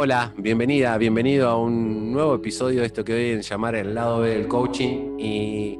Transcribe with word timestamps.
Hola, 0.00 0.32
bienvenida, 0.36 0.96
bienvenido 0.96 1.48
a 1.48 1.58
un 1.58 2.12
nuevo 2.12 2.36
episodio 2.36 2.82
de 2.82 2.86
esto 2.86 3.04
que 3.04 3.14
hoy 3.14 3.30
en 3.30 3.42
llamar 3.42 3.74
el 3.74 3.96
lado 3.96 4.20
B 4.20 4.28
del 4.28 4.46
coaching. 4.46 5.18
Y 5.18 5.76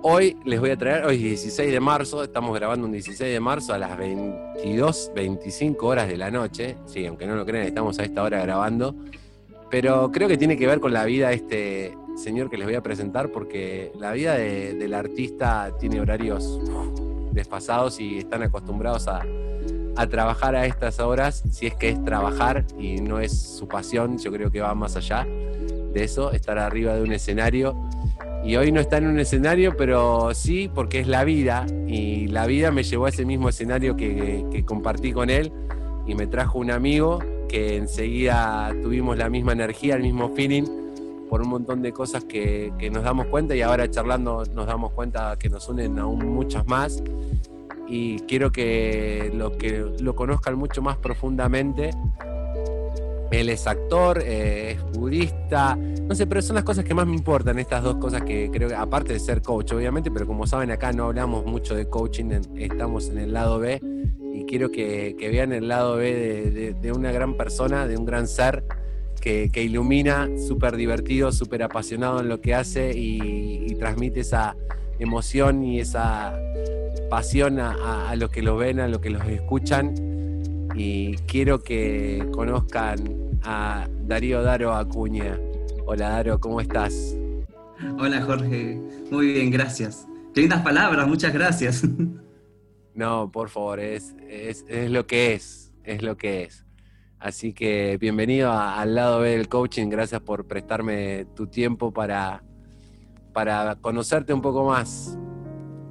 hoy 0.00 0.38
les 0.46 0.58
voy 0.58 0.70
a 0.70 0.76
traer, 0.78 1.04
hoy 1.04 1.16
es 1.16 1.22
16 1.42 1.70
de 1.70 1.78
marzo, 1.78 2.24
estamos 2.24 2.54
grabando 2.58 2.86
un 2.86 2.92
16 2.92 3.30
de 3.30 3.38
marzo 3.38 3.74
a 3.74 3.78
las 3.78 3.98
22, 3.98 5.12
25 5.14 5.86
horas 5.86 6.08
de 6.08 6.16
la 6.16 6.30
noche. 6.30 6.78
Sí, 6.86 7.04
aunque 7.04 7.26
no 7.26 7.36
lo 7.36 7.44
crean, 7.44 7.66
estamos 7.66 7.98
a 7.98 8.04
esta 8.04 8.22
hora 8.22 8.40
grabando. 8.40 8.94
Pero 9.70 10.10
creo 10.10 10.28
que 10.28 10.38
tiene 10.38 10.56
que 10.56 10.66
ver 10.66 10.80
con 10.80 10.94
la 10.94 11.04
vida 11.04 11.28
de 11.28 11.34
este 11.34 11.98
señor 12.16 12.48
que 12.48 12.56
les 12.56 12.66
voy 12.66 12.76
a 12.76 12.82
presentar, 12.82 13.30
porque 13.32 13.92
la 14.00 14.12
vida 14.12 14.36
del 14.36 14.94
artista 14.94 15.76
tiene 15.78 16.00
horarios 16.00 16.58
desfasados 17.32 18.00
y 18.00 18.16
están 18.16 18.44
acostumbrados 18.44 19.06
a 19.08 19.26
a 19.96 20.06
trabajar 20.06 20.54
a 20.54 20.66
estas 20.66 21.00
horas, 21.00 21.42
si 21.50 21.66
es 21.66 21.74
que 21.74 21.88
es 21.88 22.04
trabajar 22.04 22.64
y 22.78 23.00
no 23.00 23.18
es 23.18 23.32
su 23.32 23.66
pasión, 23.66 24.18
yo 24.18 24.30
creo 24.30 24.50
que 24.50 24.60
va 24.60 24.74
más 24.74 24.96
allá 24.96 25.26
de 25.26 26.04
eso, 26.04 26.32
estar 26.32 26.58
arriba 26.58 26.94
de 26.94 27.02
un 27.02 27.12
escenario. 27.12 27.74
Y 28.44 28.56
hoy 28.56 28.70
no 28.70 28.80
está 28.80 28.98
en 28.98 29.06
un 29.06 29.18
escenario, 29.18 29.76
pero 29.76 30.32
sí 30.34 30.70
porque 30.72 31.00
es 31.00 31.08
la 31.08 31.24
vida. 31.24 31.66
Y 31.88 32.28
la 32.28 32.46
vida 32.46 32.70
me 32.70 32.84
llevó 32.84 33.06
a 33.06 33.08
ese 33.08 33.24
mismo 33.24 33.48
escenario 33.48 33.96
que, 33.96 34.62
compartí 34.66 35.12
con 35.12 35.30
él 35.30 35.52
y 36.06 36.14
me 36.14 36.26
trajo 36.26 36.58
un 36.58 36.70
amigo 36.70 37.18
que 37.48 37.76
enseguida 37.76 38.72
tuvimos 38.82 39.16
la 39.16 39.30
misma 39.30 39.52
energía, 39.52 39.96
el 39.96 40.02
mismo 40.02 40.34
feeling 40.34 40.64
por 41.28 41.42
un 41.42 41.48
montón 41.48 41.82
de 41.82 41.92
cosas 41.92 42.24
que, 42.24 42.72
que 42.78 42.88
nos 42.88 43.02
damos 43.02 43.26
cuenta 43.26 43.56
y 43.56 43.62
ahora 43.62 43.90
charlando 43.90 44.44
nos 44.54 44.66
damos 44.66 44.92
cuenta 44.92 45.36
que 45.36 45.48
nos 45.48 45.68
unen 45.68 45.98
aún 45.98 46.24
muchas 46.24 46.64
más 46.68 47.02
y 47.88 48.18
quiero 48.20 48.50
que 48.50 49.30
lo, 49.34 49.56
que 49.56 49.84
lo 50.00 50.14
conozcan 50.14 50.56
mucho 50.56 50.82
más 50.82 50.96
profundamente. 50.96 51.90
Él 53.30 53.48
es 53.48 53.66
actor, 53.66 54.22
eh, 54.24 54.72
es 54.72 54.98
budista, 54.98 55.76
no 55.76 56.14
sé, 56.14 56.26
pero 56.26 56.40
son 56.42 56.54
las 56.54 56.64
cosas 56.64 56.84
que 56.84 56.94
más 56.94 57.06
me 57.06 57.14
importan, 57.14 57.58
estas 57.58 57.82
dos 57.82 57.96
cosas 57.96 58.22
que 58.22 58.50
creo 58.52 58.68
que, 58.68 58.74
aparte 58.74 59.14
de 59.14 59.18
ser 59.18 59.42
coach, 59.42 59.72
obviamente, 59.72 60.10
pero 60.12 60.26
como 60.26 60.46
saben 60.46 60.70
acá 60.70 60.92
no 60.92 61.06
hablamos 61.06 61.44
mucho 61.44 61.74
de 61.74 61.88
coaching, 61.88 62.40
estamos 62.56 63.08
en 63.08 63.18
el 63.18 63.32
lado 63.32 63.58
B 63.58 63.80
y 64.32 64.44
quiero 64.44 64.70
que, 64.70 65.16
vean 65.18 65.52
el 65.52 65.66
lado 65.66 65.96
B 65.96 66.76
de, 66.80 66.92
una 66.92 67.10
gran 67.10 67.36
persona, 67.36 67.88
de 67.88 67.96
un 67.96 68.04
gran 68.06 68.28
ser 68.28 68.64
que, 69.20 69.50
ilumina, 69.56 70.28
súper 70.46 70.76
divertido, 70.76 71.32
súper 71.32 71.64
apasionado 71.64 72.20
en 72.20 72.28
lo 72.28 72.40
que 72.40 72.54
hace 72.54 72.92
y 72.94 73.74
transmite 73.74 74.20
esa 74.20 74.54
emoción 74.98 75.62
y 75.62 75.80
esa 75.80 76.38
pasión 77.10 77.58
a, 77.60 78.14
los 78.16 78.30
que 78.30 78.42
los 78.42 78.58
ven, 78.58 78.80
a 78.80 78.88
los 78.88 79.00
que 79.00 79.10
los 79.10 79.26
escuchan. 79.26 79.94
Y 80.74 81.16
quiero 81.26 81.62
que 81.62 82.26
conozcan 82.32 82.98
a 83.42 83.88
Darío 84.02 84.42
Daro 84.42 84.74
Acuña. 84.74 85.38
Hola 85.86 86.10
Daro, 86.10 86.40
¿cómo 86.40 86.60
estás? 86.60 87.16
Hola 87.98 88.22
Jorge, 88.22 88.80
muy 89.10 89.32
bien, 89.32 89.50
gracias. 89.50 90.06
Qué 90.34 90.40
lindas 90.42 90.62
palabras, 90.62 91.06
muchas 91.06 91.32
gracias. 91.32 91.82
No, 92.96 93.30
por 93.30 93.50
favor, 93.50 93.78
es, 93.78 94.16
es, 94.26 94.64
lo 94.90 95.06
que 95.06 95.34
es, 95.34 95.70
es 95.84 96.02
lo 96.02 96.16
que 96.16 96.44
es. 96.44 96.64
Así 97.18 97.52
que 97.52 97.98
bienvenido 98.00 98.50
al 98.50 98.94
lado 98.94 99.20
B 99.20 99.36
del 99.36 99.50
coaching, 99.50 99.90
gracias 99.90 100.22
por 100.22 100.46
prestarme 100.46 101.26
tu 101.36 101.46
tiempo 101.46 101.92
para, 101.92 102.42
para 103.36 103.74
conocerte 103.74 104.32
un 104.32 104.40
poco 104.40 104.64
más. 104.64 105.18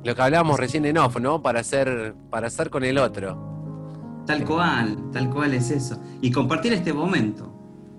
Lo 0.04 0.16
que 0.16 0.22
hablábamos 0.24 0.60
recién 0.60 0.84
en 0.86 0.98
off, 0.98 1.20
¿no? 1.20 1.44
Para 1.44 1.60
hacer, 1.60 2.16
para 2.32 2.48
hacer 2.48 2.72
con 2.72 2.84
el 2.84 2.98
otro. 2.98 4.24
Tal 4.26 4.44
cual, 4.44 4.98
tal 5.14 5.30
cual 5.30 5.54
es 5.54 5.70
eso. 5.70 6.02
Y 6.22 6.32
compartir 6.32 6.74
este 6.74 6.92
momento. 6.92 7.54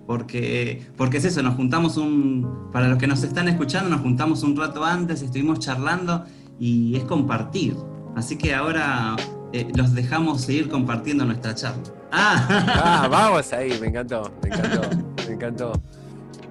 Porque, 0.05 0.85
porque 0.97 1.19
es 1.19 1.23
eso, 1.23 1.41
nos 1.43 1.55
juntamos 1.55 1.95
un. 1.95 2.67
Para 2.73 2.89
los 2.89 2.97
que 2.97 3.07
nos 3.07 3.23
están 3.23 3.47
escuchando, 3.47 3.89
nos 3.89 4.01
juntamos 4.01 4.43
un 4.43 4.57
rato 4.57 4.83
antes, 4.83 5.21
estuvimos 5.21 5.59
charlando 5.59 6.25
y 6.59 6.97
es 6.97 7.05
compartir. 7.05 7.77
Así 8.17 8.37
que 8.37 8.53
ahora 8.53 9.15
eh, 9.53 9.71
los 9.75 9.93
dejamos 9.93 10.41
seguir 10.41 10.67
compartiendo 10.67 11.23
nuestra 11.23 11.55
charla. 11.55 11.83
Ah. 12.11 12.47
ah, 12.49 13.07
vamos 13.09 13.53
ahí, 13.53 13.79
me 13.79 13.87
encantó, 13.87 14.29
me 14.43 14.49
encantó, 14.49 14.81
me 15.25 15.33
encantó. 15.35 15.71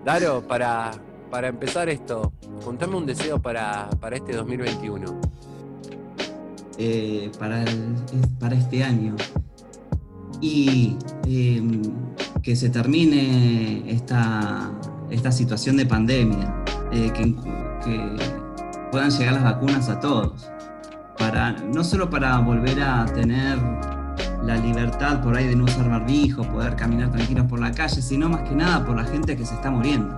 Daro, 0.03 0.41
para, 0.49 0.93
para 1.31 1.49
empezar 1.49 1.89
esto, 1.89 2.33
contame 2.65 2.97
un 2.97 3.07
deseo 3.07 3.41
para, 3.41 3.89
para 4.01 4.17
este 4.17 4.33
2021. 4.35 5.21
Eh, 6.79 7.33
para, 7.39 7.65
para 8.39 8.55
este 8.55 8.85
año. 8.85 9.17
Y 10.41 10.97
em, 11.27 11.83
que 12.43 12.55
se 12.55 12.69
termine 12.69 13.83
esta, 13.91 14.71
esta 15.11 15.33
situación 15.33 15.79
de 15.79 15.87
pandemia, 15.87 16.55
eh, 16.93 17.11
que, 17.15 17.35
puedan 18.91 19.11
llegar 19.11 19.35
las 19.35 19.45
vacunas 19.45 19.89
a 19.89 20.01
todos. 20.01 20.51
Para, 21.19 21.53
no 21.53 21.83
solo 21.83 22.11
para 22.11 22.39
volver 22.39 22.81
a 22.83 23.07
tener 23.07 23.59
la 24.45 24.57
libertad 24.57 25.23
por 25.23 25.37
ahí 25.37 25.49
de 25.49 25.57
no 25.57 25.65
usar 25.65 25.89
barbijo, 25.89 26.43
poder 26.45 26.77
caminar 26.77 27.11
tranquilos 27.11 27.47
por 27.47 27.59
la 27.59 27.73
calle, 27.73 28.03
sino 28.03 28.29
más 28.29 28.43
que 28.43 28.55
nada 28.55 28.85
por 28.85 28.97
la 28.97 29.05
gente 29.05 29.37
que 29.37 29.45
se 29.45 29.55
está 29.55 29.71
muriendo. 29.71 30.15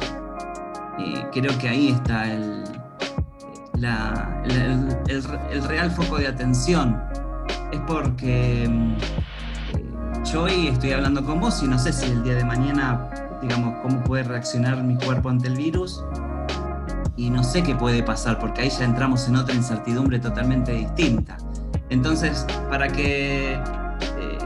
Eh, 0.98 1.24
creo 1.32 1.56
que 1.58 1.68
ahí 1.68 1.88
está 1.90 2.32
el, 2.32 2.64
el, 5.08 5.64
real 5.64 5.90
foco 5.90 6.18
de 6.18 6.26
atención. 6.26 7.00
Es 7.72 7.80
porque 7.86 8.68
mm, 8.68 8.96
eh, 9.76 10.22
yo 10.24 10.42
hoy 10.44 10.68
estoy 10.68 10.92
hablando 10.92 11.24
con 11.24 11.40
vos 11.40 11.62
y 11.62 11.68
no 11.68 11.78
sé 11.78 11.92
si 11.92 12.06
el 12.06 12.22
día 12.22 12.34
de 12.34 12.44
mañana, 12.44 13.08
digamos, 13.42 13.76
cómo 13.82 14.02
puede 14.04 14.24
reaccionar 14.24 14.82
mi 14.82 14.96
cuerpo 14.96 15.28
ante 15.28 15.48
el 15.48 15.56
virus. 15.56 16.02
Y 17.16 17.30
no 17.30 17.42
sé 17.42 17.64
qué 17.64 17.74
puede 17.74 18.02
pasar, 18.02 18.38
porque 18.38 18.62
ahí 18.62 18.70
ya 18.70 18.84
entramos 18.84 19.26
en 19.26 19.36
otra 19.36 19.54
incertidumbre 19.54 20.20
totalmente 20.20 20.72
distinta. 20.72 21.36
Entonces, 21.90 22.46
para 22.70 22.86
que 22.88 23.54
eh, 23.54 24.38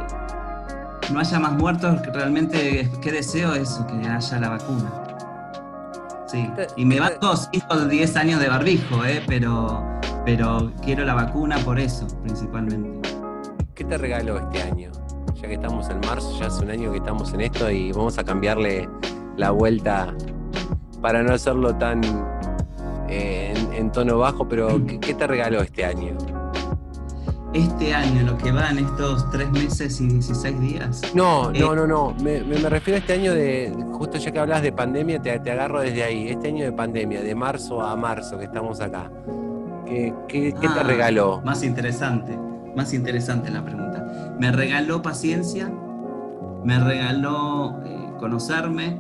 no 1.13 1.21
haya 1.21 1.39
más 1.39 1.53
muertos, 1.53 2.01
realmente, 2.15 2.91
¿qué 3.03 3.13
deseo? 3.13 3.55
Es 3.55 3.79
que 3.89 4.09
haya 4.09 4.39
la 4.39 4.49
vacuna. 4.49 5.12
Sí, 6.33 6.51
y 6.77 6.87
me 6.87 6.99
banco 6.99 7.37
5 7.37 7.85
10 7.91 8.17
años 8.17 8.41
de 8.41 8.49
barbijo, 8.49 9.05
¿eh? 9.05 9.23
pero, 9.27 9.87
pero 10.25 10.73
quiero 10.83 11.05
la 11.05 11.13
vacuna 11.13 11.59
por 11.59 11.79
eso, 11.79 12.07
principalmente. 12.23 13.07
¿Qué 13.75 13.85
te 13.85 13.99
regaló 13.99 14.39
este 14.39 14.63
año? 14.63 14.91
Ya 15.35 15.47
que 15.47 15.53
estamos 15.53 15.91
en 15.91 16.01
marzo, 16.01 16.35
ya 16.41 16.47
hace 16.47 16.65
un 16.65 16.71
año 16.71 16.91
que 16.91 16.97
estamos 16.97 17.35
en 17.35 17.43
esto 17.43 17.71
y 17.71 17.93
vamos 17.93 18.17
a 18.17 18.25
cambiarle 18.25 18.89
la 19.37 19.51
vuelta 19.51 20.15
para 21.03 21.23
no 21.23 21.35
hacerlo 21.35 21.75
tan 21.77 22.01
eh, 23.11 23.53
en, 23.75 23.93
tono 23.93 24.17
bajo, 24.17 24.49
pero 24.49 24.81
¿qué 24.87 25.13
te 25.13 25.27
regaló 25.27 25.61
este 25.61 25.85
año? 25.85 26.17
Este 27.55 27.95
año, 27.95 28.23
lo 28.23 28.39
que 28.39 28.51
va 28.51 28.71
en 28.71 28.79
estos 28.79 29.31
tres 29.31 29.51
meses 29.51 30.01
y 30.01 30.07
16 30.07 30.61
días? 30.61 31.03
No, 31.15 31.51
no, 31.53 31.73
eh, 31.73 31.77
no, 31.77 31.87
no. 31.87 32.15
Me, 32.23 32.41
refiero 32.41 32.97
a 32.97 33.01
este 33.01 33.13
año 33.15 33.35
de, 33.35 33.73
justo 33.93 34.19
ya 34.19 34.31
que 34.31 34.39
hablas 34.39 34.63
de 34.63 34.73
pandemia, 34.73 35.21
te, 35.21 35.31
agarro 35.31 35.81
desde 35.81 36.03
ahí. 36.03 36.29
Este 36.29 36.49
año 36.49 36.65
de 36.65 36.73
pandemia, 36.73 37.23
de 37.23 37.35
marzo 37.35 37.83
a 37.83 37.95
marzo 37.97 38.39
que 38.39 38.45
estamos 38.45 38.81
acá. 38.81 39.11
¿Qué, 39.87 40.15
te 40.29 40.67
ah, 40.67 40.83
regaló? 40.83 41.43
Más 41.45 41.63
interesante, 41.63 42.39
más 42.75 42.95
interesante 42.95 43.51
la 43.51 43.63
pregunta. 43.63 44.35
Me 44.39 44.51
regaló 44.51 45.03
paciencia, 45.03 45.71
me 46.65 46.79
regaló 46.79 47.83
eh, 47.85 48.13
conocerme 48.19 48.99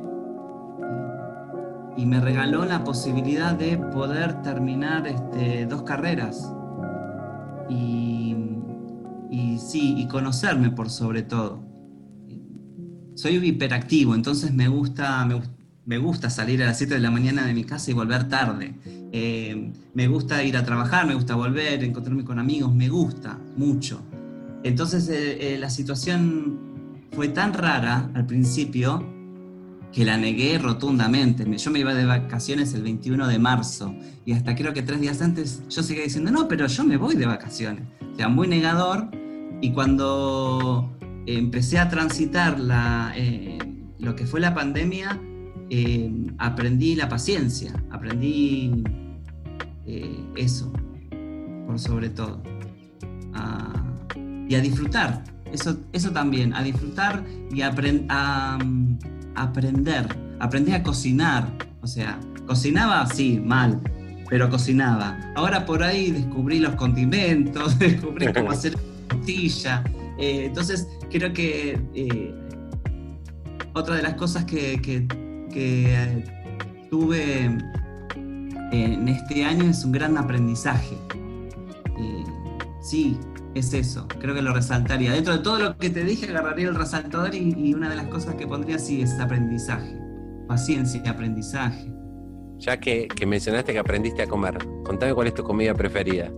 y 1.96 2.04
me 2.04 2.20
regaló 2.20 2.64
la 2.66 2.84
posibilidad 2.84 3.54
de 3.54 3.78
poder 3.78 4.42
terminar 4.42 5.06
este, 5.06 5.64
dos 5.64 5.82
carreras. 5.82 6.52
Y 7.68 8.41
y 9.32 9.58
sí, 9.58 9.94
y 9.96 10.06
conocerme 10.08 10.70
por 10.70 10.90
sobre 10.90 11.22
todo. 11.22 11.64
Soy 13.14 13.36
hiperactivo, 13.36 14.14
entonces 14.14 14.52
me 14.52 14.68
gusta, 14.68 15.26
me, 15.86 15.98
gusta 15.98 16.28
salir 16.28 16.62
a 16.62 16.66
las 16.66 16.76
7 16.76 16.94
de 16.94 17.00
la 17.00 17.10
mañana 17.10 17.46
de 17.46 17.54
mi 17.54 17.64
casa 17.64 17.90
y 17.90 17.94
volver 17.94 18.28
tarde. 18.28 18.74
Eh, 19.10 19.72
me 19.94 20.06
gusta 20.06 20.44
ir 20.44 20.58
a 20.58 20.64
trabajar, 20.64 21.06
me 21.06 21.14
gusta 21.14 21.34
volver, 21.34 21.82
encontrarme 21.82 22.24
con 22.24 22.38
amigos, 22.38 22.74
me 22.74 22.90
gusta 22.90 23.38
mucho. 23.56 24.02
Entonces 24.64 25.08
eh, 25.08 25.54
eh, 25.54 25.58
la 25.58 25.70
situación 25.70 27.08
fue 27.12 27.28
tan 27.28 27.54
rara 27.54 28.10
al 28.12 28.26
principio 28.26 29.02
que 29.92 30.04
la 30.04 30.18
negué 30.18 30.58
rotundamente. 30.58 31.46
Yo 31.56 31.70
me 31.70 31.78
iba 31.78 31.94
de 31.94 32.04
vacaciones 32.04 32.74
el 32.74 32.82
21 32.82 33.26
de 33.28 33.38
marzo 33.38 33.94
y 34.26 34.32
hasta 34.32 34.54
creo 34.54 34.74
que 34.74 34.82
tres 34.82 35.00
días 35.00 35.22
antes 35.22 35.62
yo 35.70 35.82
seguía 35.82 36.04
diciendo, 36.04 36.30
no, 36.30 36.48
pero 36.48 36.66
yo 36.66 36.84
me 36.84 36.98
voy 36.98 37.14
de 37.14 37.24
vacaciones. 37.24 37.84
O 38.12 38.16
sea, 38.16 38.28
muy 38.28 38.46
negador 38.46 39.21
y 39.62 39.70
cuando 39.70 40.92
empecé 41.24 41.78
a 41.78 41.88
transitar 41.88 42.58
eh, 43.14 43.58
lo 44.00 44.14
que 44.16 44.26
fue 44.26 44.40
la 44.40 44.52
pandemia, 44.52 45.18
eh, 45.70 46.12
aprendí 46.38 46.96
la 46.96 47.08
paciencia, 47.08 47.72
aprendí 47.90 48.82
eh, 49.86 50.20
eso, 50.36 50.70
por 51.66 51.78
sobre 51.78 52.10
todo, 52.10 52.42
y 54.48 54.54
a 54.54 54.60
disfrutar, 54.60 55.24
eso, 55.52 55.78
eso 55.92 56.10
también, 56.10 56.52
a 56.54 56.62
disfrutar 56.62 57.24
y 57.50 57.62
a, 57.62 57.70
mm, 57.70 58.98
aprender. 59.36 60.06
Aprendí 60.40 60.72
a 60.72 60.82
cocinar, 60.82 61.46
o 61.80 61.86
sea, 61.86 62.18
cocinaba, 62.46 63.06
sí, 63.06 63.40
mal, 63.42 63.80
pero 64.28 64.50
cocinaba. 64.50 65.18
Ahora 65.36 65.64
por 65.64 65.84
ahí 65.84 66.10
descubrí 66.10 66.58
los 66.58 66.74
condimentos, 66.74 67.78
descubrí 67.78 68.30
cómo 68.32 68.50
hacer 68.50 68.76
Eh, 70.18 70.46
entonces, 70.46 70.88
creo 71.10 71.32
que 71.32 71.78
eh, 71.94 72.34
otra 73.74 73.96
de 73.96 74.02
las 74.02 74.14
cosas 74.14 74.44
que, 74.44 74.80
que, 74.80 75.06
que 75.52 76.24
tuve 76.90 77.50
en 78.72 79.08
este 79.08 79.44
año 79.44 79.64
es 79.64 79.84
un 79.84 79.92
gran 79.92 80.16
aprendizaje. 80.16 80.96
Eh, 81.98 82.24
sí, 82.80 83.18
es 83.54 83.74
eso, 83.74 84.08
creo 84.18 84.34
que 84.34 84.42
lo 84.42 84.54
resaltaría. 84.54 85.12
Dentro 85.12 85.36
de 85.36 85.42
todo 85.42 85.58
lo 85.58 85.76
que 85.76 85.90
te 85.90 86.04
dije, 86.04 86.26
agarraría 86.28 86.68
el 86.68 86.74
resaltador 86.74 87.34
y, 87.34 87.74
una 87.74 87.90
de 87.90 87.96
las 87.96 88.06
cosas 88.06 88.34
que 88.34 88.46
pondría 88.46 88.78
sí 88.78 89.02
es 89.02 89.18
aprendizaje. 89.20 89.98
Paciencia 90.48 91.02
y 91.04 91.08
aprendizaje. 91.08 91.92
Ya 92.58 92.78
que, 92.78 93.08
mencionaste 93.26 93.72
que 93.72 93.78
aprendiste 93.78 94.22
a 94.22 94.26
comer, 94.26 94.58
contame 94.84 95.14
cuál 95.14 95.26
es 95.26 95.34
tu 95.34 95.42
comida 95.42 95.74
preferida. 95.74 96.30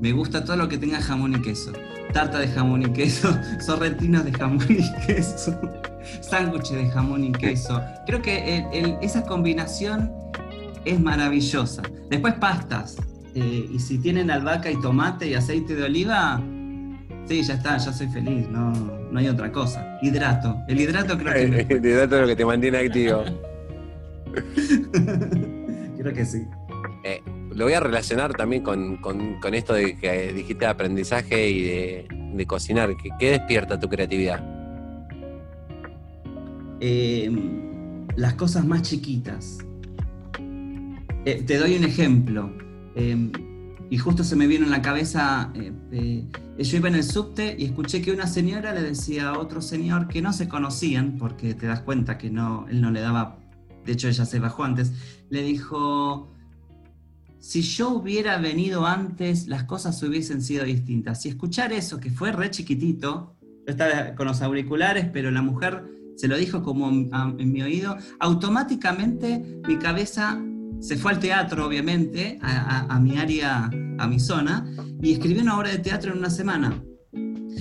Me 0.00 0.12
gusta 0.12 0.44
todo 0.44 0.56
lo 0.56 0.68
que 0.68 0.78
tenga 0.78 1.00
jamón 1.00 1.34
y 1.34 1.42
queso. 1.42 1.72
Tarta 2.12 2.38
de 2.38 2.48
jamón 2.48 2.82
y 2.82 2.92
queso, 2.92 3.36
sorrentinos 3.60 4.24
de 4.24 4.32
jamón 4.32 4.66
y 4.68 5.06
queso, 5.06 5.58
sándwiches 6.20 6.76
de 6.76 6.90
jamón 6.90 7.24
y 7.24 7.32
queso. 7.32 7.82
Creo 8.06 8.22
que 8.22 8.64
esa 9.02 9.22
combinación 9.22 10.12
es 10.84 11.00
maravillosa. 11.00 11.82
Después 12.10 12.34
pastas. 12.34 12.96
Eh, 13.34 13.68
y 13.70 13.78
si 13.78 13.98
tienen 13.98 14.30
albahaca 14.30 14.70
y 14.70 14.80
tomate 14.80 15.28
y 15.28 15.34
aceite 15.34 15.74
de 15.74 15.82
oliva, 15.84 16.40
sí, 17.26 17.42
ya 17.42 17.54
está, 17.54 17.76
ya 17.76 17.92
soy 17.92 18.08
feliz, 18.08 18.48
no, 18.48 18.72
no 18.72 19.18
hay 19.18 19.28
otra 19.28 19.52
cosa. 19.52 19.98
Hidrato. 20.00 20.56
El 20.68 20.80
hidrato 20.80 21.18
creo 21.18 21.34
que... 21.34 21.60
El 21.74 21.84
hidrato 21.84 22.16
es 22.16 22.20
lo 22.22 22.26
que 22.28 22.36
te 22.36 22.44
mantiene 22.46 22.78
activo. 22.78 23.24
creo 25.98 26.14
que 26.14 26.24
sí. 26.24 26.46
Eh, 27.04 27.20
lo 27.56 27.64
voy 27.64 27.72
a 27.72 27.80
relacionar 27.80 28.34
también 28.34 28.62
con, 28.62 29.00
esto 29.54 29.72
de 29.72 29.96
que 29.96 30.32
dijiste 30.34 30.66
aprendizaje 30.66 31.48
y 31.48 31.62
de, 31.62 32.46
cocinar. 32.46 32.90
¿Qué, 33.18 33.30
despierta 33.30 33.80
tu 33.80 33.88
creatividad? 33.88 34.44
Eh, 36.80 37.30
las 38.16 38.34
cosas 38.34 38.66
más 38.66 38.82
chiquitas. 38.82 39.58
Eh, 41.24 41.42
te 41.46 41.56
doy 41.56 41.76
un 41.76 41.84
ejemplo. 41.84 42.52
Em, 42.94 43.32
y 43.88 43.96
justo 43.96 44.22
se 44.22 44.36
me 44.36 44.46
vino 44.46 44.66
en 44.66 44.70
la 44.70 44.82
cabeza, 44.82 45.50
eh, 45.54 45.72
eh, 45.92 46.24
yo 46.58 46.76
iba 46.76 46.88
en 46.88 46.96
el 46.96 47.04
subte 47.04 47.56
y 47.58 47.64
escuché 47.64 48.02
que 48.02 48.12
una 48.12 48.26
señora 48.26 48.74
le 48.74 48.82
decía 48.82 49.30
a 49.30 49.38
otro 49.38 49.62
señor 49.62 50.08
que 50.08 50.20
no 50.20 50.34
se 50.34 50.46
conocían, 50.46 51.16
porque 51.18 51.54
te 51.54 51.66
das 51.66 51.80
cuenta 51.80 52.18
que 52.18 52.30
no, 52.30 52.66
él 52.68 52.82
no 52.82 52.90
le 52.90 53.00
daba, 53.00 53.38
de 53.84 53.92
hecho 53.92 54.08
ella 54.08 54.26
se 54.26 54.40
bajó 54.40 54.64
antes, 54.64 54.92
le 55.30 55.42
dijo, 55.42 56.35
si 57.46 57.62
yo 57.62 57.90
hubiera 57.90 58.38
venido 58.38 58.86
antes, 58.86 59.46
las 59.46 59.62
cosas 59.62 60.02
hubiesen 60.02 60.42
sido 60.42 60.64
distintas. 60.64 61.24
Y 61.26 61.28
escuchar 61.28 61.72
eso, 61.72 62.00
que 62.00 62.10
fue 62.10 62.32
re 62.32 62.50
chiquitito, 62.50 63.36
yo 63.40 63.70
estaba 63.70 64.16
con 64.16 64.26
los 64.26 64.42
auriculares, 64.42 65.06
pero 65.12 65.30
la 65.30 65.42
mujer 65.42 65.84
se 66.16 66.26
lo 66.26 66.36
dijo 66.36 66.64
como 66.64 66.88
en 66.90 67.52
mi 67.52 67.62
oído, 67.62 67.96
automáticamente 68.18 69.60
mi 69.64 69.78
cabeza 69.78 70.42
se 70.80 70.96
fue 70.96 71.12
al 71.12 71.20
teatro, 71.20 71.64
obviamente, 71.64 72.40
a, 72.42 72.98
mi 72.98 73.16
área, 73.16 73.70
a 73.98 74.08
mi 74.08 74.18
zona, 74.18 74.68
y 75.00 75.12
escribí 75.12 75.38
una 75.38 75.56
obra 75.56 75.70
de 75.70 75.78
teatro 75.78 76.10
en 76.10 76.18
una 76.18 76.30
semana. 76.30 76.82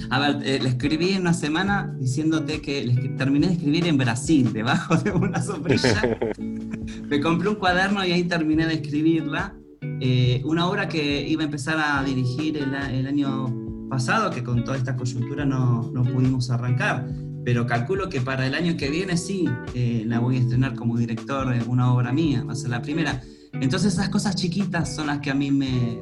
A 0.09 0.19
ver, 0.19 0.41
eh, 0.47 0.59
le 0.63 0.69
escribí 0.69 1.11
en 1.11 1.21
una 1.21 1.33
semana 1.33 1.95
diciéndote 1.99 2.59
que 2.59 3.13
terminé 3.19 3.47
de 3.47 3.53
escribir 3.53 3.85
en 3.85 3.99
Brasil, 3.99 4.51
debajo 4.51 4.95
de 4.97 5.11
una 5.11 5.43
sombrilla. 5.43 6.17
Me 7.07 7.21
compré 7.21 7.49
un 7.49 7.55
cuaderno 7.55 8.03
y 8.03 8.13
ahí 8.13 8.23
terminé 8.23 8.65
de 8.65 8.73
escribirla. 8.73 9.55
Eh, 10.01 10.41
una 10.45 10.67
obra 10.67 10.87
que 10.87 11.27
iba 11.27 11.41
a 11.41 11.45
empezar 11.45 11.77
a 11.79 12.03
dirigir 12.03 12.57
el, 12.57 13.07
año 13.07 13.87
pasado, 13.89 14.29
que 14.29 14.43
con 14.43 14.63
toda 14.63 14.77
esta 14.77 14.95
coyuntura 14.95 15.45
no, 15.45 15.89
no 15.93 16.03
pudimos 16.03 16.49
arrancar 16.49 17.07
pero 17.45 17.67
calculo 17.67 18.09
que 18.09 18.21
para 18.21 18.47
el 18.47 18.55
año 18.55 18.75
que 18.75 18.89
viene 18.89 19.15
sí 19.15 19.45
eh, 19.75 20.03
la 20.05 20.19
voy 20.19 20.37
a 20.37 20.39
estrenar 20.39 20.73
como 20.73 20.97
director 20.97 21.53
una 21.67 21.93
obra 21.93 22.11
mía, 22.11 22.43
va 22.43 22.53
a 22.53 22.55
ser 22.55 22.71
la 22.71 22.81
primera. 22.81 23.21
Entonces 23.53 23.93
esas 23.93 24.09
cosas 24.09 24.35
chiquitas 24.35 24.93
son 24.93 25.07
las 25.07 25.19
que 25.19 25.29
a 25.29 25.35
mí 25.35 25.51
me, 25.51 26.01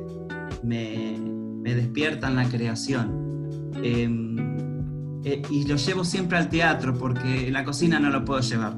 me, 0.64 1.76
despiertan 1.76 2.38
la 2.38 2.48
creación. 2.48 3.52
Em, 3.84 4.38
eh, 5.26 5.42
y 5.50 5.66
lo 5.66 5.76
llevo 5.76 6.06
siempre 6.06 6.38
al 6.38 6.48
teatro 6.48 6.98
porque 6.98 7.48
en 7.48 7.54
la 7.54 7.66
cocina 7.66 8.00
no 8.00 8.10
lo 8.10 8.24
puedo 8.24 8.40
llevar. 8.40 8.78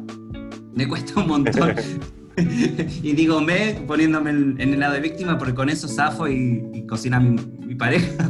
Me 0.73 0.87
cuesta 0.87 1.19
un 1.19 1.27
montón. 1.27 1.75
y 3.03 3.13
digo 3.13 3.41
me 3.41 3.73
poniéndome 3.87 4.29
en, 4.29 4.59
el 4.59 4.79
lado 4.79 4.93
de 4.93 4.99
víctima 4.99 5.37
porque 5.37 5.53
con 5.53 5.69
eso 5.69 5.87
zafo 5.87 6.27
y, 6.27 6.85
cocina 6.87 7.19
mi, 7.19 7.75
pareja. 7.75 8.29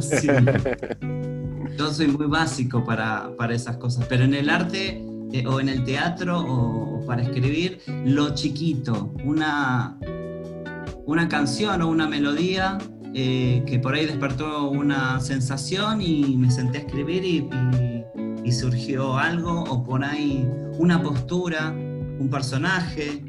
Yo 1.78 1.92
soy 1.92 2.08
muy 2.08 2.26
básico 2.26 2.84
para, 2.84 3.30
para 3.36 3.54
esas 3.54 3.76
cosas, 3.76 4.06
pero 4.08 4.24
en 4.24 4.34
el 4.34 4.48
arte 4.48 5.04
eh, 5.32 5.44
o 5.46 5.60
en 5.60 5.68
el 5.68 5.84
teatro 5.84 6.40
o, 6.40 7.04
para 7.04 7.22
escribir, 7.22 7.80
lo 8.04 8.34
chiquito, 8.34 9.12
una, 9.24 9.98
una 11.04 11.28
canción 11.28 11.82
o 11.82 11.88
una 11.88 12.08
melodía 12.08 12.78
eh, 13.14 13.62
que 13.66 13.78
por 13.78 13.94
ahí 13.94 14.06
despertó 14.06 14.68
una 14.70 15.20
sensación 15.20 16.00
y 16.00 16.36
me 16.36 16.50
senté 16.50 16.78
a 16.78 16.80
escribir 16.82 17.24
y, 17.24 17.48
y, 18.44 18.52
surgió 18.52 19.16
algo, 19.18 19.64
o 19.64 19.82
por 19.84 20.04
ahí 20.04 20.48
una 20.78 21.02
postura, 21.02 21.70
un 21.70 22.28
personaje, 22.30 23.22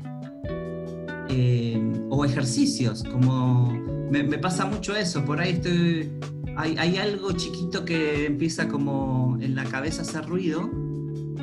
eh, 1.30 1.80
o 2.10 2.26
ejercicios, 2.26 3.04
como 3.04 3.72
me, 4.12 4.24
pasa 4.38 4.66
mucho 4.66 4.96
eso, 4.96 5.24
por 5.26 5.40
ahí 5.40 5.54
estoy 5.54 6.10
hay, 6.58 6.98
algo 6.98 7.32
chiquito 7.34 7.86
que 7.86 8.26
empieza 8.26 8.68
como 8.68 9.38
en 9.40 9.56
la 9.56 9.64
cabeza 9.66 10.00
a 10.00 10.02
hacer 10.02 10.26
ruido 10.26 10.70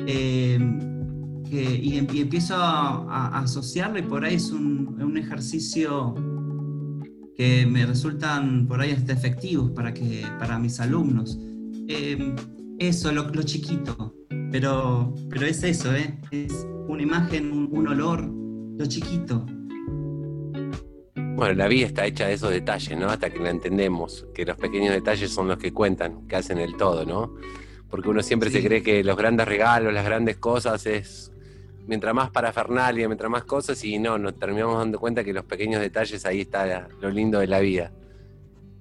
eh, 0.07 0.59
y, 1.49 1.97
empiezo 1.97 2.55
a, 2.55 3.39
asociarlo 3.39 3.99
y 3.99 4.01
por 4.01 4.25
ahí 4.25 4.35
es 4.35 4.51
un, 4.51 4.85
ejercicio 5.15 6.13
que 7.37 7.65
me 7.65 7.85
resultan 7.85 8.67
por 8.67 8.81
ahí 8.81 8.91
hasta 8.91 9.13
efectivos 9.13 9.71
para, 9.71 9.93
que, 9.93 10.25
para 10.39 10.59
mis 10.59 10.79
alumnos. 10.81 11.39
Eh, 11.87 12.35
eso, 12.79 13.13
lo, 13.13 13.31
chiquito, 13.43 14.13
pero, 14.51 15.13
pero 15.29 15.45
es 15.45 15.63
eso, 15.63 15.93
¿eh? 15.95 16.19
es 16.31 16.67
una 16.89 17.01
imagen, 17.01 17.69
un 17.71 17.87
olor, 17.87 18.25
lo 18.25 18.85
chiquito. 18.85 19.45
Bueno, 21.35 21.53
la 21.55 21.67
vida 21.67 21.85
está 21.87 22.05
hecha 22.05 22.27
de 22.27 22.35
esos 22.35 22.49
detalles, 22.49 22.97
¿no? 22.97 23.09
Hasta 23.09 23.29
que 23.29 23.39
la 23.39 23.49
entendemos, 23.49 24.25
que 24.33 24.45
los 24.45 24.55
pequeños 24.55 24.93
detalles 24.93 25.29
son 25.31 25.49
los 25.49 25.57
que 25.57 25.73
cuentan, 25.73 26.25
que 26.29 26.37
hacen 26.37 26.59
el 26.59 26.77
todo, 26.77 27.05
¿no? 27.05 27.35
Porque 27.89 28.07
uno 28.07 28.23
siempre 28.23 28.49
se 28.49 28.63
cree 28.63 28.81
que 28.81 29.03
los 29.03 29.17
grandes 29.17 29.45
regalos, 29.45 29.93
las 29.93 30.05
grandes 30.05 30.37
cosas 30.37 30.85
es 30.85 31.33
mientras 31.87 32.15
más 32.15 32.29
parafernalia, 32.29 33.09
mientras 33.09 33.29
más 33.29 33.43
cosas, 33.43 33.83
y 33.83 33.99
no, 33.99 34.17
nos 34.17 34.39
terminamos 34.39 34.77
dando 34.77 34.97
cuenta 34.97 35.25
que 35.25 35.33
los 35.33 35.43
pequeños 35.43 35.81
detalles 35.81 36.25
ahí 36.25 36.39
está 36.39 36.87
lo 37.01 37.09
lindo 37.09 37.39
de 37.39 37.47
la 37.47 37.59
vida. 37.59 37.91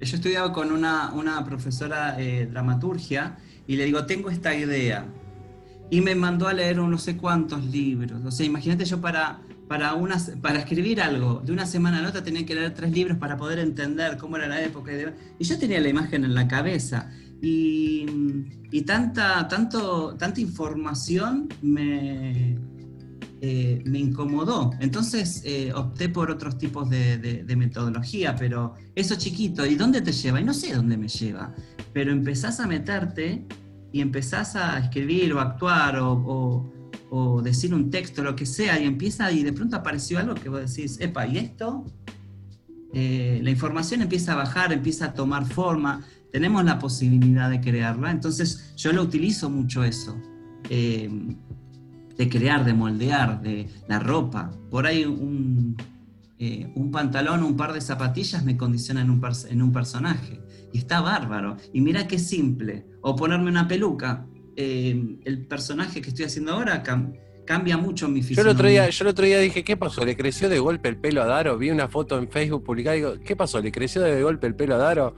Yo 0.00 0.14
estudiaba 0.14 0.52
con 0.52 0.70
una, 0.70 1.12
una 1.12 1.44
profesora 1.44 2.12
de 2.12 2.46
dramaturgia 2.46 3.36
y 3.66 3.74
le 3.74 3.84
digo, 3.84 4.06
tengo 4.06 4.30
esta 4.30 4.54
idea. 4.54 5.06
Y 5.90 6.00
me 6.02 6.14
mandó 6.14 6.46
a 6.46 6.52
leer 6.52 6.76
no 6.76 6.98
sé 6.98 7.16
cuántos 7.16 7.64
libros. 7.64 8.24
O 8.24 8.30
sea, 8.30 8.46
imagínate 8.46 8.84
yo 8.84 9.00
para 9.00 9.40
para, 9.74 9.94
una, 9.94 10.16
para 10.40 10.60
escribir 10.60 11.02
algo 11.02 11.42
de 11.44 11.50
una 11.50 11.66
semana 11.66 11.98
a 11.98 12.02
la 12.02 12.10
otra 12.10 12.22
tenía 12.22 12.46
que 12.46 12.54
leer 12.54 12.72
tres 12.74 12.92
libros 12.92 13.18
para 13.18 13.36
poder 13.36 13.58
entender 13.58 14.16
cómo 14.16 14.36
era 14.36 14.46
la 14.46 14.62
época. 14.62 14.92
Y, 15.36 15.44
yo 15.44 15.58
tenía 15.58 15.80
la 15.80 15.88
imagen 15.88 16.24
en 16.24 16.32
la 16.32 16.46
cabeza. 16.46 17.10
Y, 17.42 18.06
tanta, 18.86 19.48
tanto, 19.48 20.14
tanta 20.16 20.40
información 20.40 21.48
me, 21.60 22.56
eh, 23.40 23.82
me 23.84 23.98
incomodó. 23.98 24.70
Entonces 24.78 25.42
eh, 25.44 25.72
opté 25.74 26.08
por 26.08 26.30
otros 26.30 26.56
tipos 26.56 26.88
de, 26.88 27.44
metodología, 27.56 28.36
pero 28.36 28.74
eso 28.94 29.16
chiquito, 29.16 29.66
¿y 29.66 29.74
dónde 29.74 30.02
te 30.02 30.12
lleva? 30.12 30.40
Y 30.40 30.44
no 30.44 30.54
sé 30.54 30.72
dónde 30.72 30.96
me 30.96 31.08
lleva, 31.08 31.52
pero 31.92 32.12
empezás 32.12 32.60
a 32.60 32.68
meterte 32.68 33.44
y 33.90 34.00
empezás 34.00 34.54
a 34.54 34.78
escribir 34.78 35.32
o 35.32 35.40
actuar 35.40 35.98
o 35.98 36.72
decir 37.42 37.74
un 37.74 37.90
texto, 37.90 38.22
lo 38.22 38.34
que 38.34 38.46
sea, 38.46 38.80
y 38.80 38.84
empieza 38.84 39.30
y 39.30 39.42
de 39.42 39.52
pronto 39.52 39.76
apareció 39.76 40.18
algo 40.18 40.34
que 40.34 40.48
vos 40.48 40.60
decís, 40.60 40.98
epa, 41.00 41.26
¿y 41.26 41.38
esto? 41.38 41.84
Eh, 42.92 43.40
la 43.42 43.50
información 43.50 44.02
empieza 44.02 44.32
a 44.32 44.36
bajar, 44.36 44.72
empieza 44.72 45.06
a 45.06 45.14
tomar 45.14 45.44
forma, 45.46 46.04
tenemos 46.32 46.64
la 46.64 46.78
posibilidad 46.78 47.50
de 47.50 47.60
crearla, 47.60 48.10
entonces 48.10 48.74
yo 48.76 48.92
lo 48.92 49.02
utilizo 49.02 49.50
mucho 49.50 49.84
eso, 49.84 50.16
eh, 50.70 51.10
de 52.16 52.28
crear, 52.28 52.64
de 52.64 52.74
moldear, 52.74 53.42
de 53.42 53.68
la 53.88 53.98
ropa. 53.98 54.50
Por 54.70 54.86
ahí 54.86 55.04
un, 55.04 55.76
eh, 56.38 56.72
un 56.74 56.90
pantalón, 56.90 57.42
un 57.42 57.56
par 57.56 57.72
de 57.72 57.80
zapatillas 57.80 58.44
me 58.44 58.56
condicionan 58.56 59.06
en 59.06 59.10
un, 59.10 59.22
en 59.48 59.62
un 59.62 59.72
personaje. 59.72 60.40
Y 60.72 60.78
está 60.78 61.00
bárbaro. 61.00 61.56
Y 61.72 61.80
mira 61.80 62.06
qué 62.08 62.18
simple. 62.18 62.86
O 63.00 63.14
ponerme 63.14 63.50
una 63.50 63.68
peluca. 63.68 64.26
Eh, 64.56 65.18
el 65.24 65.46
personaje 65.46 66.00
que 66.00 66.10
estoy 66.10 66.26
haciendo 66.26 66.52
ahora 66.52 66.82
cambia 67.44 67.76
mucho 67.76 68.08
mi 68.08 68.22
físico. 68.22 68.42
Yo 68.42 68.48
el, 68.48 68.54
otro 68.54 68.68
día, 68.68 68.88
yo 68.88 69.04
el 69.04 69.08
otro 69.08 69.24
día 69.24 69.38
dije, 69.38 69.64
¿qué 69.64 69.76
pasó? 69.76 70.04
¿Le 70.04 70.16
creció 70.16 70.48
de 70.48 70.58
golpe 70.58 70.88
el 70.88 70.96
pelo 70.96 71.22
a 71.22 71.26
Daro? 71.26 71.58
Vi 71.58 71.70
una 71.70 71.88
foto 71.88 72.18
en 72.18 72.28
Facebook 72.28 72.64
publicada 72.64 72.96
y 72.96 73.00
digo, 73.00 73.14
¿qué 73.24 73.34
pasó? 73.34 73.60
¿Le 73.60 73.72
creció 73.72 74.02
de 74.02 74.22
golpe 74.22 74.46
el 74.46 74.54
pelo 74.54 74.76
a 74.76 74.78
Daro? 74.78 75.14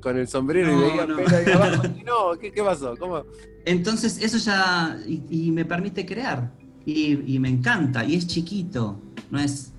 Con 0.00 0.16
el 0.16 0.28
sombrero 0.28 0.72
y 0.72 0.80
veía 0.80 1.06
no. 1.06 1.16
pelo 1.16 1.36
ahí 1.36 1.52
abajo. 1.52 1.82
no, 2.06 2.38
¿qué, 2.38 2.62
pasó? 2.62 2.96
¿Cómo? 2.96 3.24
Entonces 3.64 4.22
eso 4.22 4.38
ya, 4.38 4.96
y, 5.06 5.50
me 5.50 5.64
permite 5.64 6.06
crear. 6.06 6.52
Y, 6.86 7.38
me 7.38 7.48
encanta, 7.48 8.04
y 8.04 8.14
es 8.14 8.26
chiquito. 8.26 9.00
No 9.30 9.38
es 9.38 9.72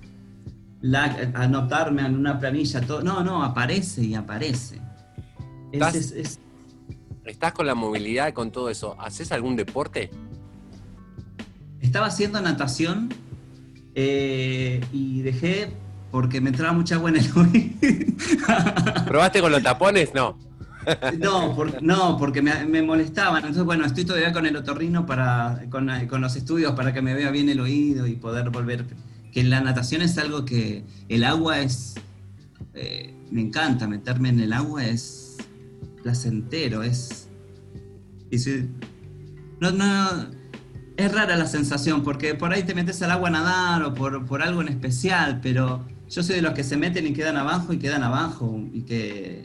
anotarme 1.34 2.06
en 2.06 2.14
una 2.14 2.38
planilla, 2.38 2.80
todo. 2.82 3.02
No, 3.02 3.24
no, 3.24 3.42
aparece 3.42 4.02
y 4.04 4.14
aparece. 4.14 4.80
¿Estás 7.30 7.52
con 7.52 7.64
la 7.64 7.76
movilidad 7.76 8.26
y 8.26 8.32
con 8.32 8.50
todo 8.50 8.70
eso? 8.70 8.96
¿Haces 8.98 9.30
algún 9.30 9.54
deporte? 9.54 10.10
Estaba 11.80 12.06
haciendo 12.06 12.40
natación 12.40 13.14
eh, 13.94 14.80
y 14.92 15.22
dejé 15.22 15.70
porque 16.10 16.40
me 16.40 16.50
entraba 16.50 16.72
mucha 16.72 16.96
agua 16.96 17.10
en 17.10 17.16
el 17.18 17.30
oído. 17.36 17.74
¿Probaste 19.06 19.40
con 19.40 19.52
los 19.52 19.62
tapones? 19.62 20.12
No. 20.12 20.36
No, 21.18 21.56
no 21.80 22.16
porque 22.18 22.42
me, 22.42 22.82
molestaban. 22.82 23.36
Entonces, 23.36 23.62
bueno, 23.62 23.86
estoy 23.86 24.04
todavía 24.04 24.32
con 24.32 24.44
el 24.46 24.56
otorrino 24.56 25.06
para, 25.06 25.62
con, 25.70 25.88
los 26.20 26.34
estudios 26.34 26.72
para 26.72 26.92
que 26.92 27.00
me 27.00 27.14
vea 27.14 27.30
bien 27.30 27.48
el 27.48 27.60
oído 27.60 28.08
y 28.08 28.16
poder 28.16 28.50
volver. 28.50 28.84
Que 29.30 29.44
la 29.44 29.60
natación 29.60 30.02
es 30.02 30.18
algo 30.18 30.44
que 30.44 30.84
el 31.08 31.22
agua 31.22 31.60
es. 31.60 31.94
Eh, 32.74 33.14
me 33.30 33.40
encanta 33.40 33.86
meterme 33.86 34.30
en 34.30 34.40
el 34.40 34.52
agua, 34.52 34.84
es 34.84 35.19
placentero, 36.02 36.82
es. 36.82 37.28
no, 39.60 39.70
no, 39.70 40.30
es 40.96 41.12
rara 41.12 41.36
la 41.36 41.46
sensación, 41.46 42.02
porque 42.02 42.34
por 42.34 42.52
ahí 42.52 42.62
te 42.62 42.74
metes 42.74 43.00
al 43.02 43.10
agua 43.10 43.28
a 43.28 43.32
nadar 43.32 43.82
o 43.82 43.94
por, 43.94 44.42
algo 44.42 44.60
en 44.60 44.68
especial, 44.68 45.40
pero 45.42 45.86
yo 46.08 46.22
soy 46.22 46.36
de 46.36 46.42
los 46.42 46.52
que 46.52 46.64
se 46.64 46.76
meten 46.76 47.06
y 47.06 47.12
quedan 47.12 47.36
abajo 47.36 47.72
y 47.72 47.78
quedan 47.78 48.02
abajo, 48.02 48.62
y 48.72 48.82
que, 48.82 49.44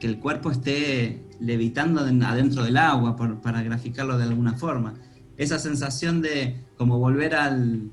que 0.00 0.06
el 0.06 0.18
cuerpo 0.18 0.50
esté 0.50 1.22
levitando 1.40 2.00
adentro 2.00 2.64
del 2.64 2.76
agua, 2.76 3.16
para 3.42 3.62
graficarlo 3.62 4.18
de 4.18 4.24
alguna 4.24 4.54
forma. 4.54 4.94
Esa 5.36 5.58
sensación 5.58 6.22
de 6.22 6.56
como 6.76 6.98
volver 6.98 7.34
al... 7.34 7.90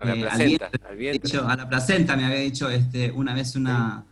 A 0.00 0.06
la 0.06 0.14
eh, 0.14 0.28
a 0.28 1.56
la 1.56 1.68
placenta 1.68 2.16
me 2.16 2.24
había 2.24 2.38
dicho 2.38 2.70
este, 2.70 3.10
una 3.10 3.34
vez 3.34 3.56
una, 3.56 4.04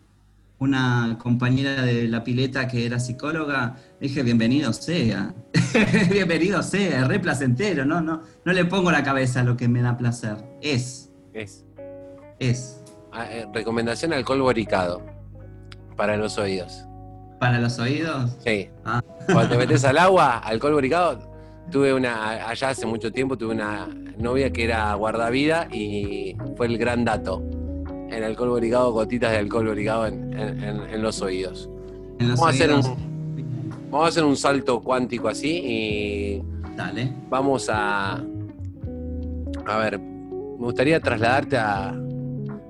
una 0.58 1.18
compañera 1.20 1.82
de 1.82 2.08
la 2.08 2.24
pileta 2.24 2.66
que 2.66 2.86
era 2.86 2.98
psicóloga, 2.98 3.76
dije, 4.00 4.22
bienvenido 4.22 4.72
sea, 4.72 5.34
bienvenido 6.10 6.62
sea, 6.62 7.00
es 7.00 7.08
re 7.08 7.20
placentero, 7.20 7.84
¿no? 7.84 8.00
No, 8.00 8.22
no 8.44 8.52
le 8.52 8.64
pongo 8.64 8.90
la 8.90 9.02
cabeza 9.02 9.40
a 9.40 9.44
lo 9.44 9.56
que 9.56 9.68
me 9.68 9.82
da 9.82 9.96
placer, 9.96 10.36
es. 10.62 11.10
Es. 11.34 11.66
Es. 12.38 12.82
Ah, 13.12 13.26
eh, 13.30 13.46
recomendación 13.52 14.12
alcohol 14.12 14.40
boricado 14.40 15.02
para 15.96 16.16
los 16.16 16.38
oídos. 16.38 16.84
¿Para 17.38 17.60
los 17.60 17.78
oídos? 17.78 18.36
Sí. 18.42 18.70
Ah. 18.84 19.02
Cuando 19.26 19.50
te 19.50 19.58
metes 19.58 19.84
al 19.86 19.98
agua, 19.98 20.38
alcohol 20.38 20.72
boricado, 20.72 21.34
tuve 21.70 21.92
una, 21.92 22.48
allá 22.48 22.70
hace 22.70 22.86
mucho 22.86 23.12
tiempo, 23.12 23.36
tuve 23.36 23.52
una 23.52 23.88
novia 24.18 24.50
que 24.50 24.64
era 24.64 24.94
guardavida 24.94 25.68
y 25.70 26.34
fue 26.56 26.66
el 26.66 26.78
gran 26.78 27.04
dato 27.04 27.42
en 28.10 28.24
alcohol 28.24 28.50
boricado, 28.50 28.92
gotitas 28.92 29.32
de 29.32 29.38
alcohol 29.38 29.66
boricado 29.68 30.06
en, 30.06 31.02
los 31.02 31.20
oídos. 31.22 31.68
vamos, 32.18 32.42
A 32.42 32.48
hacer 32.48 32.72
un, 32.72 32.82
vamos 33.90 34.06
a 34.06 34.08
hacer 34.08 34.24
un 34.24 34.36
salto 34.36 34.80
cuántico 34.80 35.28
así 35.28 35.62
y 35.64 36.42
Dale. 36.76 37.12
vamos 37.28 37.68
a... 37.70 38.22
A 39.66 39.78
ver, 39.78 39.98
me 39.98 40.64
gustaría 40.64 41.00
trasladarte 41.00 41.56
a... 41.56 41.94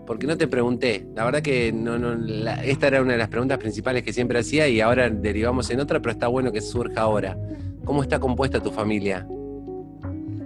Porque 0.07 0.27
no 0.27 0.37
te 0.37 0.47
pregunté, 0.47 1.05
la 1.17 1.25
verdad 1.25 1.43
que 1.43 1.73
no, 1.73 1.99
no, 1.99 2.15
esta 2.63 2.87
era 2.87 3.03
una 3.03 3.13
de 3.13 3.19
las 3.19 3.29
preguntas 3.29 3.59
principales 3.59 4.05
que 4.05 4.13
siempre 4.13 4.39
hacía 4.39 4.69
y 4.69 4.81
ahora 4.81 5.11
derivamos 5.11 5.69
en 5.71 5.81
otra, 5.81 6.01
pero 6.01 6.13
está 6.13 6.29
bueno 6.29 6.53
que 6.53 6.61
surja 6.61 7.01
ahora. 7.01 7.37
¿Cómo 7.85 8.03
está 8.03 8.21
compuesta 8.21 8.61
tu 8.61 8.71
familia? 8.71 9.27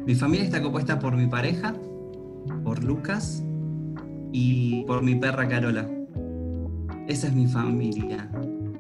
Mi 0.06 0.14
familia 0.14 0.44
está 0.44 0.62
compuesta 0.62 0.99
por 0.99 1.14
mi 1.14 1.26
pareja, 1.26 1.75
por 2.64 2.82
Lucas, 2.82 3.44
y 4.32 4.84
por 4.84 5.02
mi 5.02 5.14
perra 5.14 5.49
Carola. 5.49 5.88
Esa 7.08 7.26
es 7.28 7.34
mi 7.34 7.46
familia. 7.46 8.30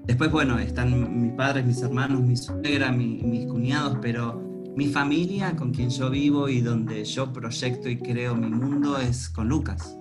Después, 0.06 0.30
bueno, 0.30 0.58
están 0.58 1.22
mis 1.22 1.32
padres, 1.32 1.64
mis 1.64 1.82
hermanos, 1.82 2.20
mi 2.22 2.36
suegra, 2.36 2.90
mis 2.92 3.46
cuñados, 3.46 3.98
pero 4.00 4.40
mi 4.76 4.86
familia 4.86 5.54
con 5.56 5.72
quien 5.72 5.90
yo 5.90 6.10
vivo 6.10 6.48
y 6.48 6.60
donde 6.60 7.04
yo 7.04 7.32
proyecto 7.32 7.88
y 7.88 7.98
creo 7.98 8.34
mi 8.34 8.48
mundo 8.48 8.98
es 8.98 9.28
con 9.28 9.48
Lucas. 9.48 9.96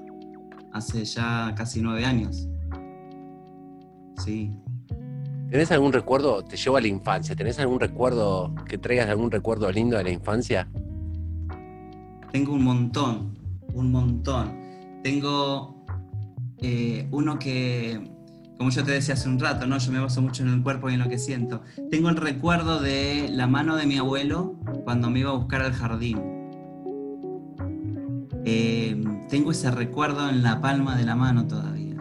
Hace 0.73 1.05
ya 1.05 1.53
casi 1.55 1.81
nueve 1.81 2.05
años. 2.05 2.47
Sí. 4.17 4.51
¿Tenés 5.49 5.71
algún 5.71 5.91
recuerdo? 5.91 6.43
Te 6.43 6.55
llevo 6.57 6.77
a 6.77 6.81
la 6.81 6.87
infancia. 6.87 7.35
¿Tenés 7.35 7.57
algún 7.59 7.79
recuerdo 7.79 8.53
que 8.67 8.77
traigas 8.77 9.09
algún 9.09 9.31
recuerdo 9.31 9.71
lindo 9.71 9.97
de 9.97 10.03
la 10.03 10.11
infancia? 10.11 10.69
Tengo 12.31 12.53
un 12.53 12.63
montón, 12.63 13.37
un 13.73 13.91
montón. 13.91 14.58
Tengo 15.03 15.79
eh, 16.61 17.07
uno 17.11 17.39
que, 17.39 18.11
como 18.57 18.69
yo 18.69 18.83
te 18.83 18.91
decía 18.91 19.13
hace 19.13 19.29
un 19.29 19.39
rato, 19.39 19.65
¿no? 19.65 19.77
yo 19.77 19.91
me 19.91 19.99
baso 19.99 20.21
mucho 20.21 20.43
en 20.43 20.49
el 20.49 20.61
cuerpo 20.61 20.89
y 20.89 20.93
en 20.93 20.99
lo 20.99 21.07
que 21.07 21.17
siento. 21.17 21.61
Tengo 21.89 22.09
el 22.09 22.17
recuerdo 22.17 22.81
de 22.81 23.29
la 23.31 23.47
mano 23.47 23.77
de 23.77 23.85
mi 23.85 23.97
abuelo 23.97 24.59
cuando 24.83 25.09
me 25.09 25.19
iba 25.19 25.31
a 25.31 25.35
buscar 25.35 25.61
al 25.61 25.73
jardín. 25.73 26.19
Eh, 28.45 29.01
tengo 29.29 29.51
ese 29.51 29.71
recuerdo 29.71 30.27
en 30.29 30.43
la 30.43 30.59
palma 30.59 30.97
de 30.97 31.05
la 31.05 31.15
mano 31.15 31.47
todavía 31.47 31.97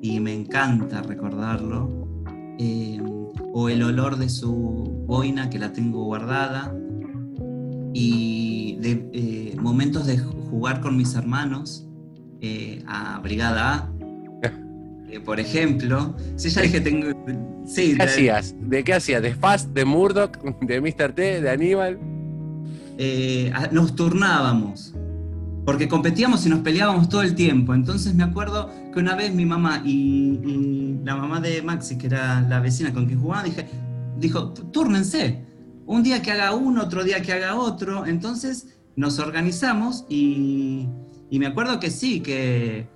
y 0.00 0.18
me 0.20 0.32
encanta 0.32 1.02
recordarlo. 1.02 2.08
Eh, 2.58 3.00
o 3.56 3.68
el 3.68 3.82
olor 3.84 4.16
de 4.16 4.28
su 4.28 5.04
boina 5.06 5.48
que 5.48 5.60
la 5.60 5.72
tengo 5.72 6.04
guardada 6.04 6.74
y 7.92 8.76
de 8.80 9.56
momentos 9.60 10.06
de 10.06 10.18
jugar 10.18 10.80
con 10.80 10.96
mis 10.96 11.14
hermanos 11.14 11.88
eh, 12.46 12.82
a 12.86 13.20
Brigada 13.20 13.74
A, 13.74 13.90
eh, 15.08 15.18
por 15.18 15.40
ejemplo. 15.40 16.14
Sí, 16.36 16.50
ya 16.50 16.60
dije, 16.60 16.78
tengo. 16.82 17.08
Sí, 17.64 17.94
¿Qué 17.96 18.02
hacías? 18.02 18.54
¿De 18.60 18.84
qué 18.84 18.92
hacías? 18.92 19.22
¿De 19.22 19.34
Fast, 19.34 19.70
de 19.70 19.86
Murdoch, 19.86 20.36
de 20.60 20.78
Mr. 20.78 21.14
T, 21.14 21.40
de 21.40 21.50
Aníbal? 21.50 21.98
Eh, 22.98 23.50
nos 23.72 23.96
turnábamos. 23.96 24.94
Porque 25.64 25.88
competíamos 25.88 26.44
y 26.44 26.50
nos 26.50 26.58
peleábamos 26.58 27.08
todo 27.08 27.22
el 27.22 27.34
tiempo. 27.34 27.72
Entonces 27.72 28.14
me 28.14 28.24
acuerdo 28.24 28.70
que 28.92 28.98
una 28.98 29.16
vez 29.16 29.34
mi 29.34 29.46
mamá 29.46 29.80
y, 29.82 30.98
la 31.02 31.16
mamá 31.16 31.40
de 31.40 31.62
Maxi, 31.62 31.96
que 31.96 32.08
era 32.08 32.42
la 32.42 32.60
vecina 32.60 32.92
con 32.92 33.06
quien 33.06 33.20
jugaba, 33.20 33.44
dije, 33.44 33.66
dijo, 34.18 34.50
túrnense. 34.50 35.42
Un 35.86 36.02
día 36.02 36.20
que 36.20 36.30
haga 36.30 36.54
uno, 36.54 36.82
otro 36.82 37.04
día 37.04 37.22
que 37.22 37.32
haga 37.32 37.54
otro. 37.54 38.04
Entonces 38.04 38.66
nos 38.96 39.18
organizamos 39.18 40.04
y, 40.10 40.88
y 41.30 41.38
me 41.38 41.46
acuerdo 41.46 41.80
que 41.80 41.90
sí, 41.90 42.20
que, 42.20 42.86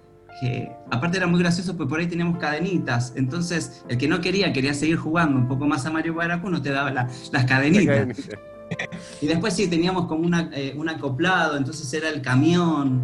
aparte 0.91 1.17
era 1.17 1.27
muy 1.27 1.41
gracioso 1.41 1.77
porque 1.77 1.91
por 1.91 2.01
ahí 2.01 2.07
teníamos 2.07 2.39
cadenitas. 2.39 3.13
Entonces, 3.17 3.85
el 3.89 3.99
que 3.99 4.09
no 4.09 4.21
quería, 4.21 4.53
quería 4.53 4.75
seguir 4.75 4.97
jugando 4.97 5.39
un 5.39 5.49
poco 5.49 5.67
más 5.67 5.85
a 5.87 5.91
Mario 5.91 6.15
Baracu, 6.15 6.49
no 6.51 6.63
te 6.63 6.71
daba 6.71 6.91
las 6.91 7.45
cadenitas. 7.47 8.09
y 9.21 9.27
después 9.27 9.55
sí, 9.55 9.69
teníamos 9.69 10.07
como 10.07 10.27
una, 10.27 10.51
eh, 10.53 10.75
un 10.77 10.89
acoplado, 10.89 11.57
entonces 11.57 11.93
era 11.93 12.09
el 12.09 12.23
camión, 12.23 13.03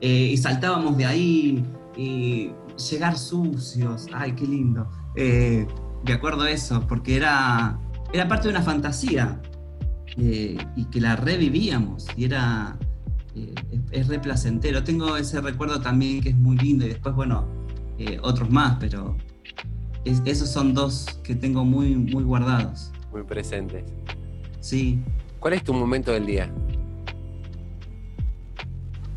eh, 0.00 0.30
y 0.32 0.36
saltábamos 0.36 0.96
de 0.96 1.06
ahí, 1.06 1.64
y 1.96 2.50
llegar 2.90 3.16
sucios. 3.16 4.06
Ay, 4.12 4.32
qué 4.32 4.46
lindo. 4.46 4.88
Eh, 5.16 5.66
de 6.04 6.12
acuerdo 6.12 6.42
a 6.42 6.50
eso, 6.50 6.84
porque 6.86 7.16
era, 7.16 7.78
era 8.12 8.28
parte 8.28 8.48
de 8.48 8.54
una 8.54 8.62
fantasía. 8.62 9.40
y 10.16 10.84
que 10.92 11.00
la 11.00 11.16
revivíamos. 11.16 12.06
Y 12.16 12.24
era 12.24 12.76
eh, 13.34 13.54
es, 13.90 14.08
re 14.08 14.18
placentero. 14.18 14.84
Tengo 14.84 15.16
ese 15.16 15.40
recuerdo 15.40 15.80
también 15.80 16.20
que 16.20 16.30
es 16.30 16.36
muy 16.36 16.56
lindo 16.56 16.86
y 16.86 16.90
después, 16.90 17.14
bueno, 17.14 17.46
eh, 17.98 18.18
otros 18.22 18.50
más, 18.50 18.76
pero 18.78 19.16
esos 20.04 20.50
son 20.50 20.74
dos 20.74 21.06
que 21.22 21.34
tengo 21.34 21.64
muy, 21.64 21.96
muy 21.96 22.24
guardados. 22.24 22.92
Muy 23.12 23.22
presentes. 23.22 23.84
Sí. 24.60 25.00
¿Cuál 25.40 25.54
es 25.54 25.64
tu 25.64 25.74
momento 25.74 26.12
del 26.12 26.26
día? 26.26 26.50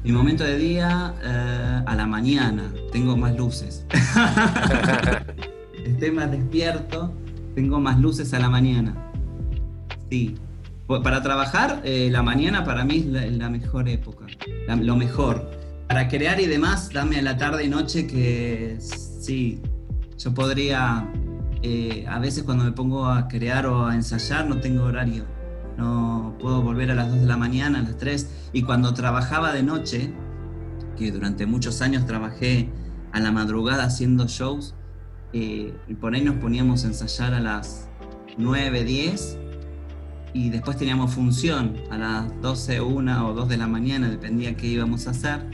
Mi 0.04 0.12
momento 0.12 0.44
de 0.44 0.58
día 0.58 1.14
eh, 1.24 1.84
a 1.86 1.96
la 1.96 2.06
mañana, 2.06 2.72
tengo 2.92 3.18
más 3.18 3.36
luces. 3.36 3.86
Estoy 5.86 6.12
más 6.12 6.32
despierto, 6.32 7.14
tengo 7.56 7.80
más 7.80 8.00
luces 8.00 8.34
a 8.34 8.40
la 8.40 8.50
mañana. 8.50 8.96
Sí, 10.10 10.36
para 10.88 11.22
trabajar, 11.22 11.82
eh, 11.84 12.10
la 12.12 12.24
mañana 12.24 12.64
para 12.64 12.86
mí 12.86 12.98
es 13.14 13.34
la, 13.34 13.50
mejor 13.50 13.90
época, 13.90 14.26
lo 14.68 14.96
mejor. 14.96 15.52
Para 15.88 16.08
crear 16.08 16.40
y 16.40 16.48
demás, 16.48 16.90
dame 16.94 17.22
la 17.22 17.38
tarde 17.38 17.66
y 17.66 17.70
noche 17.70 18.08
que 18.08 18.78
sí, 18.80 19.62
yo 20.18 20.34
podría 20.34 21.10
eh, 21.62 22.06
a 22.08 22.20
veces 22.20 22.44
cuando 22.44 22.64
me 22.64 22.72
pongo 22.72 23.08
a 23.08 23.28
crear 23.28 23.66
o 23.66 23.88
a 23.88 23.96
ensayar 23.96 24.48
no 24.48 24.60
tengo 24.60 24.84
horario. 24.84 25.26
No 25.78 26.36
puedo 26.40 26.62
volver 26.62 26.92
a 26.92 26.96
las 26.96 27.10
2 27.10 27.22
de 27.22 27.26
la 27.26 27.38
mañana, 27.38 27.80
a 27.80 27.82
las 27.84 27.98
3. 27.98 28.50
Y 28.54 28.64
cuando 28.64 28.94
trabajaba 28.94 29.54
de 29.54 29.64
noche, 29.64 30.14
que 30.98 31.12
durante 31.12 31.46
muchos 31.46 31.82
años 31.82 32.06
trabajé 32.06 32.70
a 33.12 33.20
la 33.20 33.32
madrugada 33.32 33.84
haciendo 33.84 34.28
shows, 34.28 34.76
eh, 35.34 35.76
y 35.88 35.94
por 35.96 36.16
ahí 36.16 36.22
nos 36.22 36.38
poníamos 36.38 36.84
a 36.86 36.88
ensayar 36.88 37.34
a 37.34 37.40
las 37.40 37.90
9, 38.38 38.84
10 38.84 39.38
y 40.34 40.50
después 40.50 40.78
teníamos 40.78 41.14
función 41.14 41.76
a 41.90 41.98
las 41.98 42.42
12, 42.42 42.82
1 42.82 43.28
o 43.28 43.34
2 43.34 43.50
de 43.50 43.58
la 43.58 43.68
mañana, 43.68 44.10
dependía 44.10 44.56
qué 44.56 44.68
íbamos 44.68 45.08
a 45.08 45.12
hacer. 45.12 45.46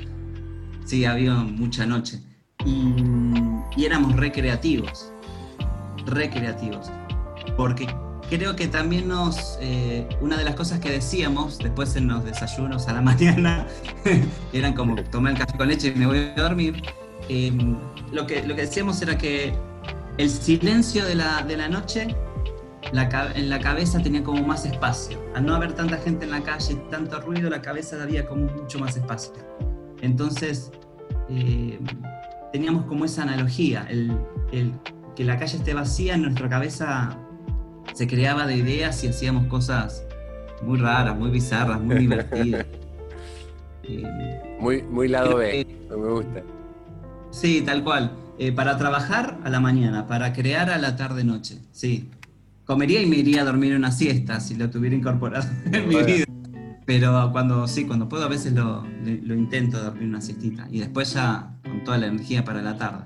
Sí, 0.85 1.05
había 1.05 1.35
mucha 1.35 1.85
noche. 1.85 2.19
Y, 2.65 2.93
y 3.77 3.85
éramos 3.85 4.15
recreativos, 4.15 5.11
recreativos. 6.05 6.91
Porque 7.55 7.87
creo 8.29 8.55
que 8.55 8.67
también 8.67 9.07
nos, 9.07 9.57
eh, 9.61 10.07
una 10.21 10.37
de 10.37 10.43
las 10.43 10.55
cosas 10.55 10.79
que 10.79 10.89
decíamos 10.89 11.57
después 11.59 11.95
en 11.95 12.07
los 12.07 12.23
desayunos 12.23 12.87
a 12.87 12.93
la 12.93 13.01
mañana, 13.11 13.67
eran 14.51 14.73
como 14.73 14.95
tomar 15.05 15.33
el 15.33 15.39
café 15.39 15.57
con 15.57 15.67
leche 15.67 15.93
y 15.95 15.99
me 15.99 16.05
voy 16.05 16.31
a 16.35 16.41
dormir, 16.41 16.81
em, 17.29 17.77
lo, 18.11 18.25
que, 18.25 18.43
lo 18.43 18.55
que 18.55 18.61
decíamos 18.61 19.01
era 19.01 19.17
que 19.17 19.53
el 20.17 20.29
silencio 20.29 21.05
de 21.05 21.15
la, 21.15 21.43
de 21.43 21.57
la 21.57 21.69
noche 21.69 22.15
en 22.91 23.49
la 23.49 23.59
cabeza 23.59 23.99
tenía 24.01 24.23
como 24.23 24.45
más 24.45 24.65
espacio. 24.65 25.19
Al 25.35 25.45
no 25.45 25.55
haber 25.55 25.73
tanta 25.73 25.97
gente 25.97 26.25
en 26.25 26.31
la 26.31 26.41
calle, 26.41 26.75
tanto 26.89 27.19
ruido, 27.21 27.49
la 27.49 27.61
cabeza 27.61 28.01
había 28.01 28.25
como 28.25 28.45
mucho 28.45 28.79
más 28.79 28.95
espacio. 28.97 29.33
Entonces, 30.01 30.71
eh, 31.29 31.79
teníamos 32.51 32.85
como 32.85 33.05
esa 33.05 33.23
analogía, 33.23 33.87
el, 33.89 34.13
que 35.15 35.23
la 35.23 35.37
calle 35.37 35.57
esté 35.57 35.73
vacía, 35.73 36.15
en 36.15 36.23
nuestra 36.23 36.49
cabeza 36.49 37.17
se 37.93 38.07
creaba 38.07 38.45
de 38.47 38.57
ideas 38.57 39.03
y 39.03 39.07
hacíamos 39.07 39.47
cosas 39.47 40.05
muy 40.61 40.79
raras, 40.79 41.17
muy 41.17 41.29
bizarras, 41.29 41.79
muy 41.81 41.97
divertidas. 41.97 42.65
Eh, 43.85 44.57
muy, 44.61 44.81
muy 44.81 45.09
lado 45.09 45.35
B, 45.35 45.67
me 45.89 45.95
gusta. 45.95 46.41
Sí, 47.31 47.61
tal 47.65 47.83
cual. 47.83 48.13
Eh, 48.39 48.53
para 48.53 48.77
trabajar 48.77 49.37
a 49.43 49.49
la 49.49 49.59
mañana, 49.59 50.07
para 50.07 50.31
crear 50.31 50.69
a 50.69 50.77
la 50.77 50.95
tarde-noche, 50.95 51.59
sí 51.73 52.09
comería 52.65 53.01
y 53.01 53.05
me 53.05 53.17
iría 53.17 53.41
a 53.41 53.45
dormir 53.45 53.75
una 53.75 53.91
siesta 53.91 54.39
si 54.39 54.55
lo 54.55 54.69
tuviera 54.69 54.95
incorporado 54.95 55.47
en 55.71 55.87
mi 55.87 56.01
vida. 56.03 56.25
Pero 56.85 57.29
cuando 57.31 57.67
sí, 57.67 57.85
cuando 57.85 58.09
puedo 58.09 58.25
a 58.25 58.27
veces 58.27 58.53
lo, 58.53 58.85
lo, 59.03 59.35
intento 59.35 59.81
dormir 59.81 60.09
una 60.09 60.19
siestita 60.19 60.67
y 60.69 60.79
después 60.79 61.13
ya 61.13 61.57
con 61.63 61.83
toda 61.83 61.97
la 61.97 62.07
energía 62.07 62.43
para 62.43 62.61
la 62.61 62.77
tarde. 62.77 63.05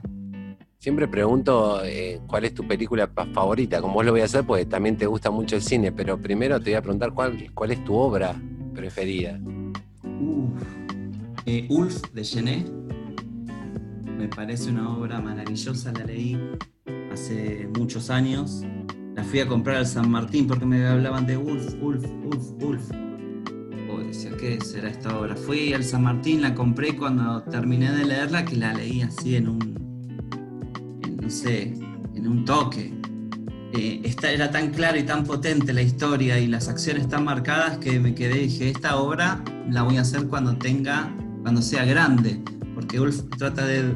Siempre 0.79 1.07
pregunto 1.07 1.81
eh, 1.83 2.19
cuál 2.27 2.45
es 2.45 2.53
tu 2.53 2.67
película 2.67 3.07
favorita, 3.33 3.81
como 3.81 3.95
vos 3.95 4.05
lo 4.05 4.11
voy 4.11 4.21
a 4.21 4.25
hacer 4.25 4.45
porque 4.45 4.65
también 4.65 4.97
te 4.97 5.05
gusta 5.05 5.29
mucho 5.29 5.55
el 5.55 5.61
cine, 5.61 5.91
pero 5.91 6.19
primero 6.19 6.59
te 6.59 6.71
voy 6.71 6.75
a 6.75 6.81
preguntar 6.81 7.13
cuál, 7.13 7.51
cuál 7.53 7.71
es 7.71 7.83
tu 7.83 7.95
obra 7.95 8.35
preferida. 8.73 9.39
Uf. 10.03 10.61
Eh, 11.45 11.65
Ulf 11.69 12.01
de 12.13 12.23
Genet. 12.23 12.71
Me 14.17 14.27
parece 14.27 14.71
una 14.71 14.97
obra 14.97 15.21
maravillosa, 15.21 15.91
la 15.91 16.03
leí 16.03 16.39
hace 17.11 17.69
muchos 17.77 18.09
años 18.09 18.63
la 19.17 19.24
fui 19.24 19.39
a 19.39 19.47
comprar 19.47 19.77
al 19.77 19.88
San 19.88 20.12
Martín 20.12 20.45
porque 20.45 20.65
me 20.65 20.86
hablaban 20.86 21.25
de 21.25 21.36
Ulf, 21.36 21.74
Ulf, 21.81 22.05
Ulf, 22.24 22.63
Ulf. 22.63 22.83
O 23.89 24.00
decía, 24.00 24.31
¿qué 24.38 24.59
será 24.63 24.89
esta 24.89 25.17
obra? 25.19 25.36
Fui 25.36 25.74
al 25.74 25.83
San 25.83 26.03
Martín, 26.03 26.43
la 26.43 26.53
compré 26.53 26.95
cuando 26.95 27.41
terminé 27.41 27.91
de 27.91 28.05
leerla, 28.05 28.45
que 28.45 28.55
la 28.55 28.74
leí 28.74 29.01
así 29.01 29.36
en 29.36 29.50
un, 29.50 29.75
no 31.19 31.29
sé, 31.31 31.74
en 32.13 32.27
un 32.27 32.45
toque. 32.45 32.93
Eh, 33.74 34.01
esta, 34.03 34.29
era 34.29 34.51
tan 34.51 34.69
clara 34.69 35.00
y 35.00 35.03
tan 35.03 35.24
potente 35.24 35.74
la 35.74 35.81
historia 35.81 36.39
y 36.39 36.45
las 36.45 36.69
acciones 36.69 37.09
tan 37.09 37.24
marcadas 37.25 37.79
que 37.79 38.00
me 38.00 38.13
quedé 38.13 38.43
y 38.43 38.47
dije, 38.47 38.69
esta 38.69 38.97
obra 38.97 39.43
la 39.67 39.81
voy 39.81 39.97
a 39.97 40.01
hacer 40.01 40.27
cuando 40.27 40.55
tenga, 40.57 41.12
cuando 41.41 41.63
sea 41.63 41.86
grande, 41.86 42.39
porque 42.75 42.99
Ulf 42.99 43.23
trata 43.36 43.65
de, 43.65 43.95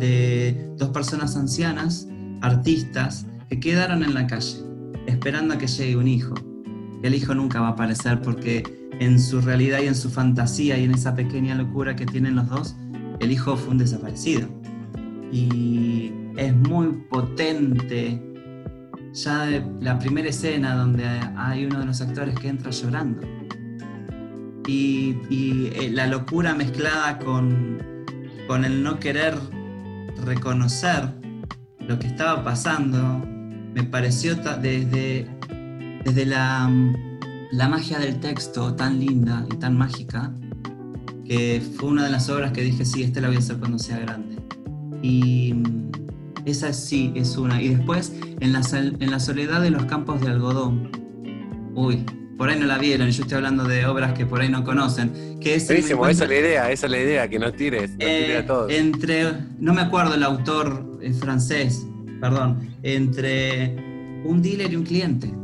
de 0.00 0.72
dos 0.78 0.88
personas 0.88 1.36
ancianas, 1.36 2.08
artistas, 2.40 3.26
que 3.54 3.70
quedaron 3.70 4.02
en 4.02 4.14
la 4.14 4.26
calle, 4.26 4.58
esperando 5.06 5.54
a 5.54 5.58
que 5.58 5.68
llegue 5.68 5.96
un 5.96 6.08
hijo. 6.08 6.34
El 7.02 7.14
hijo 7.14 7.34
nunca 7.34 7.60
va 7.60 7.68
a 7.68 7.70
aparecer 7.70 8.20
porque 8.20 8.64
en 8.98 9.20
su 9.20 9.40
realidad 9.40 9.80
y 9.80 9.86
en 9.86 9.94
su 9.94 10.10
fantasía 10.10 10.76
y 10.78 10.84
en 10.84 10.92
esa 10.92 11.14
pequeña 11.14 11.54
locura 11.54 11.94
que 11.94 12.04
tienen 12.04 12.34
los 12.34 12.48
dos, 12.48 12.74
el 13.20 13.30
hijo 13.30 13.56
fue 13.56 13.72
un 13.72 13.78
desaparecido. 13.78 14.48
Y 15.30 16.12
es 16.36 16.54
muy 16.54 16.88
potente 17.08 18.20
ya 19.12 19.48
la 19.80 19.98
primera 20.00 20.28
escena 20.28 20.74
donde 20.74 21.04
hay 21.36 21.66
uno 21.66 21.78
de 21.78 21.86
los 21.86 22.00
actores 22.00 22.36
que 22.36 22.48
entra 22.48 22.72
llorando. 22.72 23.22
Y, 24.66 25.16
eh, 25.30 25.90
la 25.92 26.08
locura 26.08 26.54
mezclada 26.54 27.18
con, 27.20 27.78
con 28.48 28.64
el 28.64 28.82
no 28.82 28.98
querer 28.98 29.38
reconocer 30.24 31.14
lo 31.86 31.98
que 31.98 32.06
estaba 32.06 32.42
pasando 32.42 33.33
me 33.74 33.82
pareció 33.82 34.36
desde, 34.36 35.26
desde 36.04 36.26
la, 36.26 36.70
la 37.50 37.68
magia 37.68 37.98
del 37.98 38.20
texto 38.20 38.74
tan 38.74 39.00
linda 39.00 39.44
y 39.52 39.56
tan 39.56 39.76
mágica, 39.76 40.32
que 41.24 41.60
fue 41.76 41.90
una 41.90 42.04
de 42.04 42.10
las 42.10 42.28
obras 42.28 42.52
que 42.52 42.62
dije, 42.62 42.84
sí, 42.84 43.02
esta 43.02 43.20
la 43.20 43.28
voy 43.28 43.36
a 43.36 43.40
hacer 43.40 43.56
cuando 43.56 43.78
sea 43.78 43.98
grande. 43.98 44.36
Y 45.02 45.54
mm, 45.54 45.90
esa 46.44 46.72
sí 46.72 47.12
es 47.16 47.36
una. 47.36 47.60
Y 47.60 47.74
después, 47.74 48.12
en 48.40 48.52
la, 48.52 48.62
en 48.72 49.10
la 49.10 49.18
soledad 49.18 49.60
de 49.60 49.70
los 49.70 49.84
campos 49.86 50.20
de 50.20 50.28
algodón. 50.28 50.90
Uy, 51.74 52.04
por 52.38 52.48
ahí 52.48 52.58
no 52.58 52.66
la 52.66 52.78
vieron, 52.78 53.10
yo 53.10 53.22
estoy 53.22 53.36
hablando 53.36 53.64
de 53.64 53.86
obras 53.86 54.12
que 54.12 54.26
por 54.26 54.40
ahí 54.40 54.48
no 54.48 54.62
conocen. 54.62 55.38
Que 55.40 55.56
es 55.56 55.68
esa 55.70 56.10
es 56.10 56.18
la 56.18 56.38
idea, 56.38 56.70
esa 56.70 56.86
es 56.86 56.92
la 56.92 57.00
idea, 57.00 57.28
que 57.28 57.38
nos 57.38 57.54
tires, 57.56 57.90
nos 57.90 57.98
tires 57.98 58.36
a 58.36 58.38
eh, 58.38 58.42
todos. 58.44 58.72
Entre, 58.72 59.32
no 59.58 59.74
me 59.74 59.80
acuerdo 59.80 60.14
el 60.14 60.22
autor 60.22 61.00
francés, 61.20 61.86
perdón, 62.20 62.73
entre 62.84 63.74
un 64.24 64.40
dealer 64.42 64.72
y 64.72 64.76
un 64.76 64.84
cliente. 64.84 65.34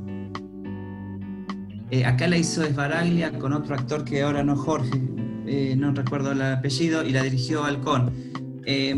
Eh, 1.91 2.05
acá 2.05 2.29
la 2.29 2.37
hizo 2.37 2.63
Esbaraglia 2.63 3.37
con 3.37 3.53
otro 3.53 3.75
actor 3.75 4.05
que 4.05 4.23
ahora 4.23 4.45
no 4.45 4.55
Jorge, 4.55 5.01
eh, 5.47 5.75
no 5.77 5.93
recuerdo 5.93 6.33
el 6.33 6.43
apellido, 6.43 7.05
y 7.05 7.11
la 7.11 7.23
dirigió 7.25 7.65
Halcón. 7.65 8.13
Eh, 8.65 8.95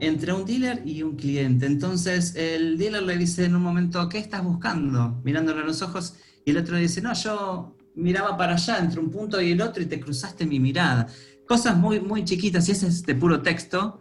entre 0.00 0.32
un 0.32 0.44
dealer 0.44 0.82
y 0.84 1.02
un 1.02 1.16
cliente. 1.16 1.66
Entonces 1.66 2.34
el 2.36 2.76
dealer 2.76 3.02
le 3.02 3.16
dice 3.16 3.44
en 3.44 3.54
un 3.54 3.62
momento, 3.62 4.08
¿qué 4.08 4.18
estás 4.18 4.42
buscando? 4.42 5.20
Mirándolo 5.22 5.60
a 5.60 5.64
los 5.64 5.80
ojos, 5.82 6.16
y 6.44 6.50
el 6.50 6.56
otro 6.56 6.76
dice, 6.76 7.02
no, 7.02 7.12
yo 7.14 7.76
miraba 7.94 8.36
para 8.36 8.54
allá, 8.54 8.78
entre 8.78 8.98
un 8.98 9.10
punto 9.10 9.40
y 9.40 9.52
el 9.52 9.60
otro, 9.60 9.82
y 9.82 9.86
te 9.86 10.00
cruzaste 10.00 10.46
mi 10.46 10.58
mirada. 10.58 11.06
Cosas 11.46 11.76
muy, 11.76 12.00
muy 12.00 12.24
chiquitas, 12.24 12.68
y 12.68 12.72
ese 12.72 12.88
es 12.88 13.04
de 13.04 13.14
puro 13.14 13.42
texto 13.42 14.00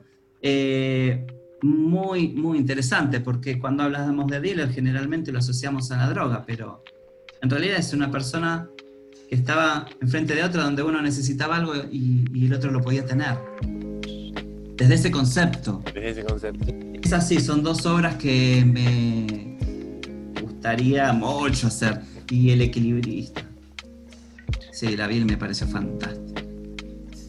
muy, 1.62 2.30
muy 2.30 2.58
interesante, 2.58 3.20
porque 3.20 3.60
cuando 3.60 3.84
hablamos 3.84 4.28
de 4.28 4.40
dealer 4.40 4.72
generalmente 4.72 5.32
lo 5.32 5.40
asociamos 5.40 5.92
a 5.92 5.98
la 5.98 6.10
droga, 6.10 6.44
pero 6.46 6.84
en 7.42 7.50
realidad 7.50 7.78
es 7.78 7.94
una 7.94 8.12
persona 8.12 8.70
que 9.30 9.36
estaba 9.36 9.88
enfrente 10.02 10.36
de 10.36 10.44
otra 10.44 10.64
donde 10.64 10.84
uno 10.84 11.02
necesitaba 11.02 11.58
algo 11.58 11.74
y, 11.92 12.46
el 12.46 12.54
otro 12.54 12.72
lo 12.72 12.82
podía 12.82 13.06
tener. 13.06 13.38
Desde 14.76 14.96
ese 14.96 15.12
concepto. 15.12 15.82
Desde 15.86 16.10
ese 16.10 16.24
concepto. 16.24 16.66
Es 17.02 17.14
así, 17.14 17.40
son 17.40 17.64
dos 17.64 17.86
obras 17.86 18.16
que 18.16 18.64
me 18.66 20.42
gustaría 20.42 21.14
mucho 21.14 21.68
hacer. 21.68 22.02
Y 22.30 22.52
El 22.52 22.62
Equilibrista. 22.62 23.44
Sí, 24.72 24.98
la 24.98 25.08
vi 25.08 25.24
me 25.24 25.38
pareció 25.38 25.68
fantástica. 25.68 26.44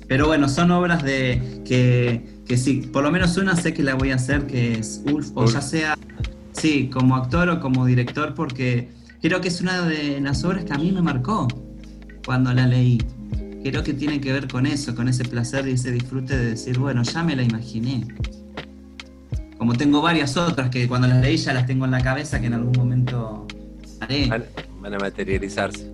Pero 0.09 0.27
bueno, 0.27 0.49
son 0.49 0.71
obras 0.71 1.03
de 1.03 1.62
que 1.65 2.36
que 2.46 2.56
sí, 2.56 2.88
por 2.92 3.02
lo 3.02 3.11
menos 3.11 3.37
una 3.37 3.56
sé 3.56 3.74
que 3.74 3.82
la 3.82 3.94
voy 3.94 4.12
a 4.12 4.14
hacer, 4.14 4.46
que 4.46 4.78
es 4.78 5.02
Ulf, 5.12 5.30
o 5.35 5.46
ya 5.46 5.61
sea, 5.61 5.98
sí, 6.52 6.88
como 6.88 7.16
actor 7.16 7.48
o 7.48 7.61
como 7.61 7.85
director, 7.85 8.35
porque 8.35 8.88
creo 9.20 9.40
que 9.40 9.48
es 9.48 9.61
una 9.61 9.82
de 9.82 10.20
las 10.20 10.44
obras 10.44 10.64
que 10.64 10.72
a 10.72 10.78
mí 10.78 10.92
me 10.92 11.02
marcó 11.02 11.48
cuando 12.24 12.52
la 12.52 12.66
leí. 12.66 12.98
Creo 13.64 13.82
que 13.82 13.94
tiene 13.94 14.20
que 14.20 14.32
ver 14.32 14.46
con 14.46 14.64
eso, 14.64 14.94
con 14.94 15.09
ese 15.09 15.24
placer 15.24 15.66
y 15.66 15.72
ese 15.72 15.90
disfrute 15.90 16.37
de 16.37 16.50
decir, 16.50 16.78
bueno, 16.78 17.02
ya 17.02 17.24
me 17.24 17.35
la 17.35 17.42
imaginé. 17.42 18.06
Como 19.59 19.74
tengo 19.74 20.00
varias 20.00 20.37
otras 20.37 20.70
que 20.70 20.87
cuando 20.87 21.09
las 21.09 21.20
leí 21.20 21.37
ya 21.37 21.52
las 21.52 21.66
tengo 21.66 21.85
en 21.85 21.90
la 21.90 22.00
cabeza 22.00 22.40
que 22.40 22.46
en 22.46 22.54
algún 22.54 22.76
momento 22.76 23.46
haré. 24.00 24.28
Van, 24.28 24.94
a 24.94 24.98
materializarse. 24.98 25.90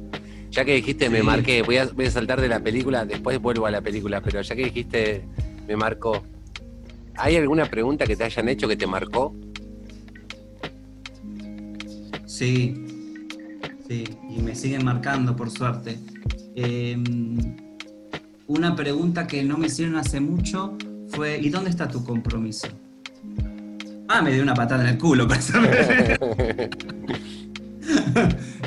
Ya 0.50 0.66
que 0.66 0.74
dijiste, 0.74 1.08
me 1.08 1.22
marqué, 1.22 1.62
voy 1.62 1.78
a, 1.78 1.86
voy 1.86 2.04
a 2.04 2.10
saltar 2.10 2.42
de 2.42 2.48
la 2.48 2.60
película, 2.60 3.06
después 3.06 3.40
vuelvo 3.40 3.64
a 3.64 3.70
la 3.70 3.80
película, 3.80 4.20
pero 4.20 4.42
ya 4.42 4.54
que 4.54 4.64
dijiste, 4.64 5.24
me 5.66 5.76
marcó, 5.76 6.22
¿Hay 7.16 7.36
alguna 7.36 7.66
pregunta 7.66 8.06
que 8.06 8.16
te 8.16 8.24
hayan 8.24 8.48
hecho 8.48 8.68
que 8.68 8.76
te 8.76 8.86
marcó? 8.86 9.34
Sí, 12.26 12.74
sí, 13.88 14.04
y 14.30 14.40
me 14.40 14.54
siguen 14.54 14.84
marcando, 14.84 15.36
por 15.36 15.50
suerte. 15.50 15.98
Em, 16.54 17.56
una 18.46 18.74
pregunta 18.74 19.26
que 19.26 19.42
no 19.42 19.58
me 19.58 19.66
hicieron 19.66 19.96
hace 19.96 20.20
mucho 20.20 20.76
fue, 21.08 21.38
¿y 21.38 21.50
dónde 21.50 21.70
está 21.70 21.88
tu 21.88 22.04
compromiso? 22.04 22.68
Ah, 24.08 24.22
me 24.22 24.32
dio 24.32 24.42
una 24.42 24.54
patada 24.54 24.82
en 24.82 24.90
el 24.90 24.98
culo 24.98 25.28
para 25.28 25.40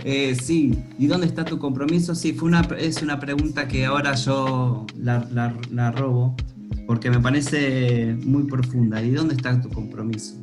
eh, 0.03 0.35
sí, 0.35 0.77
¿y 0.97 1.07
dónde 1.07 1.27
está 1.27 1.45
tu 1.45 1.59
compromiso? 1.59 2.15
Sí, 2.15 2.33
fue 2.33 2.47
una, 2.47 2.61
es 2.77 3.01
una 3.01 3.19
pregunta 3.19 3.67
que 3.67 3.85
ahora 3.85 4.15
yo 4.15 4.85
la, 4.97 5.91
robo 5.91 6.35
porque 6.85 7.09
me 7.09 7.19
parece 7.19 8.15
muy 8.23 8.43
profunda. 8.43 9.01
¿Y 9.01 9.11
dónde 9.11 9.35
está 9.35 9.59
tu 9.61 9.69
compromiso? 9.69 10.41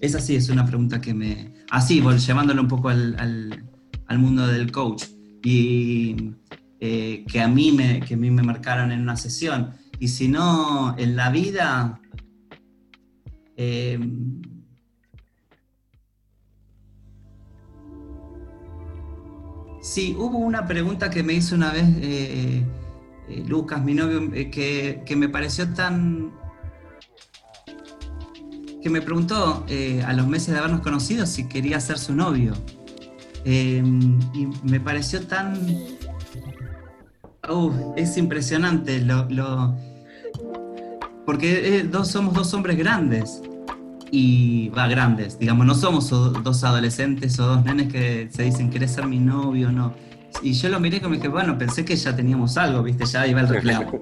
Esa 0.00 0.20
sí 0.20 0.36
es 0.36 0.48
una 0.48 0.64
pregunta 0.64 1.00
que 1.00 1.14
me... 1.14 1.52
Así, 1.70 2.00
llevándolo 2.00 2.62
un 2.62 2.68
poco 2.68 2.88
al, 2.88 3.64
mundo 4.18 4.46
del 4.46 4.70
coach. 4.72 5.04
Y 5.42 6.32
eh, 6.80 7.24
que, 7.26 7.40
a 7.40 7.48
mí 7.48 7.72
me, 7.72 8.00
que 8.00 8.14
a 8.14 8.16
mí 8.16 8.30
me 8.30 8.42
marcaron 8.42 8.92
en 8.92 9.00
una 9.00 9.16
sesión. 9.16 9.70
Y 9.98 10.08
si 10.08 10.28
no, 10.28 10.96
en 10.98 11.16
la 11.16 11.30
vida... 11.30 12.00
Eh, 13.56 13.98
Sí, 19.82 20.14
hubo 20.18 20.36
una 20.38 20.66
pregunta 20.66 21.10
que 21.10 21.22
me 21.22 21.32
hizo 21.32 21.54
una 21.54 21.72
vez 21.72 21.84
eh, 22.02 22.62
eh, 23.30 23.44
Lucas, 23.46 23.82
mi 23.82 23.94
novio, 23.94 24.30
eh, 24.34 24.50
que, 24.50 25.16
me 25.16 25.28
pareció 25.28 25.72
tan... 25.72 26.32
que 28.82 28.90
me 28.90 29.00
preguntó 29.00 29.64
a 30.06 30.12
los 30.14 30.26
meses 30.26 30.54
de 30.54 30.58
habernos 30.58 30.80
conocido 30.80 31.26
si 31.26 31.48
quería 31.48 31.80
ser 31.80 31.98
su 31.98 32.14
novio. 32.14 32.54
y 33.44 33.82
me 34.62 34.80
pareció 34.80 35.26
tan... 35.26 35.56
es 37.96 38.16
impresionante 38.16 39.00
lo... 39.00 39.76
porque 41.26 41.86
dos, 41.90 42.08
somos 42.08 42.34
dos 42.34 42.52
hombres 42.54 42.76
grandes 42.76 43.42
y 44.10 44.70
va 44.70 44.88
grandes, 44.88 45.38
digamos, 45.38 45.66
no 45.66 45.74
somos 45.74 46.10
dos 46.10 46.64
adolescentes 46.64 47.38
o 47.38 47.46
dos 47.46 47.64
nenes 47.64 47.92
que 47.92 48.28
se 48.30 48.42
dicen, 48.42 48.70
¿querés 48.70 48.92
ser 48.92 49.06
mi 49.06 49.18
novio 49.18 49.70
no? 49.70 49.94
Y 50.42 50.52
yo 50.52 50.68
lo 50.68 50.80
miré 50.80 51.00
como 51.00 51.14
dije, 51.14 51.28
bueno, 51.28 51.56
pensé 51.58 51.84
que 51.84 51.96
ya 51.96 52.14
teníamos 52.14 52.56
algo, 52.56 52.82
viste, 52.82 53.04
ya 53.06 53.26
iba 53.26 53.40
el 53.40 53.48
reclamo. 53.48 53.92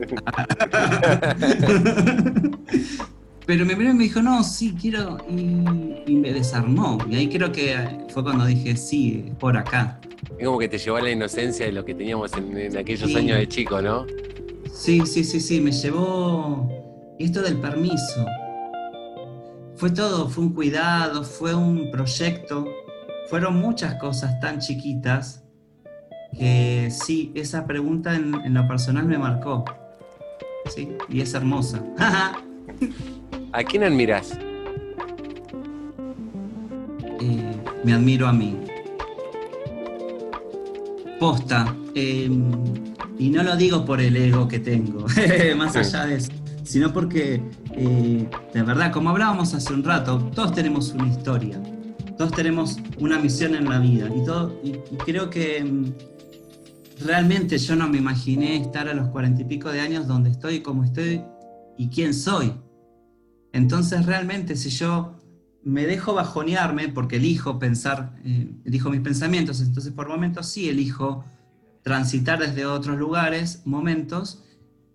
Pero 3.47 3.65
me 3.65 3.75
miró 3.77 3.91
y 3.91 3.95
me 3.95 4.05
dijo, 4.05 4.21
no, 4.21 4.45
sí, 4.45 4.77
quiero, 4.79 5.17
y, 5.29 6.15
me 6.15 6.33
desarmó. 6.33 6.99
Y 7.09 7.17
ahí 7.17 7.29
creo 7.29 7.51
que 7.51 8.05
fue 8.11 8.23
cuando 8.23 8.45
dije, 8.45 8.77
sí, 8.77 9.33
por 9.39 9.57
acá. 9.57 9.99
Es 10.39 10.47
como 10.47 10.59
que 10.59 10.69
te 10.69 10.77
llevó 10.77 10.99
a 10.99 11.01
la 11.01 11.11
inocencia 11.11 11.65
de 11.65 11.73
lo 11.73 11.85
que 11.85 11.95
teníamos 11.95 12.33
en, 12.35 12.77
aquellos 12.77 13.15
años 13.15 13.39
de 13.39 13.49
chico, 13.49 13.81
¿no? 13.81 14.05
Sí, 14.71 15.01
sí, 15.07 15.25
sí, 15.25 15.41
sí, 15.41 15.61
me 15.61 15.73
llevó 15.73 16.69
esto 17.19 17.41
del 17.43 17.57
permiso 17.57 18.27
fue 19.79 19.91
todo, 19.91 20.29
fue 20.29 20.43
un 20.43 20.55
cuidado, 20.55 21.23
fue 21.23 21.55
un 21.55 21.93
proyecto, 21.93 22.67
fueron 23.29 23.61
muchas 23.61 23.95
cosas 23.95 24.41
tan 24.41 24.59
chiquitas 24.59 25.45
que 26.37 26.91
sí, 26.91 27.33
esa 27.35 27.67
pregunta 27.67 28.15
en, 28.15 28.55
lo 28.55 28.69
personal 28.69 29.07
me 29.07 29.19
marcó. 29.19 29.65
Sí, 30.67 30.89
y 31.09 31.21
es 31.21 31.35
hermosa. 31.35 31.83
¿A 33.53 33.65
quién 33.65 33.85
admiras? 33.85 34.39
Eh, 37.21 37.57
me 37.85 37.93
admiro 37.93 38.27
a 38.27 38.33
mí. 38.33 38.57
Posta. 41.19 41.75
Em, 41.95 42.53
y 43.19 43.31
no 43.31 43.43
lo 43.43 43.57
digo 43.57 43.85
por 43.85 44.01
el 44.01 44.17
ego 44.17 44.47
que 44.47 44.61
tengo, 44.61 45.07
más 45.57 45.75
allá 45.75 46.07
de 46.07 46.17
eso, 46.17 46.31
sino 46.63 46.93
porque 46.93 47.43
eh, 47.73 48.29
de 48.55 48.63
verdad, 48.63 48.93
como 48.93 49.11
hablábamos 49.11 49.55
hace 49.55 49.73
un 49.73 49.85
rato, 49.85 50.19
todos 50.35 50.53
tenemos 50.53 50.93
una 50.93 51.09
historia, 51.09 51.61
todos 52.17 52.33
tenemos 52.33 52.79
una 52.99 53.19
misión 53.19 53.55
en 53.55 53.69
la 53.69 53.79
vida 53.79 54.09
y, 54.15 54.25
todo, 54.25 54.61
y, 54.63 54.73
creo 55.05 55.31
que 55.31 55.65
mm, 55.65 55.93
realmente 57.05 57.59
yo 57.59 57.77
no 57.77 57.89
me 57.89 57.99
imaginé 57.99 58.57
estar 58.57 58.89
a 58.89 58.95
los 58.95 59.09
cuarenta 59.09 59.43
y 59.43 59.45
pico 59.45 59.71
de 59.71 59.81
años 59.81 60.07
donde 60.07 60.31
estoy, 60.31 60.61
cómo 60.61 60.85
estoy 60.85 61.23
y 61.77 61.89
quién 61.89 62.15
soy. 62.15 62.53
Entonces 63.53 64.07
realmente 64.07 64.57
si 64.57 64.71
yo 64.71 65.17
me 65.63 65.87
dejo 65.87 66.15
bajonearme 66.15 66.89
porque 66.89 67.17
elijo 67.17 67.59
pensar, 67.59 68.15
eh, 68.25 68.51
elijo 68.65 68.91
mis 68.91 69.01
pensamientos, 69.01 69.61
entonces 69.61 69.93
por 69.93 70.09
momentos 70.09 70.47
sí 70.47 70.69
elijo 70.69 71.25
transitar 71.83 72.39
desde 72.39 72.67
otros 72.67 72.99
lugares, 72.99 73.63
momentos, 73.65 74.45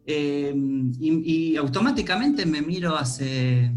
Em, 0.06 0.92
y, 1.00 1.56
automáticamente 1.56 2.46
me 2.46 2.62
miro 2.62 2.96
hace 2.98 3.72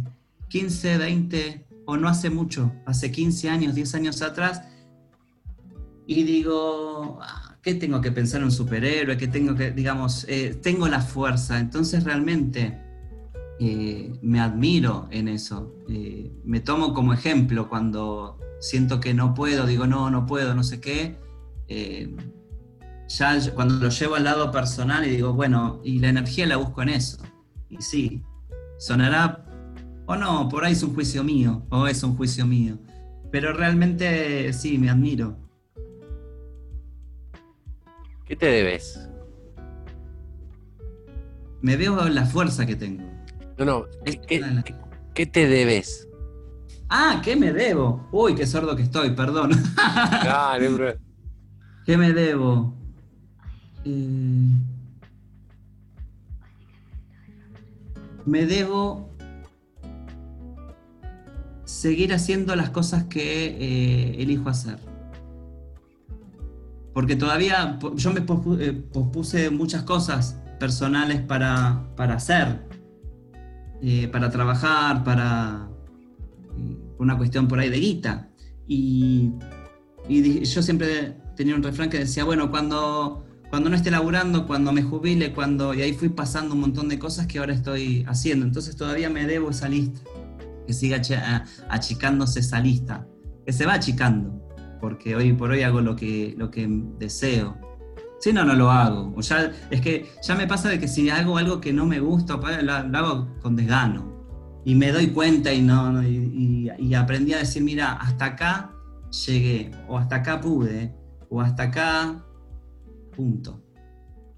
15, 0.49 0.99
20 0.99 1.67
o 1.85 1.97
no 1.97 2.09
hace 2.09 2.31
mucho, 2.31 2.73
hace 2.85 3.13
15 3.13 3.49
años, 3.49 3.75
10 3.75 3.95
años 3.95 4.23
atrás, 4.23 4.63
y 6.07 6.25
digo, 6.25 7.19
ah, 7.23 7.46
¿qué 7.67 7.75
tengo 7.75 8.01
que 8.01 8.13
pensar 8.13 8.39
en 8.39 8.45
un 8.45 8.53
superhéroe? 8.53 9.17
¿Qué 9.17 9.27
tengo 9.27 9.57
que, 9.57 9.73
digamos, 9.73 10.25
eh, 10.29 10.57
tengo 10.63 10.87
la 10.87 11.01
fuerza? 11.01 11.59
Entonces 11.59 12.05
realmente 12.05 12.79
eh, 13.59 14.13
me 14.23 14.39
admiro 14.39 15.09
en 15.11 15.27
eso. 15.27 15.75
Eh, 15.89 16.31
me 16.45 16.61
tomo 16.61 16.95
como 16.95 17.13
ejemplo 17.13 17.69
cuando 17.69 18.39
siento 18.61 19.01
que 19.01 19.15
no 19.15 19.35
puedo, 19.35 19.67
digo, 19.67 19.89
no, 19.89 20.11
no 20.11 20.27
puedo, 20.27 20.55
no 20.55 20.63
sé 20.63 20.81
qué 20.81 21.17
ya 23.09 23.41
cuando 23.53 23.75
lo 23.75 23.89
llevo 23.89 24.15
al 24.15 24.23
lado 24.23 24.53
personal 24.53 25.05
y 25.05 25.11
digo, 25.11 25.33
bueno, 25.33 25.81
y 25.83 25.99
la 25.99 26.11
energía 26.11 26.47
la 26.47 26.59
busco 26.59 26.83
en 26.83 26.91
eso. 26.91 27.19
Y 27.69 27.83
sí, 27.83 28.23
sonará 28.79 29.45
o 30.07 30.15
no, 30.15 30.49
por 30.49 30.65
ahí 30.65 30.73
es 30.73 30.85
un 30.85 30.95
juicio 30.95 31.25
mío, 31.25 31.67
o 31.71 31.89
es 31.89 32.05
un 32.05 32.17
juicio 32.17 32.47
mío. 32.47 32.79
Pero 33.33 33.53
realmente 33.53 34.53
sí, 34.53 34.79
me 34.79 34.89
admiro. 34.89 35.46
¿Qué 38.27 38.35
te 38.35 38.47
debes? 38.47 39.09
Me 41.63 41.77
veo 41.77 42.09
la 42.09 42.27
fuerza 42.27 42.67
que 42.67 42.75
tengo. 42.75 43.05
No, 43.57 43.65
no, 43.65 43.87
¿qué, 45.15 45.27
te 45.27 45.47
debes? 45.47 46.09
Ah, 46.89 47.23
¿qué 47.25 47.37
me 47.37 47.53
debo? 47.53 48.09
Uy, 48.13 48.35
qué 48.35 48.47
sordo 48.47 48.77
que 48.77 48.83
estoy, 48.83 49.11
perdón. 49.11 49.51
¿Qué 51.87 51.97
me 51.97 52.13
debo? 52.13 52.75
Eh, 53.85 54.51
me 58.25 58.45
debo 58.45 59.09
seguir 61.65 62.13
haciendo 62.13 62.57
las 62.57 62.71
cosas 62.71 63.05
que 63.05 63.47
eh, 63.47 64.21
elijo 64.21 64.49
hacer. 64.49 64.81
Porque 66.97 67.15
todavía 67.15 67.79
yo 67.97 68.11
me 68.11 68.21
eh, 68.59 68.73
pospuse 68.73 69.51
muchas 69.51 69.83
cosas 69.83 70.41
personales 70.59 71.21
para, 71.21 71.85
hacer, 71.99 72.67
para 74.11 74.31
trabajar, 74.31 75.05
para 75.05 75.69
una 76.99 77.19
cuestión 77.19 77.49
por 77.49 77.59
ahí 77.59 77.69
de 77.69 77.81
guita. 77.81 78.31
Y, 78.67 79.31
y 80.09 80.43
yo 80.43 80.63
siempre 80.63 81.19
tenía 81.37 81.55
un 81.55 81.63
refrán 81.63 81.91
que 81.91 81.99
decía, 81.99 82.25
bueno, 82.25 82.51
cuando 82.51 83.27
cuando 83.51 83.69
no 83.69 83.77
esté 83.77 83.91
laburando, 83.91 84.47
cuando 84.47 84.73
me 84.73 84.83
jubile, 84.83 85.35
cuando... 85.35 85.75
Y 85.75 85.83
ahí 85.83 85.93
fui 85.93 86.09
pasando 86.09 86.55
un 86.55 86.63
montón 86.63 86.89
de 86.89 86.99
cosas 86.99 87.27
que 87.27 87.39
ahora 87.39 87.53
estoy 87.53 88.07
haciendo. 88.09 88.47
Entonces 88.47 88.75
todavía 88.75 89.11
me 89.11 89.27
debo 89.27 89.51
esa 89.51 89.69
lista. 89.69 90.01
Que 90.67 90.73
siga 90.73 91.03
achicándose 91.69 92.41
esa 92.41 92.59
lista. 92.59 93.07
Que 93.45 93.53
se 93.53 93.67
va 93.67 93.75
achicando. 93.75 94.46
Porque 94.81 95.17
hoy 95.17 95.33
por 95.33 95.51
hoy 95.51 95.63
hago 95.63 95.81
lo 95.81 95.97
que, 95.97 96.35
lo 96.37 96.51
que 96.51 96.67
deseo. 96.99 97.57
Si 98.19 98.33
no, 98.33 98.45
no 98.45 98.55
lo 98.55 98.71
hago. 98.71 99.13
O 99.17 99.21
ya, 99.21 99.53
es 99.71 99.81
que 99.81 100.07
ya 100.23 100.35
me 100.35 100.47
pasa 100.47 100.69
de 100.69 100.79
que 100.79 100.89
si 100.89 101.09
hago 101.11 101.39
algo 101.39 101.61
que 101.61 101.73
no 101.73 101.87
me 101.87 102.01
gusta, 102.01 102.37
lo, 102.63 102.73
hago 102.73 103.29
con 103.43 103.57
desgano. 103.57 104.15
Y 104.65 104.75
me 104.75 104.91
doy 104.91 105.09
cuenta 105.09 105.53
y, 105.53 105.63
no, 105.63 106.03
y, 106.03 106.95
aprendí 106.95 107.35
a 107.35 107.39
decir, 107.39 107.63
mira, 107.63 107.93
hasta 107.93 108.25
acá 108.25 108.73
llegué. 109.27 109.71
O 109.89 109.99
hasta 109.99 110.17
acá 110.17 110.41
pude. 110.41 110.95
O 111.29 111.41
hasta 111.41 111.65
acá 111.65 112.25
punto. 113.15 113.63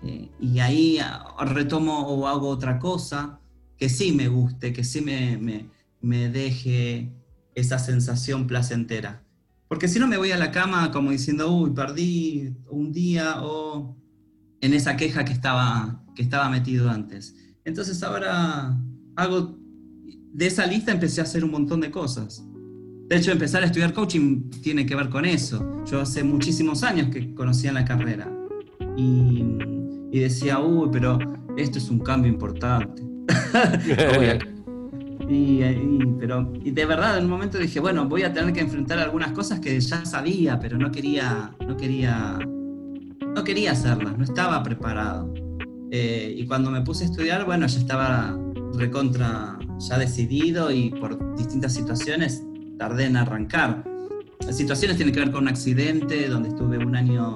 Eh, 0.03 0.31
y 0.41 0.61
ahí 0.61 0.99
retomo 1.41 2.07
o 2.07 2.27
hago 2.29 2.49
otra 2.49 2.79
cosa 2.79 3.41
que 3.77 3.89
sí 3.89 4.13
me 4.13 4.29
guste, 4.29 4.73
que 4.73 4.85
sí 4.85 5.01
me, 5.01 5.69
me, 6.01 6.29
deje 6.29 7.13
esa 7.55 7.79
sensación 7.79 8.47
placentera. 8.47 9.25
Porque 9.69 9.87
si 9.87 9.99
no 9.99 10.07
me 10.07 10.17
voy 10.17 10.33
a 10.33 10.39
la 10.39 10.51
cama 10.51 10.91
como 10.91 11.11
diciendo, 11.11 11.53
uy, 11.53 11.71
perdí 11.71 12.55
un 12.71 12.91
día 12.91 13.43
o 13.43 13.97
en 14.61 14.75
esa 14.75 14.97
queja 14.97 15.25
que 15.25 15.33
estaba, 15.33 16.03
que 16.15 16.23
estaba 16.23 16.49
metido 16.49 16.89
antes. 16.89 17.37
Entonces 17.65 18.03
ahora 18.03 18.77
hago, 19.17 19.59
de 20.33 20.47
esa 20.47 20.67
lista 20.67 20.91
empecé 20.91 21.21
a 21.21 21.25
hacer 21.25 21.45
un 21.45 21.51
montón 21.51 21.81
de 21.81 21.91
cosas. 21.91 22.43
De 23.09 23.17
hecho, 23.17 23.33
empezar 23.33 23.63
a 23.63 23.67
estudiar 23.67 23.95
coaching 23.95 24.51
tiene 24.63 24.85
que 24.85 24.95
ver 24.95 25.09
con 25.09 25.25
eso. 25.25 25.83
Yo 25.87 26.01
hace 26.01 26.23
muchísimos 26.23 26.83
años 26.83 27.09
que 27.09 27.35
conocía 27.35 27.73
la 27.73 27.85
carrera 27.85 28.31
y, 28.97 29.43
decía, 30.13 30.61
uy, 30.61 30.89
pero 30.93 31.19
esto 31.57 31.79
es 31.79 31.89
un 31.89 32.01
cambio 32.01 32.31
importante. 32.31 33.03
Y, 35.29 35.61
pero, 36.19 36.53
y 36.65 36.71
de 36.71 36.87
verdad, 36.87 37.19
en 37.19 37.25
un 37.25 37.31
momento 37.31 37.59
dije, 37.59 37.81
bueno, 37.81 38.09
voy 38.09 38.23
a 38.23 38.33
tener 38.33 38.53
que 38.53 38.61
enfrentar 38.61 38.99
algunas 38.99 39.33
cosas 39.33 39.61
que 39.61 39.79
ya 39.79 40.05
sabía, 40.05 40.59
pero 40.59 40.79
no 40.79 40.91
quería, 40.91 41.55
no 41.67 41.77
quería, 41.77 42.39
no 43.35 43.45
quería 43.45 43.73
hacerlas, 43.73 44.17
no 44.17 44.25
estaba 44.25 44.63
preparado. 44.63 45.33
Eh, 45.91 46.35
y 46.37 46.47
cuando 46.47 46.71
me 46.71 46.81
puse 46.83 47.05
a 47.05 47.07
estudiar, 47.09 47.45
bueno, 47.45 47.67
ya 47.67 47.79
estaba 47.79 48.39
recontra, 48.75 49.59
ya 49.79 49.99
decidido 49.99 50.71
y 50.71 50.91
por 50.91 51.37
distintas 51.37 51.75
situaciones 51.75 52.43
tardé 52.79 53.07
en 53.07 53.17
arrancar. 53.17 53.85
Las 54.47 54.57
situaciones 54.57 54.97
tienen 54.97 55.15
que 55.15 55.21
ver 55.21 55.31
con 55.31 55.43
un 55.43 55.49
accidente 55.49 56.29
donde 56.29 56.51
estuve 56.51 56.79
un 56.79 56.97
año 56.97 57.35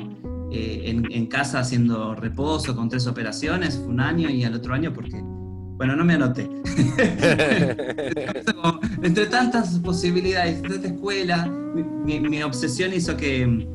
eh, 0.50 0.82
en, 1.10 1.26
casa 1.26 1.60
haciendo 1.60 2.14
reposo 2.14 2.76
con 2.76 2.88
tres 2.88 3.06
operaciones, 3.06 3.76
fue 3.78 3.88
un 3.88 4.00
año 4.00 4.28
y 4.28 4.44
al 4.44 4.54
otro 4.54 4.74
año 4.74 4.92
porque, 4.92 5.22
bueno, 5.82 5.96
no 5.96 6.04
me 6.04 6.14
anoté. 6.14 6.44
Entre 9.02 9.26
tantas 9.26 9.80
posibilidades, 9.80 10.62
esta 10.62 10.86
escuela, 10.86 11.48
mi, 11.48 12.40
obsesión 12.44 12.94
hizo 12.94 13.16
que, 13.16 13.66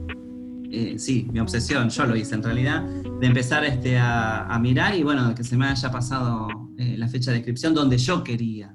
eh, 0.71 0.95
sí, 0.97 1.27
mi 1.33 1.41
obsesión, 1.41 1.89
yo 1.89 2.05
lo 2.05 2.15
hice 2.15 2.35
en 2.35 2.43
realidad, 2.43 2.85
de 3.19 3.27
empezar 3.27 3.65
este, 3.65 3.97
a, 3.99 4.57
mirar 4.61 4.95
y 4.95 5.03
bueno, 5.03 5.35
que 5.35 5.43
se 5.43 5.57
me 5.57 5.65
haya 5.65 5.91
pasado 5.91 6.47
eh, 6.77 6.95
la 6.97 7.09
fecha 7.09 7.31
de 7.31 7.39
inscripción 7.39 7.73
donde 7.73 7.97
yo 7.97 8.23
quería. 8.23 8.73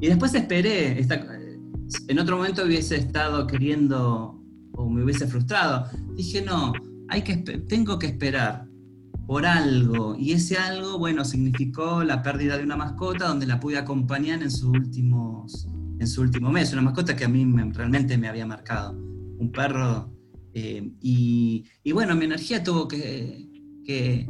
Y 0.00 0.06
después 0.06 0.34
esperé, 0.34 1.06
en 2.08 2.18
otro 2.18 2.38
momento 2.38 2.64
hubiese 2.64 2.96
estado 2.96 3.46
queriendo 3.46 4.42
o 4.72 4.88
me 4.88 5.04
hubiese 5.04 5.26
frustrado. 5.26 5.90
Dije, 6.16 6.40
no, 6.40 6.72
hay 7.10 7.20
que, 7.20 7.36
tengo 7.36 7.98
que 7.98 8.06
esperar 8.06 8.64
por 9.26 9.46
algo. 9.46 10.16
Y 10.18 10.32
ese 10.32 10.56
algo, 10.56 10.98
bueno, 10.98 11.24
significó 11.24 12.02
la 12.04 12.22
pérdida 12.22 12.56
de 12.56 12.64
una 12.64 12.76
mascota 12.76 13.28
donde 13.28 13.46
la 13.46 13.60
pude 13.60 13.78
acompañar 13.78 14.42
en, 14.42 14.50
sus 14.50 14.64
últimos, 14.64 15.66
en 15.98 16.06
su 16.06 16.22
último 16.22 16.50
mes. 16.50 16.72
Una 16.72 16.82
mascota 16.82 17.16
que 17.16 17.24
a 17.24 17.28
mí 17.28 17.44
realmente 17.72 18.16
me 18.18 18.28
había 18.28 18.46
marcado. 18.46 18.92
Un 18.92 19.50
perro. 19.52 20.12
Eh, 20.54 20.92
y, 21.00 21.64
bueno, 21.92 22.14
mi 22.14 22.24
energía 22.24 22.62
tuvo 22.62 22.88
que... 22.88 23.48
que 23.84 24.28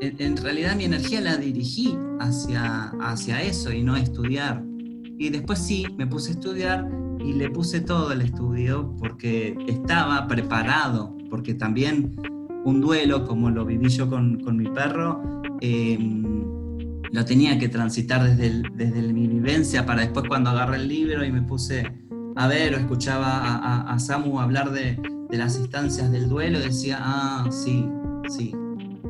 en, 0.00 0.36
realidad 0.36 0.74
mi 0.74 0.84
energía 0.84 1.20
la 1.20 1.36
dirigí 1.36 1.96
hacia, 2.18 2.92
hacia 3.00 3.40
eso 3.42 3.72
y 3.72 3.84
no 3.84 3.96
estudiar. 3.96 4.64
Y 5.18 5.30
después 5.30 5.60
sí, 5.60 5.86
me 5.96 6.08
puse 6.08 6.30
a 6.30 6.32
estudiar 6.32 6.88
y 7.24 7.34
le 7.34 7.48
puse 7.50 7.80
todo 7.80 8.10
el 8.10 8.22
estudio 8.22 8.96
porque 8.98 9.56
estaba 9.68 10.26
preparado 10.26 11.16
porque 11.32 11.54
también 11.54 12.14
un 12.64 12.80
duelo, 12.80 13.24
como 13.26 13.50
lo 13.50 13.64
viví 13.64 13.88
yo 13.88 14.08
con, 14.08 14.56
mi 14.56 14.66
perro, 14.68 15.42
em, 15.60 16.22
lo 17.10 17.24
tenía 17.24 17.58
que 17.58 17.68
transitar 17.68 18.24
desde, 18.24 18.62
desde 18.74 19.12
mi 19.12 19.26
vivencia 19.26 19.84
para 19.84 20.02
después 20.02 20.26
cuando 20.28 20.50
agarré 20.50 20.76
el 20.76 20.88
libro 20.88 21.24
y 21.24 21.32
me 21.32 21.42
puse 21.42 21.92
a 22.36 22.46
ver 22.46 22.74
o 22.74 22.78
escuchaba 22.78 23.82
a, 23.92 23.98
Samu 23.98 24.40
hablar 24.40 24.72
de, 24.72 24.98
las 25.30 25.58
instancias 25.58 26.10
del 26.12 26.28
duelo, 26.28 26.60
decía, 26.60 26.98
ah, 27.00 27.48
sí, 27.50 27.88
sí, 28.28 28.54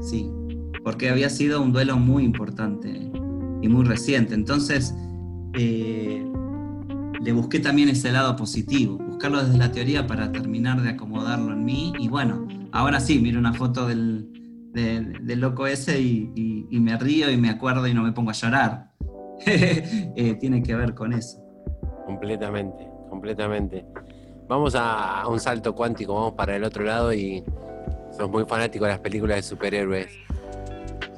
sí, 0.00 0.30
porque 0.84 1.10
había 1.10 1.28
sido 1.28 1.60
un 1.60 1.72
duelo 1.72 1.96
muy 1.96 2.24
importante 2.24 3.10
y 3.60 3.68
muy 3.68 3.84
reciente. 3.84 4.34
Entonces, 4.34 4.94
eh, 5.54 6.24
le 7.20 7.32
busqué 7.32 7.58
también 7.58 7.88
ese 7.88 8.12
lado 8.12 8.36
positivo, 8.36 8.98
buscarlo 8.98 9.44
desde 9.44 9.58
la 9.58 9.72
teoría 9.72 10.06
para 10.06 10.30
terminar 10.30 10.80
de 10.82 10.90
acomodarlo 10.90 11.52
en 11.52 11.64
mí. 11.64 11.92
Y 11.98 12.08
bueno, 12.08 12.46
ahora 12.72 13.00
sí, 13.00 13.18
miro 13.18 13.38
una 13.38 13.52
foto 13.52 13.86
del, 13.86 14.28
loco 15.36 15.66
ese 15.66 16.00
y, 16.00 16.66
me 16.72 16.96
río 16.96 17.30
y 17.30 17.36
me 17.36 17.50
acuerdo 17.50 17.86
y 17.86 17.94
no 17.94 18.02
me 18.02 18.12
pongo 18.12 18.30
a 18.30 18.34
llorar. 18.34 18.90
Eh, 19.44 20.36
tiene 20.38 20.62
que 20.62 20.74
ver 20.74 20.94
con 20.94 21.12
eso. 21.12 21.42
Completamente, 22.06 22.88
completamente. 23.10 23.84
Vamos 24.48 24.74
a, 24.76 25.26
un 25.26 25.40
salto 25.40 25.74
cuántico, 25.74 26.14
vamos 26.14 26.34
para 26.34 26.54
el 26.54 26.62
otro 26.62 26.84
lado 26.84 27.12
y 27.12 27.42
sos 28.16 28.30
muy 28.30 28.44
fanático 28.44 28.84
de 28.84 28.92
las 28.92 29.00
películas 29.00 29.38
de 29.38 29.42
superhéroes. 29.42 30.08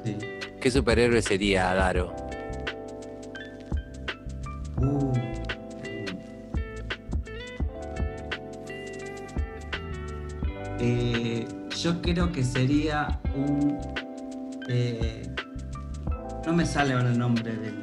Sí. 0.03 0.17
¿Qué 0.59 0.71
superhéroe 0.71 1.21
sería 1.21 1.73
Daro? 1.73 2.15
Uh, 4.77 5.14
Eh, 10.87 11.47
yo 11.81 11.99
creo 11.99 12.31
que 12.31 12.43
sería 12.43 13.19
un. 13.35 13.75
Eh, 14.69 15.27
no 16.45 16.53
me 16.53 16.63
sale 16.63 16.93
ahora 16.93 17.09
el 17.09 17.17
nombre 17.17 17.55
del. 17.55 17.73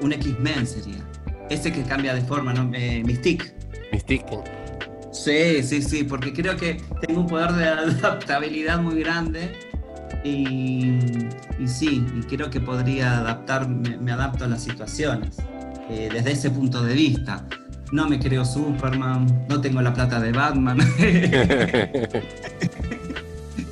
Un 0.00 0.12
X-Men 0.14 0.66
sería. 0.66 1.04
Ese 1.50 1.70
que 1.70 1.82
cambia 1.82 2.14
de 2.14 2.22
forma, 2.22 2.54
¿no? 2.54 2.70
Eh, 2.74 3.02
Mystique. 3.04 3.54
Mystique. 3.92 4.38
Sí, 5.12 5.62
sí, 5.62 5.82
sí, 5.82 6.04
porque 6.04 6.32
creo 6.32 6.56
que 6.56 6.80
tengo 7.02 7.20
un 7.20 7.26
poder 7.26 7.52
de 7.52 7.64
adaptabilidad 7.98 8.80
muy 8.80 9.02
grande 9.02 9.52
y, 10.24 10.98
sí, 11.66 12.02
y 12.18 12.22
creo 12.22 12.48
que 12.48 12.60
podría 12.60 13.18
adaptar, 13.18 13.68
me, 13.68 14.12
adapto 14.12 14.44
a 14.44 14.48
las 14.48 14.62
situaciones 14.62 15.36
desde 15.88 16.30
ese 16.30 16.50
punto 16.50 16.84
de 16.84 16.94
vista 16.94 17.44
no 17.92 18.08
me 18.08 18.18
creo 18.18 18.44
Superman, 18.44 19.46
no 19.48 19.60
tengo 19.60 19.80
la 19.82 19.92
plata 19.92 20.20
de 20.20 20.32
Batman, 20.32 20.78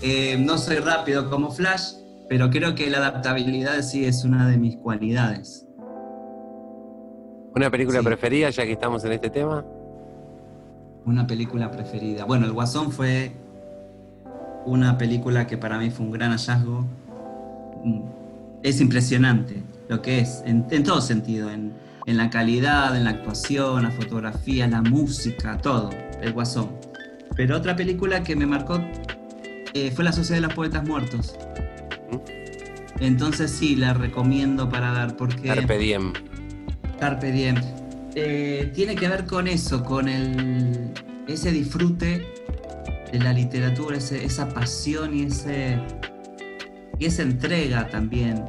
eh, 0.03 0.37
no 0.39 0.59
soy 0.59 0.77
rápido 0.77 1.31
como 1.31 1.51
Flash, 1.51 1.95
pero 2.29 2.51
creo 2.51 2.75
que 2.75 2.91
la 2.91 2.99
adaptabilidad 2.99 3.81
sí 3.83 4.05
es 4.05 4.25
una 4.25 4.49
de 4.49 4.57
mis 4.57 4.77
cualidades. 4.77 5.65
¿Una 7.55 7.71
película 7.71 8.03
preferida 8.03 8.51
ya 8.51 8.65
que 8.65 8.73
estamos 8.73 9.05
en 9.05 9.13
este 9.13 9.31
tema? 9.31 9.65
Una 11.05 11.27
película 11.27 11.71
preferida. 11.71 12.25
Bueno, 12.25 12.47
El 12.47 12.53
Guasón 12.53 12.93
fue 12.93 13.33
una 14.67 14.99
película 14.99 15.47
que 15.47 15.57
para 15.57 15.79
mí 15.79 15.91
fue 15.91 16.07
un 16.07 16.13
gran 16.13 16.33
hallazgo. 16.33 16.85
Mm, 17.85 18.01
es 18.63 18.81
impresionante 18.81 19.63
lo 19.89 20.03
que 20.03 20.21
es, 20.21 20.43
en, 20.45 20.67
en 20.71 20.85
todo 20.85 21.01
sentido, 21.01 21.51
en, 21.51 21.73
en 22.09 22.17
la 22.17 22.31
calidad, 22.31 22.97
en 22.97 23.05
la 23.05 23.11
actuación, 23.11 23.83
la 23.83 23.91
fotografía, 23.91 24.67
la 24.67 24.81
música, 24.81 25.59
todo, 25.59 25.91
el 26.23 26.33
guasón. 26.33 26.71
Pero 27.37 27.55
otra 27.55 27.77
película 27.77 28.23
que 28.23 28.35
me 28.35 28.47
marcó 28.47 28.83
eh, 29.75 29.93
fue 29.95 30.05
La 30.05 30.13
Sociedad 30.13 30.41
de 30.41 30.47
los 30.47 30.55
Poetas 30.55 30.89
Muertos. 30.89 31.37
Entonces 32.99 33.51
sí, 33.51 33.77
la 33.77 33.93
recomiendo 33.93 34.71
para 34.71 34.91
dar 34.93 35.19
porque... 35.19 35.49
Carpe 35.49 35.77
Diem. 35.77 36.15
Carpe 36.99 37.31
Diem. 37.31 37.57
Eh, 38.15 38.73
tiene 38.75 38.95
que 38.95 39.07
ver 39.07 39.27
con 39.27 39.47
eso, 39.47 39.85
con 39.85 40.09
el, 40.09 40.91
ese 41.29 41.53
disfrute 41.53 42.27
de 43.13 43.19
la 43.19 43.35
literatura, 43.35 43.99
esa 43.99 44.49
pasión 44.49 45.15
y, 45.15 45.25
ese, 45.25 45.79
y 46.99 47.05
esa 47.05 47.21
entrega 47.21 47.87
también 47.89 48.47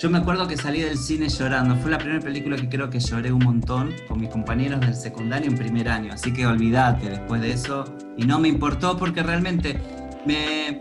yo 0.00 0.08
me 0.08 0.16
acuerdo 0.16 0.48
que 0.48 0.56
salí 0.56 0.80
del 0.80 0.96
cine 0.96 1.28
llorando. 1.28 1.76
Fue 1.76 1.90
la 1.90 1.98
primera 1.98 2.20
película 2.20 2.56
que 2.56 2.70
creo 2.70 2.88
que 2.88 2.98
lloré 2.98 3.30
un 3.30 3.44
montón 3.44 3.94
con 4.08 4.18
mis 4.18 4.30
compañeros 4.30 4.80
del 4.80 4.94
secundario 4.94 5.50
en 5.50 5.58
primer 5.58 5.90
año. 5.90 6.14
Así 6.14 6.32
que 6.32 6.46
olvídate 6.46 7.10
después 7.10 7.42
de 7.42 7.52
eso. 7.52 7.84
Y 8.16 8.24
no 8.24 8.38
me 8.38 8.48
importó 8.48 8.96
porque 8.96 9.22
realmente 9.22 9.78
me 10.24 10.80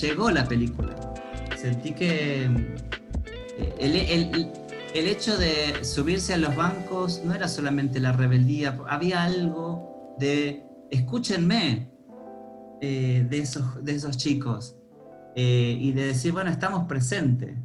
llegó 0.00 0.30
la 0.30 0.46
película. 0.46 0.94
Sentí 1.56 1.94
que 1.94 2.44
eh, 3.58 4.52
el, 4.94 5.08
hecho 5.08 5.36
de 5.36 5.84
subirse 5.84 6.34
a 6.34 6.38
los 6.38 6.54
bancos 6.54 7.22
no 7.24 7.34
era 7.34 7.48
solamente 7.48 7.98
la 7.98 8.12
rebeldía, 8.12 8.78
había 8.88 9.24
algo 9.24 10.14
de 10.20 10.64
escúchenme 10.92 11.90
eh, 12.80 13.26
de, 13.28 13.38
esos, 13.38 13.84
de 13.84 13.96
esos 13.96 14.16
chicos. 14.16 14.76
Eh, 15.34 15.76
y 15.80 15.92
de 15.92 16.06
decir, 16.08 16.30
bueno, 16.32 16.50
estamos 16.50 16.86
presentes. 16.86 17.56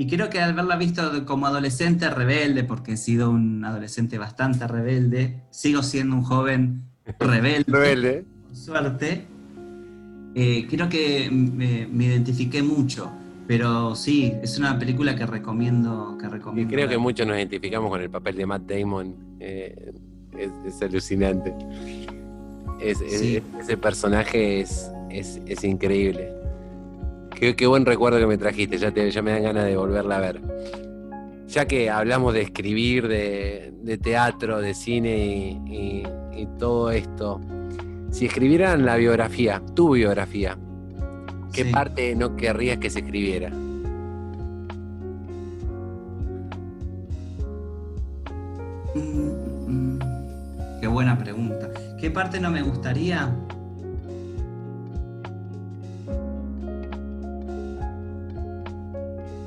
Y 0.00 0.06
creo 0.06 0.30
que 0.30 0.40
al 0.40 0.52
haberla 0.52 0.76
visto 0.76 1.26
como 1.26 1.46
adolescente 1.46 2.08
rebelde, 2.08 2.64
porque 2.64 2.92
he 2.92 2.96
sido 2.96 3.28
un 3.28 3.62
adolescente 3.66 4.16
bastante 4.16 4.66
rebelde, 4.66 5.42
sigo 5.50 5.82
siendo 5.82 6.16
un 6.16 6.22
joven 6.22 6.84
rebelde, 7.20 7.64
rebelde. 7.66 8.24
con 8.46 8.56
suerte, 8.56 9.26
eh, 10.34 10.66
creo 10.70 10.88
que 10.88 11.28
me, 11.30 11.86
identifiqué 12.06 12.62
mucho. 12.62 13.12
Pero 13.46 13.94
sí, 13.94 14.32
es 14.42 14.58
una 14.58 14.78
película 14.78 15.14
que 15.14 15.26
recomiendo. 15.26 16.16
Que 16.18 16.30
recomiendo 16.30 16.72
y 16.72 16.74
creo 16.74 16.88
que 16.88 16.96
muchos 16.96 17.26
nos 17.26 17.36
identificamos 17.36 17.90
con 17.90 18.00
el 18.00 18.08
papel 18.08 18.36
de 18.36 18.46
Matt 18.46 18.62
Damon. 18.62 19.14
Eh, 19.38 19.92
es, 20.38 20.80
alucinante. 20.80 21.52
ese 22.80 23.76
personaje 23.76 24.62
es, 24.62 24.90
es 25.10 25.62
increíble. 25.62 26.39
Qué, 27.40 27.66
buen 27.66 27.86
recuerdo 27.86 28.18
que 28.18 28.26
me 28.26 28.36
trajiste, 28.36 28.76
ya, 28.76 29.22
me 29.22 29.30
dan 29.32 29.42
ganas 29.42 29.64
de 29.64 29.74
volverla 29.74 30.18
a 30.18 30.20
ver. 30.20 30.42
Ya 31.48 31.64
que 31.64 31.88
hablamos 31.88 32.34
de 32.34 32.42
escribir, 32.42 33.08
de, 33.08 33.98
teatro, 34.02 34.60
de 34.60 34.74
cine 34.74 35.58
y, 35.66 36.04
todo 36.58 36.90
esto, 36.90 37.40
si 38.10 38.26
escribieran 38.26 38.84
la 38.84 38.96
biografía, 38.96 39.62
tu 39.74 39.94
biografía, 39.94 40.58
¿qué 41.54 41.64
parte 41.64 42.14
no 42.14 42.36
querrías 42.36 42.76
que 42.76 42.90
se 42.90 42.98
escribiera? 42.98 43.48
Mm, 48.94 49.30
mm, 49.66 49.98
qué 50.80 50.86
buena 50.86 51.16
pregunta. 51.18 51.70
¿Qué 51.98 52.10
parte 52.10 52.38
no 52.38 52.50
me 52.50 52.60
gustaría? 52.60 53.34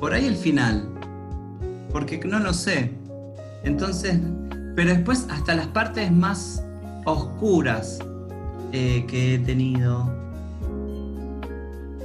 Por 0.00 0.12
ahí 0.12 0.26
el 0.26 0.36
final, 0.36 0.88
porque 1.92 2.20
no 2.24 2.38
lo 2.38 2.52
sé. 2.52 2.92
Entonces, 3.62 4.18
pero 4.74 4.90
después 4.90 5.26
hasta 5.30 5.54
las 5.54 5.68
partes 5.68 6.10
más 6.10 6.64
oscuras 7.04 7.98
eh, 8.72 9.04
que 9.06 9.34
he 9.34 9.38
tenido, 9.38 10.10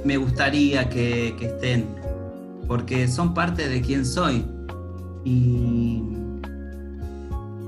me 0.04 0.16
gustaría 0.16 0.88
que, 0.88 1.34
estén, 1.40 1.86
porque 2.68 3.08
son 3.08 3.34
parte 3.34 3.68
de 3.68 3.80
quien 3.80 4.06
soy. 4.06 4.46
Y 5.24 6.02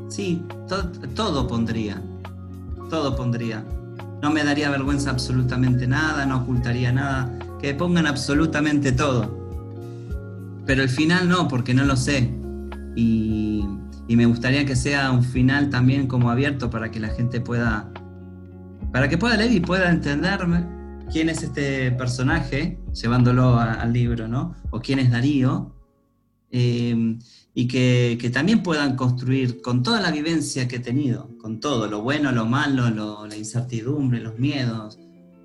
sí, 0.09 0.45
todo 1.15 1.47
pondría, 1.49 2.01
todo 2.89 3.17
pondría. 3.17 3.65
No 4.23 4.31
me 4.31 4.45
daría 4.45 4.71
vergüenza 4.71 5.11
absolutamente 5.11 5.89
nada, 5.89 6.25
no 6.25 6.43
ocultaría 6.43 6.93
nada, 6.93 7.29
que 7.61 7.75
pongan 7.75 8.07
absolutamente 8.07 8.93
todo. 8.93 9.42
Pero 10.73 10.85
el 10.85 10.89
final 10.89 11.29
no, 11.29 11.49
porque 11.49 11.75
no 11.75 11.85
lo 11.85 11.97
sé. 11.97 12.33
Y, 12.97 13.63
me 14.09 14.25
gustaría 14.25 14.65
que 14.65 14.75
sea 14.75 15.11
un 15.11 15.23
final 15.23 15.69
también 15.69 16.07
como 16.07 16.31
abierto 16.31 16.71
para 16.71 16.91
que 16.91 16.99
la 16.99 17.09
gente 17.09 17.43
pueda, 17.43 17.93
para 18.91 19.07
que 19.07 19.19
pueda 19.19 19.37
leer 19.37 19.53
y 19.53 19.61
pueda 19.61 19.91
entenderme 19.91 20.67
quién 21.13 21.29
es 21.29 21.43
este 21.43 21.93
personaje, 21.93 22.79
llevándolo 22.95 23.59
al 23.59 23.93
libro, 23.93 24.29
¿no? 24.29 24.57
O 24.71 24.81
quién 24.81 24.99
es 24.99 25.11
Darío. 25.11 25.77
Eh, 26.51 27.19
y 27.53 27.69
que, 27.69 28.31
también 28.33 28.63
puedan 28.63 28.97
construir 28.97 29.61
con 29.61 29.83
toda 29.83 30.01
la 30.01 30.11
vivencia 30.11 30.69
que 30.69 30.77
he 30.77 30.81
tenido, 30.81 31.37
con 31.37 31.61
todo, 31.61 31.87
lo 31.87 32.01
bueno, 32.01 32.33
lo 32.33 32.47
malo, 32.47 32.89
la 33.27 33.37
incertidumbre, 33.37 34.21
los 34.21 34.39
miedos, 34.39 34.99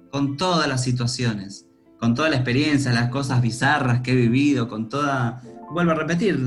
con 0.10 0.38
todas 0.38 0.70
las 0.70 0.86
situaciones, 0.86 1.67
con 2.00 2.14
toda 2.14 2.30
la 2.30 2.36
experiencia, 2.36 2.92
las 2.92 3.10
cosas 3.10 3.42
bizarras 3.42 4.02
que 4.02 4.12
he 4.12 4.16
vivido, 4.16 4.68
con 4.68 4.90
toda, 4.90 5.42
vuelvo 5.72 5.92
a 5.92 5.96
repetir, 5.96 6.44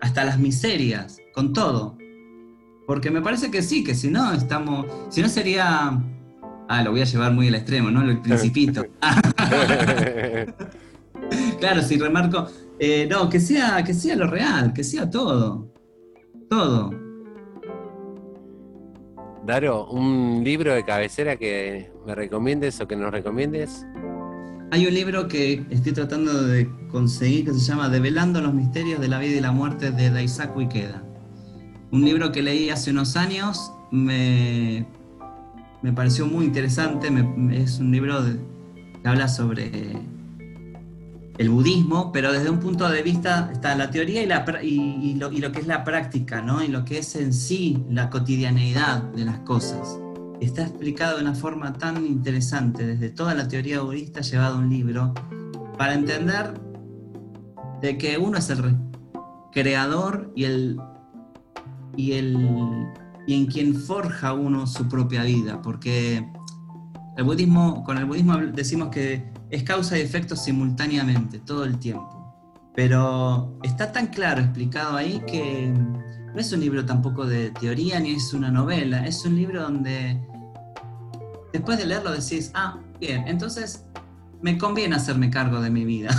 hasta 0.00 0.24
las 0.24 0.38
miserias, 0.38 1.18
con 1.32 1.52
todo. 1.52 1.96
Porque 2.86 3.10
me 3.10 3.22
parece 3.22 3.50
que 3.50 3.62
sí, 3.62 3.84
que 3.84 3.94
si 3.94 4.10
no 4.10 4.32
estamos, 4.32 4.86
si 5.10 5.22
no 5.22 5.28
sería, 5.28 6.00
ah, 6.68 6.82
lo 6.82 6.90
voy 6.90 7.02
a 7.02 7.04
llevar 7.04 7.32
muy 7.32 7.48
al 7.48 7.54
extremo, 7.54 7.90
¿no? 7.90 8.02
El 8.02 8.20
principito. 8.20 8.84
claro, 11.60 11.82
si 11.82 11.98
remarco, 11.98 12.48
eh, 12.78 13.06
no, 13.08 13.28
que 13.28 13.38
sea, 13.38 13.84
que 13.84 13.94
sea 13.94 14.16
lo 14.16 14.26
real, 14.26 14.72
que 14.72 14.82
sea 14.82 15.08
todo. 15.08 15.68
Todo. 16.48 16.90
Daro, 19.46 19.88
¿un 19.90 20.42
libro 20.44 20.74
de 20.74 20.84
cabecera 20.84 21.36
que 21.36 21.90
me 22.06 22.14
recomiendes 22.14 22.80
o 22.80 22.88
que 22.88 22.96
nos 22.96 23.10
recomiendes? 23.10 23.86
Hay 24.72 24.86
un 24.86 24.94
libro 24.94 25.26
que 25.26 25.64
estoy 25.70 25.92
tratando 25.92 26.44
de 26.44 26.70
conseguir 26.92 27.44
que 27.44 27.52
se 27.52 27.58
llama 27.58 27.88
Develando 27.88 28.40
los 28.40 28.54
misterios 28.54 29.00
de 29.00 29.08
la 29.08 29.18
vida 29.18 29.36
y 29.36 29.40
la 29.40 29.50
muerte 29.50 29.90
de 29.90 30.10
Daisaku 30.10 30.60
Ikeda. 30.60 31.02
Un 31.90 32.04
libro 32.04 32.30
que 32.30 32.40
leí 32.40 32.70
hace 32.70 32.92
unos 32.92 33.16
años, 33.16 33.72
me, 33.90 34.86
me 35.82 35.92
pareció 35.92 36.24
muy 36.26 36.44
interesante, 36.44 37.08
es 37.52 37.80
un 37.80 37.90
libro 37.90 38.22
que 39.02 39.08
habla 39.08 39.26
sobre 39.26 39.72
el 41.36 41.48
budismo, 41.50 42.12
pero 42.12 42.32
desde 42.32 42.48
un 42.48 42.60
punto 42.60 42.88
de 42.88 43.02
vista 43.02 43.50
está 43.52 43.74
la 43.74 43.90
teoría 43.90 44.22
y, 44.22 44.26
la, 44.26 44.62
y, 44.62 45.14
lo, 45.14 45.32
y, 45.32 45.38
lo, 45.38 45.50
que 45.50 45.58
es 45.58 45.66
la 45.66 45.82
práctica, 45.82 46.42
¿no? 46.42 46.62
y 46.62 46.68
lo 46.68 46.84
que 46.84 46.98
es 46.98 47.16
en 47.16 47.32
sí 47.32 47.82
la 47.90 48.08
cotidianeidad 48.08 49.02
de 49.02 49.24
las 49.24 49.40
cosas 49.40 49.98
está 50.40 50.62
explicado 50.62 51.16
de 51.16 51.22
una 51.22 51.34
forma 51.34 51.72
tan 51.74 52.06
interesante 52.06 52.86
desde 52.86 53.10
toda 53.10 53.34
la 53.34 53.48
teoría 53.48 53.80
budista 53.80 54.20
llevado 54.20 54.56
a 54.56 54.58
un 54.58 54.70
libro 54.70 55.14
para 55.76 55.94
entender 55.94 56.54
de 57.80 57.98
que 57.98 58.18
uno 58.18 58.38
es 58.38 58.50
el 58.50 58.76
creador 59.52 60.32
y 60.34 60.44
el 60.44 60.80
y 61.96 62.12
el 62.12 62.86
y 63.26 63.34
en 63.34 63.46
quien 63.46 63.74
forja 63.74 64.32
uno 64.32 64.66
su 64.66 64.88
propia 64.88 65.24
vida 65.24 65.60
porque 65.62 66.26
el 67.16 67.24
budismo 67.24 67.84
con 67.84 67.98
el 67.98 68.06
budismo 68.06 68.38
decimos 68.38 68.88
que 68.88 69.30
es 69.50 69.62
causa 69.64 69.98
y 69.98 70.00
efecto 70.00 70.36
simultáneamente 70.36 71.40
todo 71.40 71.64
el 71.64 71.78
tiempo. 71.78 72.16
Pero 72.74 73.58
está 73.62 73.92
tan 73.92 74.06
claro 74.06 74.40
explicado 74.40 74.96
ahí 74.96 75.20
que 75.26 75.72
no 75.72 76.40
es 76.40 76.52
un 76.52 76.60
libro 76.60 76.86
tampoco 76.86 77.26
de 77.26 77.50
teoría 77.50 77.98
ni 77.98 78.12
es 78.12 78.32
una 78.32 78.50
novela, 78.50 79.06
es 79.06 79.24
un 79.24 79.34
libro 79.34 79.62
donde 79.62 80.20
después 81.52 81.78
de 81.78 81.86
leerlo 81.86 82.12
decís, 82.12 82.50
ah, 82.54 82.78
bien, 82.98 83.24
entonces 83.26 83.84
me 84.42 84.56
conviene 84.58 84.96
hacerme 84.96 85.30
cargo 85.30 85.60
de 85.60 85.70
mi 85.70 85.84
vida. 85.84 86.10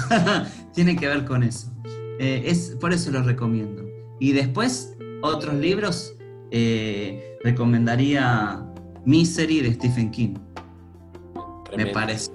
Tiene 0.74 0.96
que 0.96 1.08
ver 1.08 1.26
con 1.26 1.44
eso. 1.44 1.72
Eh, 2.20 2.44
es, 2.46 2.78
por 2.80 2.94
eso 2.94 3.12
lo 3.12 3.24
recomiendo. 3.24 3.84
Y 4.20 4.34
después, 4.34 4.96
otros 5.22 5.56
libros, 5.56 6.16
eh, 6.52 7.38
recomendaría 7.44 8.64
Misery 9.06 9.62
de 9.62 9.74
Stephen 9.74 10.12
King. 10.12 10.36
Me 11.76 11.88
pareció. 11.88 12.34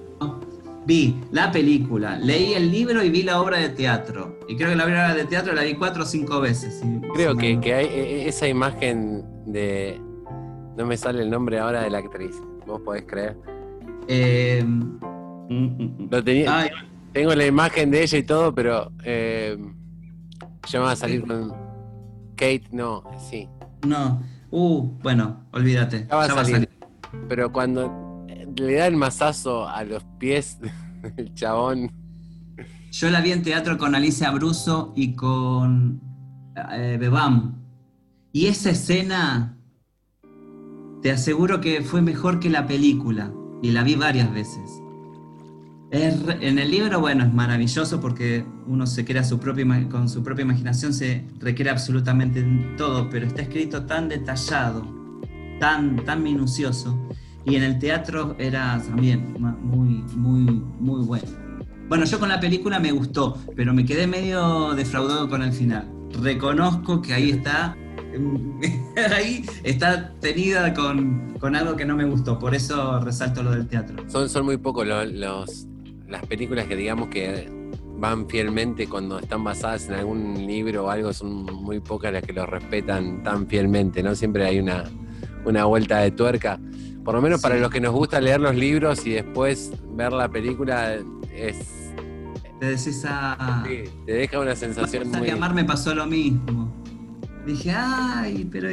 Vi 0.85 1.19
la 1.31 1.51
película, 1.51 2.17
leí 2.17 2.53
el 2.53 2.71
libro 2.71 3.03
y 3.03 3.09
vi 3.09 3.23
la 3.23 3.41
obra 3.41 3.57
de 3.57 3.69
teatro. 3.69 4.39
Y 4.47 4.55
creo 4.55 4.69
que 4.69 4.75
la 4.77 4.85
obra 4.85 5.13
de 5.13 5.25
teatro 5.25 5.53
la 5.53 5.63
vi 5.63 5.73
cuatro 5.73 6.03
o 6.03 6.05
cinco 6.05 6.39
veces. 6.39 6.81
creo 7.13 7.35
que, 7.35 7.59
que 7.59 7.73
hay 7.73 7.85
e, 7.87 8.23
e, 8.23 8.27
esa 8.29 8.47
imagen 8.47 9.25
de. 9.45 9.99
No 10.77 10.85
me 10.85 10.95
sale 10.95 11.23
el 11.23 11.29
nombre 11.29 11.59
ahora 11.59 11.81
de 11.81 11.89
la 11.89 11.97
actriz 11.97 12.35
vos 12.67 12.81
podés 12.81 13.05
creer. 13.05 13.37
Eh, 14.07 14.63
Lo 16.11 16.23
tenía, 16.23 16.69
tengo 17.13 17.33
la 17.33 17.45
imagen 17.45 17.89
de 17.89 18.03
ella 18.03 18.17
y 18.17 18.23
todo, 18.23 18.53
pero 18.53 18.91
eh, 19.03 19.57
ya 20.67 20.79
va 20.79 20.91
a 20.91 20.95
salir 20.95 21.25
con 21.25 21.51
Kate, 22.35 22.63
no, 22.71 23.03
sí. 23.29 23.49
No, 23.85 24.21
uh, 24.51 24.81
bueno, 25.01 25.47
olvídate. 25.51 26.05
Ya 26.09 26.15
va, 26.15 26.25
a, 26.25 26.45
salir. 26.45 26.69
Pero 27.27 27.51
cuando 27.51 28.25
le 28.55 28.75
da 28.75 28.87
el 28.87 28.95
mazazo 28.95 29.67
a 29.67 29.83
los 29.83 30.03
pies 30.19 30.59
del 31.15 31.33
chabón. 31.33 31.91
Yo 32.91 33.09
la 33.09 33.21
vi 33.21 33.31
en 33.31 33.43
teatro 33.43 33.77
con 33.77 33.95
Alicia 33.95 34.31
Bruso 34.31 34.93
y 34.95 35.15
con 35.15 36.01
eh, 36.71 36.97
Bebam. 36.99 37.63
Y 38.31 38.47
esa 38.47 38.71
escena 38.71 39.56
te 41.01 41.11
aseguro 41.11 41.61
que 41.61 41.81
fue 41.81 42.01
mejor 42.01 42.39
que 42.39 42.49
la 42.49 42.67
película 42.67 43.31
y 43.61 43.71
la 43.71 43.83
vi 43.83 43.95
varias 43.95 44.31
veces. 44.33 44.81
en 45.91 46.59
el 46.59 46.69
libro, 46.69 46.99
bueno, 46.99 47.23
es 47.23 47.33
maravilloso 47.33 48.01
porque 48.01 48.45
uno 48.67 48.85
se 48.85 49.05
crea 49.05 49.23
su 49.23 49.39
propia, 49.39 49.65
con 49.89 50.09
su 50.09 50.23
propia 50.23 50.43
imaginación, 50.43 50.93
se 50.93 51.25
requiere 51.39 51.71
absolutamente 51.71 52.43
todo, 52.77 53.09
pero 53.09 53.25
está 53.25 53.41
escrito 53.43 53.85
tan 53.85 54.09
detallado, 54.09 54.85
tan, 55.59 56.03
tan 56.03 56.23
minucioso. 56.23 56.97
Y 57.45 57.55
en 57.55 57.63
el 57.63 57.79
teatro 57.79 58.35
era 58.37 58.81
también 58.85 59.33
muy, 59.63 60.03
muy, 60.15 60.41
muy 60.79 61.05
bueno. 61.05 61.47
Bueno, 61.87 62.03
yo 62.03 62.19
con 62.19 62.27
la 62.27 62.41
película 62.41 62.79
me 62.79 62.91
gustó, 62.91 63.37
pero 63.55 63.73
me 63.73 63.85
quedé 63.85 64.07
medio 64.07 64.73
defraudado 64.73 65.29
con 65.29 65.41
el 65.41 65.53
final. 65.53 65.89
Reconozco 66.21 67.01
que 67.01 67.13
ahí 67.13 67.29
está 67.29 67.77
ahí 69.15 69.45
está 69.63 70.13
tenida 70.19 70.73
con, 70.73 71.55
algo 71.55 71.75
que 71.75 71.85
no 71.85 71.95
me 71.95 72.05
gustó, 72.05 72.39
por 72.39 72.55
eso 72.55 72.99
resalto 72.99 73.43
lo 73.43 73.51
del 73.51 73.67
teatro. 73.67 73.97
Son, 74.09 74.29
son 74.29 74.45
muy 74.45 74.57
pocos 74.57 74.87
los, 74.87 75.67
las 76.07 76.25
películas 76.25 76.65
que 76.65 76.75
digamos 76.75 77.09
que 77.09 77.49
van 77.97 78.29
fielmente 78.29 78.87
cuando 78.87 79.19
están 79.19 79.43
basadas 79.43 79.87
en 79.87 79.95
algún 79.95 80.45
libro 80.45 80.85
o 80.85 80.89
algo, 80.89 81.13
son 81.13 81.45
muy 81.45 81.79
pocas 81.79 82.13
las 82.13 82.23
que 82.23 82.33
lo 82.33 82.45
respetan 82.45 83.23
tan 83.23 83.47
fielmente, 83.47 84.03
¿no? 84.03 84.15
Siempre 84.15 84.45
hay 84.45 84.59
una, 84.59 84.83
una 85.45 85.65
vuelta 85.65 85.99
de 85.99 86.11
tuerca. 86.11 86.59
Por 87.03 87.15
lo 87.15 87.21
menos 87.21 87.41
para 87.41 87.55
los 87.55 87.71
que 87.71 87.79
nos 87.79 87.93
gusta 87.93 88.19
leer 88.19 88.39
los 88.39 88.55
libros 88.55 89.05
y 89.05 89.11
después 89.11 89.71
ver 89.95 90.11
la 90.13 90.29
película 90.29 90.97
es... 91.33 91.57
Te 92.59 92.65
decís 92.65 93.05
a... 93.05 93.33
Ah, 93.39 93.63
te 93.63 94.11
deja 94.11 94.39
una 94.39 94.55
sensación 94.55 95.09
muy... 95.11 95.29
amar 95.29 95.53
me 95.53 95.63
pasó 95.63 95.95
lo 95.95 96.05
mismo. 96.05 96.71
Dije, 97.47 97.71
ay, 97.71 98.45
pero 98.51 98.67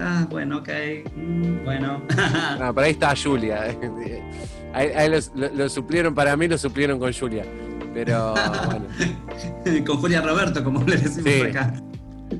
ah, 0.00 0.24
bueno, 0.30 0.58
ok, 0.58 0.68
mm, 1.16 1.64
bueno. 1.64 2.00
no, 2.60 2.72
por 2.72 2.84
ahí 2.84 2.92
está 2.92 3.12
Julia. 3.20 3.76
Ahí, 4.72 5.10
lo, 5.34 5.68
suplieron, 5.68 6.14
para 6.14 6.36
mí 6.36 6.46
lo 6.46 6.56
suplieron 6.56 7.00
con 7.00 7.12
Julia. 7.12 7.44
Pero 7.92 8.34
bueno. 8.66 9.84
con 9.84 9.96
Julia 9.96 10.20
Roberto, 10.20 10.62
como 10.62 10.84
le 10.84 10.96
decimos 10.98 11.48
acá. 11.48 11.74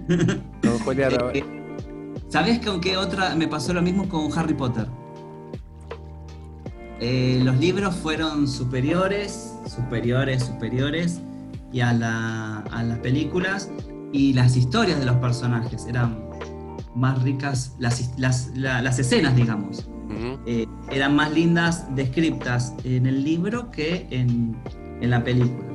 con 0.62 0.78
Julia 0.78 1.08
eh, 1.08 1.18
Roberto. 1.18 1.48
¿Sabés 2.28 2.64
con 2.64 2.80
qué 2.80 2.96
otra 2.96 3.34
me 3.34 3.48
pasó 3.48 3.72
lo 3.72 3.82
mismo 3.82 4.08
con 4.08 4.30
Harry 4.38 4.54
Potter? 4.54 4.86
Eh, 7.00 7.40
los 7.42 7.58
libros 7.58 7.96
fueron 7.96 8.46
superiores, 8.46 9.56
superiores, 9.66 10.44
superiores, 10.44 11.20
y 11.72 11.80
a, 11.80 11.92
la, 11.92 12.58
a 12.70 12.82
las 12.84 12.98
películas 12.98 13.70
y 14.12 14.32
las 14.32 14.56
historias 14.56 14.98
de 14.98 15.06
los 15.06 15.16
personajes 15.16 15.86
eran 15.86 16.18
más 16.94 17.22
ricas 17.22 17.74
las, 17.78 18.12
las, 18.18 18.98
escenas, 18.98 19.36
digamos. 19.36 19.88
Eh, 20.46 20.66
eran 20.90 21.14
más 21.14 21.32
lindas 21.32 21.86
descriptas 21.94 22.74
en 22.84 23.06
el 23.06 23.22
libro 23.22 23.70
que 23.70 24.06
en, 24.10 24.56
en 25.00 25.10
la 25.10 25.22
película. 25.22 25.68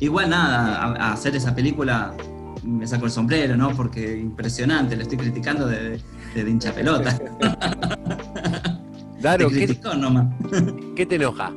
Igual 0.00 0.30
nada, 0.30 0.94
a, 0.94 1.12
hacer 1.12 1.34
esa 1.34 1.54
película 1.54 2.14
me 2.62 2.86
saco 2.86 3.06
el 3.06 3.10
sombrero, 3.10 3.56
¿no? 3.56 3.70
Porque 3.70 4.18
impresionante, 4.18 4.96
le 4.96 5.02
estoy 5.02 5.18
criticando 5.18 5.66
de, 5.66 6.00
de, 6.34 6.50
hincha 6.50 6.72
pelota. 6.72 7.18
Claro, 9.20 9.48
¿qué, 9.50 9.76
nomás. 9.98 10.32
¿qué 10.94 11.04
te 11.04 11.16
enoja? 11.16 11.52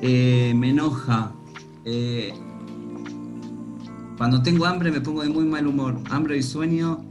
Eh, 0.00 0.54
me 0.56 0.70
enoja. 0.70 1.32
Eh, 1.84 2.32
cuando 4.16 4.42
tengo 4.42 4.66
hambre 4.66 4.90
me 4.90 5.00
pongo 5.00 5.22
de 5.22 5.28
muy 5.28 5.44
mal 5.44 5.66
humor. 5.66 5.98
Hambre 6.10 6.36
y 6.36 6.42
sueño, 6.42 7.04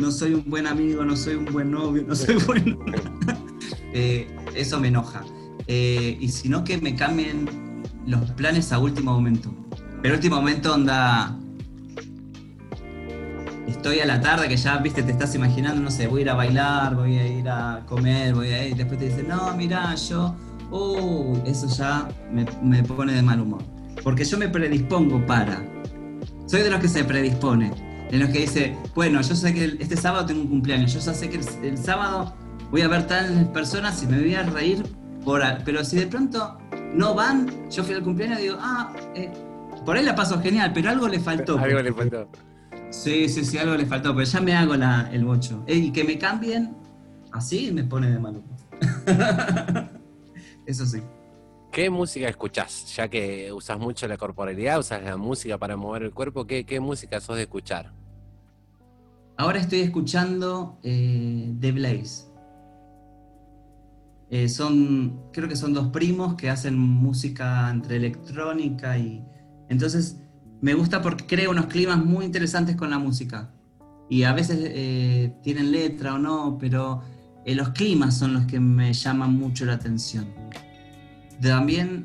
no 0.00 0.10
soy 0.10 0.34
un 0.34 0.44
buen 0.48 0.66
amigo, 0.66 1.04
no 1.04 1.16
soy 1.16 1.34
un 1.34 1.46
buen 1.46 1.70
novio, 1.70 2.04
no 2.06 2.14
soy 2.14 2.36
bueno. 2.46 2.78
Eh, 3.98 4.28
eso 4.54 4.78
me 4.78 4.88
enoja. 4.88 5.24
y 5.66 6.28
si 6.28 6.50
no, 6.50 6.64
que 6.64 6.76
me 6.76 6.94
cambien 6.94 7.48
los 8.06 8.30
planes 8.32 8.70
a 8.72 8.78
último 8.78 9.12
momento. 9.12 9.50
Pero 10.02 10.14
último 10.14 10.36
momento 10.36 10.74
onda... 10.74 11.34
Estoy 13.66 14.00
a 14.00 14.06
la 14.06 14.20
tarde 14.20 14.48
que 14.48 14.56
ya, 14.56 14.76
viste, 14.78 15.02
te 15.02 15.12
estás 15.12 15.34
imaginando, 15.34 15.80
no 15.80 15.90
sé, 15.90 16.08
voy 16.08 16.20
a 16.20 16.22
ir 16.22 16.30
a 16.30 16.34
bailar, 16.34 16.94
voy 16.94 17.16
a 17.18 17.26
ir 17.26 17.48
a 17.48 17.84
comer, 17.86 18.34
voy 18.34 18.48
a 18.48 18.68
ir, 18.68 18.76
después 18.76 18.98
te 18.98 19.06
dicen, 19.06 19.28
no, 19.28 19.56
mira, 19.56 19.94
yo, 19.94 20.34
uh, 20.70 21.38
eso 21.46 21.66
ya 21.68 22.06
me, 22.30 22.46
me 22.62 22.82
pone 22.82 23.14
de 23.14 23.22
mal 23.22 23.40
humor. 23.40 23.62
Porque 24.04 24.24
yo 24.24 24.38
me 24.38 24.48
predispongo 24.48 25.24
para. 25.26 25.75
Soy 26.46 26.62
de 26.62 26.70
los 26.70 26.80
que 26.80 26.88
se 26.88 27.04
predispone, 27.04 27.72
de 28.10 28.18
los 28.18 28.30
que 28.30 28.40
dice, 28.40 28.76
bueno, 28.94 29.20
yo 29.20 29.34
sé 29.34 29.52
que 29.52 29.76
este 29.80 29.96
sábado 29.96 30.26
tengo 30.26 30.42
un 30.42 30.48
cumpleaños, 30.48 30.94
yo 30.94 31.00
ya 31.00 31.12
sé 31.12 31.28
que 31.28 31.40
el, 31.62 31.78
sábado 31.78 32.34
voy 32.70 32.82
a 32.82 32.88
ver 32.88 33.06
tales 33.06 33.46
personas 33.48 34.02
y 34.02 34.06
me 34.06 34.20
voy 34.20 34.34
a 34.34 34.44
reír 34.44 34.82
por... 35.24 35.42
Pero 35.64 35.84
si 35.84 35.96
de 35.96 36.06
pronto 36.06 36.56
no 36.94 37.14
van, 37.14 37.68
yo 37.68 37.82
fui 37.82 37.94
al 37.94 38.02
cumpleaños 38.02 38.38
y 38.38 38.42
digo, 38.42 38.58
ah, 38.60 38.92
eh, 39.16 39.32
por 39.84 39.96
ahí 39.96 40.04
la 40.04 40.14
paso 40.14 40.40
genial, 40.40 40.70
pero 40.72 40.90
algo 40.90 41.08
le 41.08 41.18
faltó. 41.18 41.58
Algo 41.62 41.82
le 41.82 41.92
faltó. 41.92 42.28
Sí, 42.90 43.28
sí, 43.28 43.44
sí, 43.44 43.58
algo 43.58 43.74
le 43.74 43.84
faltó, 43.84 44.14
pero 44.14 44.24
ya 44.24 44.40
me 44.40 44.54
hago 44.54 44.76
la, 44.76 45.10
el 45.12 45.24
bocho. 45.24 45.64
y 45.66 45.90
que 45.90 46.04
me 46.04 46.16
cambien 46.16 46.76
así 47.32 47.70
me 47.72 47.84
pone 47.84 48.10
de 48.10 48.18
mal 48.18 48.42
Eso 50.66 50.86
sí. 50.86 51.00
¿Qué 51.72 51.90
música 51.90 52.28
escuchás? 52.28 52.94
Ya 52.96 53.08
que 53.08 53.52
usas 53.52 53.78
mucho 53.78 54.08
la 54.08 54.16
corporalidad, 54.16 54.78
usas 54.78 55.02
la 55.02 55.16
música 55.16 55.58
para 55.58 55.76
mover 55.76 56.04
el 56.04 56.12
cuerpo, 56.12 56.46
¿qué, 56.46 56.64
qué 56.64 56.80
música 56.80 57.20
sos 57.20 57.36
de 57.36 57.42
escuchar? 57.42 57.92
Ahora 59.38 59.60
estoy 59.60 59.80
escuchando 59.80 60.78
eh, 60.82 61.54
The 61.60 61.72
Blaze. 61.72 62.24
Eh, 64.30 64.48
son, 64.48 65.30
creo 65.32 65.48
que 65.48 65.56
son 65.56 65.74
dos 65.74 65.88
primos 65.88 66.34
que 66.34 66.48
hacen 66.48 66.78
música 66.78 67.70
entre 67.70 67.96
electrónica 67.96 68.96
y... 68.96 69.22
Entonces 69.68 70.16
me 70.62 70.72
gusta 70.74 71.02
porque 71.02 71.26
crea 71.26 71.50
unos 71.50 71.66
climas 71.66 72.02
muy 72.02 72.24
interesantes 72.24 72.76
con 72.76 72.88
la 72.88 72.98
música. 72.98 73.52
Y 74.08 74.22
a 74.22 74.32
veces 74.32 74.58
eh, 74.62 75.34
tienen 75.42 75.70
letra 75.70 76.14
o 76.14 76.18
no, 76.18 76.56
pero 76.58 77.02
los 77.44 77.68
climas 77.70 78.16
son 78.16 78.32
los 78.32 78.46
que 78.46 78.58
me 78.58 78.92
llaman 78.92 79.34
mucho 79.34 79.66
la 79.66 79.74
atención. 79.74 80.26
También 81.40 82.04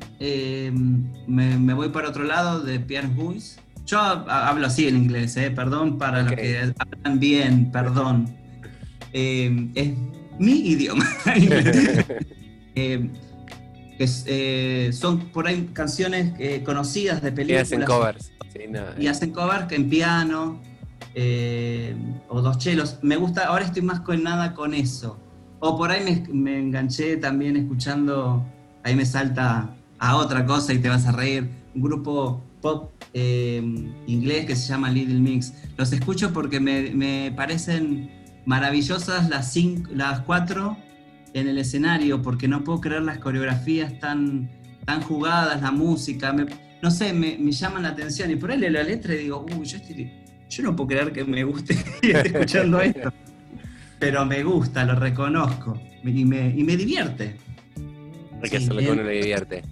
me, 1.26 1.74
voy 1.74 1.88
para 1.88 2.08
otro 2.08 2.24
lado 2.24 2.60
de 2.60 2.80
Pierre 2.80 3.08
Boyce. 3.08 3.60
Yo 3.86 3.98
hablo 3.98 4.66
así 4.66 4.86
en 4.86 4.96
inglés, 4.96 5.34
perdón 5.54 5.98
para 5.98 6.22
los 6.22 6.32
que 6.32 6.72
hablan 6.78 7.18
bien, 7.18 7.70
perdón. 7.72 8.34
es 9.12 9.92
mi 10.38 10.52
idioma. 10.68 11.06
Eh, 12.74 13.10
eh, 14.26 14.90
son 14.94 15.30
por 15.30 15.46
ahí 15.46 15.68
canciones 15.74 16.32
eh, 16.38 16.62
conocidas 16.64 17.22
de 17.22 17.32
películas. 17.32 17.70
Y 17.70 17.74
hacen 17.74 17.84
covers. 17.84 18.32
y 18.98 19.06
hacen 19.06 19.30
covers 19.30 19.70
en 19.72 19.90
piano 19.90 20.60
o 22.28 22.40
dos 22.40 22.58
chelos. 22.58 22.98
Me 23.02 23.16
gusta, 23.16 23.46
ahora 23.46 23.66
estoy 23.66 23.82
más 23.82 24.00
con 24.00 24.22
nada 24.22 24.54
con 24.54 24.72
eso. 24.72 25.20
O 25.60 25.76
por 25.76 25.90
ahí 25.90 26.02
me, 26.02 26.32
me 26.32 26.58
enganché 26.58 27.18
también 27.18 27.56
escuchando, 27.56 28.44
ahí 28.84 28.94
me 28.94 29.06
salta 29.06 29.74
a 29.98 30.16
otra 30.16 30.44
cosa 30.46 30.72
y 30.72 30.78
te 30.78 30.88
vas 30.88 31.06
a 31.06 31.12
reír. 31.12 31.48
Un 31.74 31.82
grupo 31.82 32.42
pop 32.60 32.90
inglés 33.14 34.46
que 34.46 34.56
se 34.56 34.68
llama 34.68 34.90
Little 34.90 35.20
Mix. 35.20 35.52
Los 35.76 35.92
escucho 35.92 36.32
porque 36.32 36.60
me, 36.60 36.90
me 36.90 37.32
parecen 37.36 38.10
maravillosas 38.46 39.28
las, 39.28 39.52
cinco, 39.52 39.90
las 39.94 40.20
cuatro 40.20 40.76
en 41.34 41.48
el 41.48 41.58
escenario, 41.58 42.22
porque 42.22 42.48
no 42.48 42.64
puedo 42.64 42.80
creer 42.80 43.02
las 43.02 43.18
coreografías 43.18 43.98
tan, 43.98 44.50
tan 44.84 45.02
jugadas, 45.02 45.62
la 45.62 45.70
música, 45.70 46.34
no 46.82 46.90
sé, 46.90 47.12
me, 47.12 47.38
me, 47.38 47.52
llaman 47.52 47.84
la 47.84 47.90
atención. 47.90 48.30
Y 48.30 48.36
por 48.36 48.50
ahí 48.50 48.58
leo 48.58 48.70
la 48.70 48.82
letra 48.82 49.14
y 49.14 49.18
digo, 49.18 49.46
uy, 49.56 49.64
yo, 49.64 49.78
yo 50.48 50.62
no 50.62 50.76
puedo 50.76 50.88
creer 50.88 51.12
que 51.12 51.24
me 51.24 51.44
guste 51.44 51.74
y 52.02 52.10
esté 52.10 52.28
escuchando 52.28 52.80
esto. 52.80 53.12
Pero 53.98 54.26
me 54.26 54.42
gusta, 54.42 54.84
lo 54.84 54.96
reconozco 54.96 55.80
y 56.04 56.24
me, 56.24 56.50
y 56.50 56.64
me 56.64 56.76
divierte. 56.76 57.36
Hay 58.42 58.50
que 58.50 58.56
hacerlo 58.56 58.86
con 58.86 59.06
le 59.06 59.12
divierte. 59.12 59.62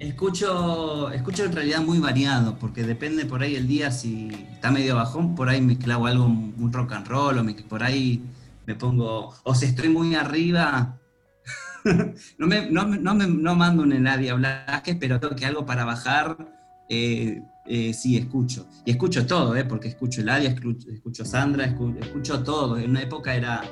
Escucho, 0.00 1.10
escucho 1.10 1.44
en 1.44 1.52
realidad 1.52 1.80
muy 1.80 1.98
variado, 1.98 2.58
porque 2.58 2.82
depende 2.82 3.26
por 3.26 3.42
ahí 3.42 3.54
el 3.54 3.68
día, 3.68 3.90
si 3.90 4.28
está 4.52 4.70
medio 4.70 4.96
bajón, 4.96 5.34
por 5.34 5.48
ahí 5.48 5.60
me 5.60 5.78
clavo 5.78 6.06
algo, 6.06 6.24
un 6.24 6.72
rock 6.72 6.92
and 6.92 7.06
roll, 7.06 7.38
o 7.38 7.44
me, 7.44 7.54
por 7.54 7.82
ahí 7.82 8.22
me 8.66 8.74
pongo, 8.74 9.34
o 9.44 9.54
si 9.54 9.66
estoy 9.66 9.88
muy 9.88 10.14
arriba, 10.14 10.98
no, 12.38 12.46
me, 12.46 12.70
no, 12.70 12.86
no, 12.86 13.14
me, 13.14 13.26
no 13.26 13.54
mando 13.54 13.82
un 13.82 14.02
nadie 14.02 14.30
hablar, 14.30 14.82
pero 14.98 15.20
tengo 15.20 15.36
que 15.36 15.46
algo 15.46 15.64
para 15.64 15.84
bajar, 15.84 16.36
eh, 16.88 17.42
eh, 17.66 17.94
sí 17.94 18.16
escucho. 18.16 18.66
Y 18.84 18.90
escucho 18.90 19.26
todo, 19.26 19.54
eh, 19.56 19.64
porque 19.64 19.88
escucho 19.88 20.20
Eladia, 20.22 20.50
escucho, 20.50 20.90
escucho 20.90 21.24
Sandra, 21.24 21.66
escucho, 21.66 21.98
escucho, 22.00 22.42
todo. 22.42 22.78
En 22.78 22.90
una 22.90 23.02
época 23.02 23.34
era... 23.34 23.62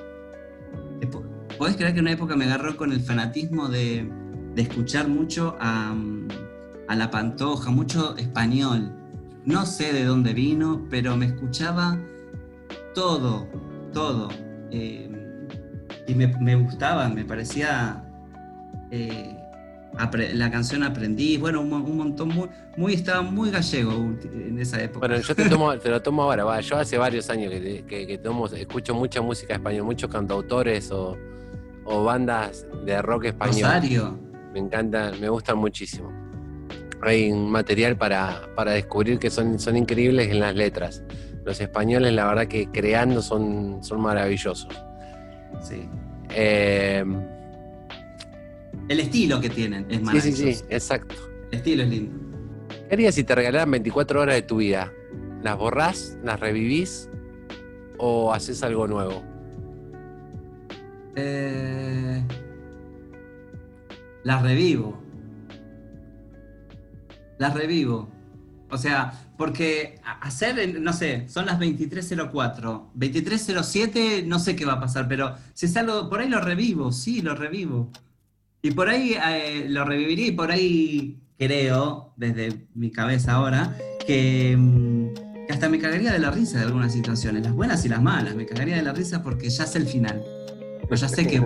¿Podés 1.59 1.76
creer 1.76 1.92
que 1.92 1.98
en 1.98 2.07
una 2.07 2.12
época 2.12 2.36
me 2.36 2.44
agarró 2.44 2.76
con 2.76 2.92
el 2.92 3.00
fanatismo 3.00 3.68
de 3.68 4.11
de 4.55 4.62
escuchar 4.62 5.09
mucho 5.09 5.57
a, 5.61 5.94
La 6.94 7.11
Pantoja, 7.11 7.70
mucho 7.70 8.16
español. 8.16 8.92
No 9.44 9.66
sé 9.66 9.92
de 9.92 10.05
dónde 10.05 10.34
vino, 10.34 10.86
pero 10.90 11.16
me 11.16 11.26
escuchaba 11.26 11.98
todo, 12.94 13.48
todo. 13.92 14.28
Eh, 14.70 15.11
y 16.07 16.14
me, 16.14 16.57
gustaba, 16.57 17.09
me 17.09 17.24
parecía 17.24 18.05
eh, 18.90 19.36
la 20.34 20.50
canción 20.50 20.82
aprendí, 20.82 21.38
bueno, 21.38 21.62
un, 21.62 21.96
montón, 21.96 22.28
muy, 22.28 22.48
muy, 22.76 22.94
estaba 22.94 23.22
muy 23.22 23.50
gallego 23.50 23.92
en 24.24 24.59
esa 24.59 24.82
época. 24.82 25.07
Bueno, 25.07 25.22
yo 25.22 25.34
te, 25.34 25.48
tomo, 25.48 25.76
te 25.78 25.88
lo 25.88 26.03
tomo 26.03 26.22
ahora, 26.24 26.61
yo 26.61 26.76
hace 26.76 26.98
varios 26.98 27.30
años 27.30 27.50
que, 27.50 28.20
tomo, 28.22 28.46
escucho 28.46 28.94
mucha 28.94 29.22
música 29.22 29.55
española, 29.55 29.84
muchos 29.84 30.11
cantautores 30.11 30.90
o, 30.92 31.16
o 31.84 32.05
bandas 32.05 32.66
de 32.84 33.00
rock 33.00 33.26
español. 33.26 33.62
Rosario 33.62 34.32
me 34.53 34.61
encanta, 34.61 35.12
me 35.20 35.28
gustan 35.28 35.59
muchísimo. 35.59 36.12
Hay 37.03 37.32
un 37.32 37.50
material 37.50 37.96
para, 37.96 38.48
descubrir 38.66 39.18
que 39.18 39.30
son, 39.30 39.59
son 39.59 39.76
increíbles 39.76 40.28
en 40.28 40.40
las 40.40 40.55
letras. 40.55 41.03
Los 41.44 41.61
españoles, 41.61 42.12
la 42.12 42.26
verdad 42.26 42.46
que 42.46 42.68
creando 42.68 43.22
son, 43.22 43.82
son 43.82 44.00
maravillosos. 44.00 44.68
Sí. 45.61 45.88
Eh, 46.30 47.05
el 48.88 49.00
estilo 49.00 49.40
que 49.40 49.50
tienen 49.50 49.86
es 49.90 50.00
maravilloso. 50.00 50.36
Sí, 50.36 50.53
sí, 50.53 50.55
sí, 50.55 50.64
exacto. 50.70 51.14
El 51.50 51.59
estilo 51.59 51.82
es 51.82 51.88
lindo. 51.88 52.22
¿Qué 52.88 52.94
harías 52.94 53.14
si 53.14 53.24
te 53.24 53.34
regalaran 53.34 53.70
24 53.70 54.20
horas 54.20 54.34
de 54.34 54.42
tu 54.42 54.57
vida? 54.57 54.92
¿Las 55.42 55.57
borrás? 55.57 56.18
¿Las 56.22 56.38
revivís? 56.38 57.09
¿O 57.98 58.32
haces 58.32 58.62
algo 58.62 58.86
nuevo? 58.86 59.22
Eh, 61.16 62.22
las 64.24 64.42
revivo. 64.42 65.02
Las 67.38 67.54
revivo. 67.54 68.08
O 68.70 68.78
sea, 68.78 69.12
porque 69.36 70.00
hacer, 70.22 70.80
no 70.80 70.92
sé, 70.92 71.28
son 71.28 71.46
las 71.46 71.58
23.04, 71.58 72.92
23.07 72.96 74.24
no 74.24 74.38
sé 74.38 74.56
qué 74.56 74.64
va 74.64 74.74
a 74.74 74.80
pasar, 74.80 75.08
pero 75.08 75.34
si 75.52 75.66
es 75.66 75.76
algo, 75.76 76.08
por 76.08 76.20
ahí 76.20 76.28
lo 76.28 76.40
revivo, 76.40 76.90
sí, 76.90 77.20
lo 77.20 77.34
revivo. 77.34 77.90
Y 78.62 78.70
por 78.70 78.88
ahí 78.88 79.14
eh, 79.14 79.66
lo 79.68 79.84
reviviría 79.84 80.28
y 80.28 80.32
por 80.32 80.50
ahí 80.50 81.20
creo, 81.38 82.14
desde 82.16 82.66
mi 82.74 82.90
cabeza 82.90 83.32
ahora, 83.32 83.76
que, 84.06 84.56
mm, 84.56 85.14
que, 85.46 85.52
hasta 85.52 85.68
me 85.68 85.78
cagaría 85.78 86.12
de 86.12 86.20
la 86.20 86.30
risa 86.30 86.58
de 86.58 86.64
algunas 86.64 86.92
situaciones, 86.92 87.42
las 87.42 87.52
buenas 87.52 87.84
y 87.84 87.88
las 87.88 88.00
malas, 88.00 88.34
me 88.34 88.46
cagaría 88.46 88.76
de 88.76 88.82
la 88.82 88.92
risa 88.92 89.22
porque 89.22 89.50
ya 89.50 89.66
sé 89.66 89.78
el 89.78 89.86
final. 89.86 90.22
Pues 90.88 91.00
ya 91.00 91.08
sé 91.08 91.26
que... 91.26 91.44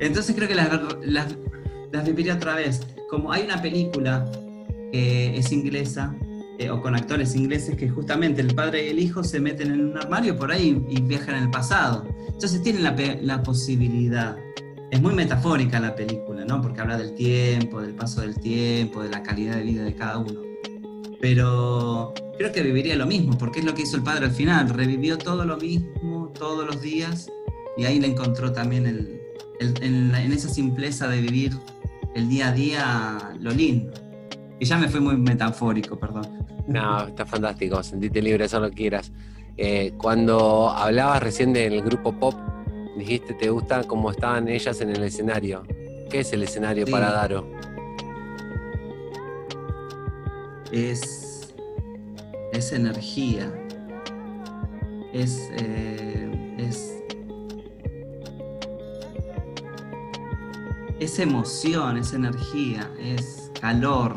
Entonces 0.00 0.34
creo 0.34 0.48
que 0.48 0.54
las 0.54 1.26
viviría 2.04 2.34
otra 2.34 2.54
vez. 2.54 2.80
Como 3.08 3.32
hay 3.32 3.44
una 3.44 3.60
película 3.60 4.30
que 4.92 5.36
es 5.36 5.52
inglesa, 5.52 6.16
eh, 6.58 6.68
o 6.68 6.82
con 6.82 6.94
actores 6.94 7.34
ingleses 7.34 7.76
que 7.76 7.88
justamente 7.88 8.42
el 8.42 8.54
padre 8.54 8.86
y 8.86 8.90
el 8.90 8.98
hijo 8.98 9.24
se 9.24 9.40
meten 9.40 9.72
en 9.72 9.80
un 9.80 9.96
armario 9.96 10.36
por 10.36 10.52
ahí 10.52 10.84
y 10.90 11.00
viajan 11.00 11.36
en 11.36 11.44
el 11.44 11.50
pasado. 11.50 12.06
Entonces 12.26 12.62
tienen 12.62 12.82
la, 12.82 12.94
la 13.22 13.42
posibilidad. 13.42 14.36
Es 14.90 15.00
muy 15.00 15.14
metafórica 15.14 15.80
la 15.80 15.94
película, 15.94 16.44
¿no? 16.44 16.60
Porque 16.60 16.80
habla 16.80 16.98
del 16.98 17.14
tiempo, 17.14 17.80
del 17.80 17.94
paso 17.94 18.20
del 18.20 18.34
tiempo, 18.38 19.02
de 19.02 19.08
la 19.08 19.22
calidad 19.22 19.56
de 19.56 19.62
vida 19.62 19.84
de 19.84 19.94
cada 19.94 20.18
uno. 20.18 20.40
Pero 21.20 22.12
creo 22.36 22.52
que 22.52 22.62
viviría 22.62 22.96
lo 22.96 23.06
mismo, 23.06 23.38
porque 23.38 23.60
es 23.60 23.64
lo 23.64 23.74
que 23.74 23.82
hizo 23.82 23.96
el 23.96 24.02
padre 24.02 24.26
al 24.26 24.32
final. 24.32 24.68
Revivió 24.68 25.16
todo 25.16 25.44
lo 25.44 25.56
mismo 25.56 26.32
todos 26.38 26.66
los 26.66 26.80
días 26.80 27.30
y 27.76 27.84
ahí 27.84 28.00
le 28.00 28.08
encontró 28.08 28.52
también 28.52 28.86
el, 28.86 29.20
en, 29.60 30.32
esa 30.32 30.48
simpleza 30.48 31.08
de 31.08 31.20
vivir 31.20 31.52
el 32.14 32.28
día 32.28 32.48
a 32.48 32.52
día 32.52 33.18
lo 33.38 33.50
lindo. 33.50 33.92
Y 34.58 34.64
ya 34.64 34.76
me 34.76 34.88
fui 34.88 35.00
muy 35.00 35.16
metafórico, 35.16 35.98
perdón. 35.98 36.46
No, 36.66 37.06
está 37.06 37.24
fantástico, 37.24 37.82
sentite 37.82 38.20
libre, 38.20 38.44
eso 38.44 38.60
lo 38.60 38.70
quieras. 38.70 39.10
Eh, 39.56 39.92
cuando 39.96 40.70
hablabas 40.70 41.22
recién 41.22 41.52
del 41.52 41.82
grupo 41.82 42.12
pop, 42.12 42.34
dijiste 42.96 43.34
te 43.34 43.50
gusta 43.50 43.84
cómo 43.84 44.10
estaban 44.10 44.48
ellas 44.48 44.80
en 44.80 44.90
el 44.90 45.02
escenario. 45.02 45.62
¿Qué 46.10 46.20
es 46.20 46.32
el 46.32 46.42
escenario 46.42 46.86
para 46.86 47.10
Daro? 47.10 47.50
Es, 50.72 51.52
es 52.52 52.72
energía, 52.72 53.52
es, 55.12 55.50
eh, 55.58 56.54
es 56.58 57.02
es 61.00 61.18
emoción, 61.18 61.96
es 61.96 62.12
energía, 62.12 62.88
es 63.00 63.50
calor, 63.58 64.16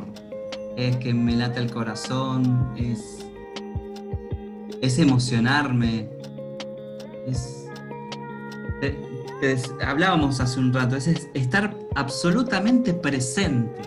es 0.76 0.98
que 0.98 1.14
me 1.14 1.36
late 1.36 1.62
el 1.62 1.72
corazón, 1.72 2.74
es, 2.78 3.26
es 4.82 5.00
emocionarme, 5.00 6.10
es, 7.26 7.70
hablábamos 9.86 10.42
hace 10.42 10.60
un 10.60 10.74
rato, 10.74 10.98
es, 10.98 11.30
estar 11.34 11.74
absolutamente 11.96 12.94
presente 12.94 13.82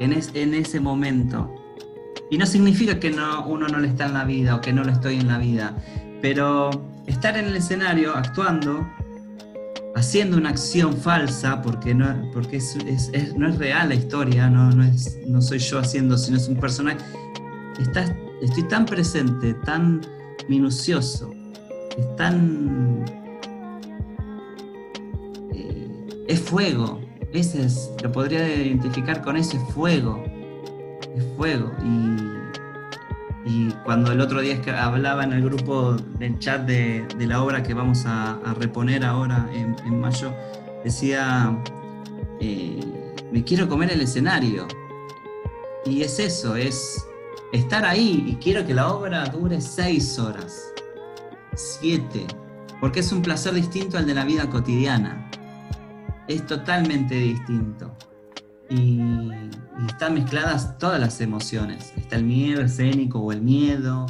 en, 0.00 0.18
en, 0.34 0.54
ese 0.54 0.80
momento. 0.80 1.54
Y 2.30 2.38
no 2.38 2.46
significa 2.46 2.98
que 2.98 3.10
no, 3.10 3.46
uno 3.46 3.68
no 3.68 3.78
le 3.78 3.88
está 3.88 4.06
en 4.06 4.14
la 4.14 4.24
vida 4.24 4.56
o 4.56 4.60
que 4.62 4.72
no 4.72 4.82
lo 4.82 4.92
estoy 4.92 5.16
en 5.16 5.28
la 5.28 5.38
vida, 5.38 5.76
pero 6.22 6.70
estar 7.06 7.36
en 7.36 7.46
el 7.46 7.56
escenario 7.56 8.16
actuando 8.16 8.86
haciendo 9.96 10.36
una 10.36 10.50
acción 10.50 10.94
falsa, 10.94 11.62
porque 11.62 11.94
no, 11.94 12.30
porque 12.32 12.58
es, 12.58 13.08
no 13.34 13.48
es 13.48 13.58
real 13.58 13.88
la 13.88 13.94
historia, 13.94 14.48
no, 14.48 14.70
no, 14.70 14.84
es, 14.84 15.18
no 15.26 15.40
soy 15.40 15.58
yo 15.58 15.78
haciendo, 15.78 16.18
sino 16.18 16.36
es 16.36 16.48
un 16.48 16.56
personaje. 16.56 16.98
Está, 17.80 18.14
estoy 18.42 18.62
tan 18.64 18.84
presente, 18.84 19.54
tan 19.64 20.02
minucioso, 20.48 21.32
es 21.96 22.16
tan... 22.16 23.04
Eh, 25.52 26.24
es 26.28 26.40
fuego, 26.40 27.00
ese 27.32 27.64
es, 27.64 27.90
lo 28.02 28.12
podría 28.12 28.46
identificar 28.54 29.22
con 29.22 29.38
ese 29.38 29.58
fuego, 29.70 30.22
es 31.16 31.24
fuego. 31.38 31.72
Y 31.82 32.35
y 33.48 33.70
cuando 33.84 34.10
el 34.10 34.20
otro 34.20 34.40
día 34.40 34.60
hablaba 34.76 35.22
en 35.22 35.32
el 35.32 35.44
grupo 35.44 35.92
del 35.92 36.36
chat 36.40 36.62
de, 36.66 37.06
la 37.20 37.40
obra 37.40 37.62
que 37.62 37.74
vamos 37.74 38.02
a, 38.04 38.40
reponer 38.58 39.04
ahora 39.04 39.48
en, 39.52 40.00
mayo, 40.00 40.34
decía, 40.82 41.56
eh, 42.40 42.80
me 43.30 43.44
quiero 43.44 43.68
comer 43.68 43.92
el 43.92 44.00
escenario. 44.00 44.66
Y 45.84 46.02
es 46.02 46.18
eso, 46.18 46.56
es 46.56 47.06
estar 47.52 47.84
ahí 47.84 48.24
y 48.26 48.34
quiero 48.34 48.66
que 48.66 48.74
la 48.74 48.88
obra 48.88 49.24
dure 49.26 49.60
seis 49.60 50.18
horas, 50.18 50.72
siete, 51.54 52.26
porque 52.80 52.98
es 52.98 53.12
un 53.12 53.22
placer 53.22 53.54
distinto 53.54 53.96
al 53.96 54.06
de 54.06 54.14
la 54.14 54.24
vida 54.24 54.50
cotidiana. 54.50 55.30
Es 56.26 56.44
totalmente 56.46 57.14
distinto 57.14 57.96
y, 58.70 59.00
están 59.88 60.14
mezcladas 60.14 60.78
todas 60.78 60.98
las 60.98 61.20
emociones. 61.20 61.92
Está 61.96 62.16
el 62.16 62.24
miedo 62.24 62.62
escénico 62.62 63.18
o 63.18 63.30
el 63.30 63.42
miedo, 63.42 64.06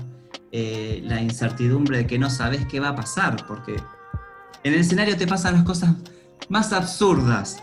eh, 0.52 1.02
la 1.04 1.20
incertidumbre 1.20 1.98
de 1.98 2.06
que 2.06 2.18
no 2.18 2.30
sabes 2.30 2.66
qué 2.66 2.78
va 2.78 2.90
a 2.90 2.94
pasar, 2.94 3.44
porque 3.46 3.74
en 4.62 4.74
el 4.74 4.80
escenario 4.80 5.16
te 5.16 5.26
pasan 5.26 5.54
las 5.54 5.64
cosas 5.64 5.94
más 6.48 6.72
absurdas. 6.72 7.58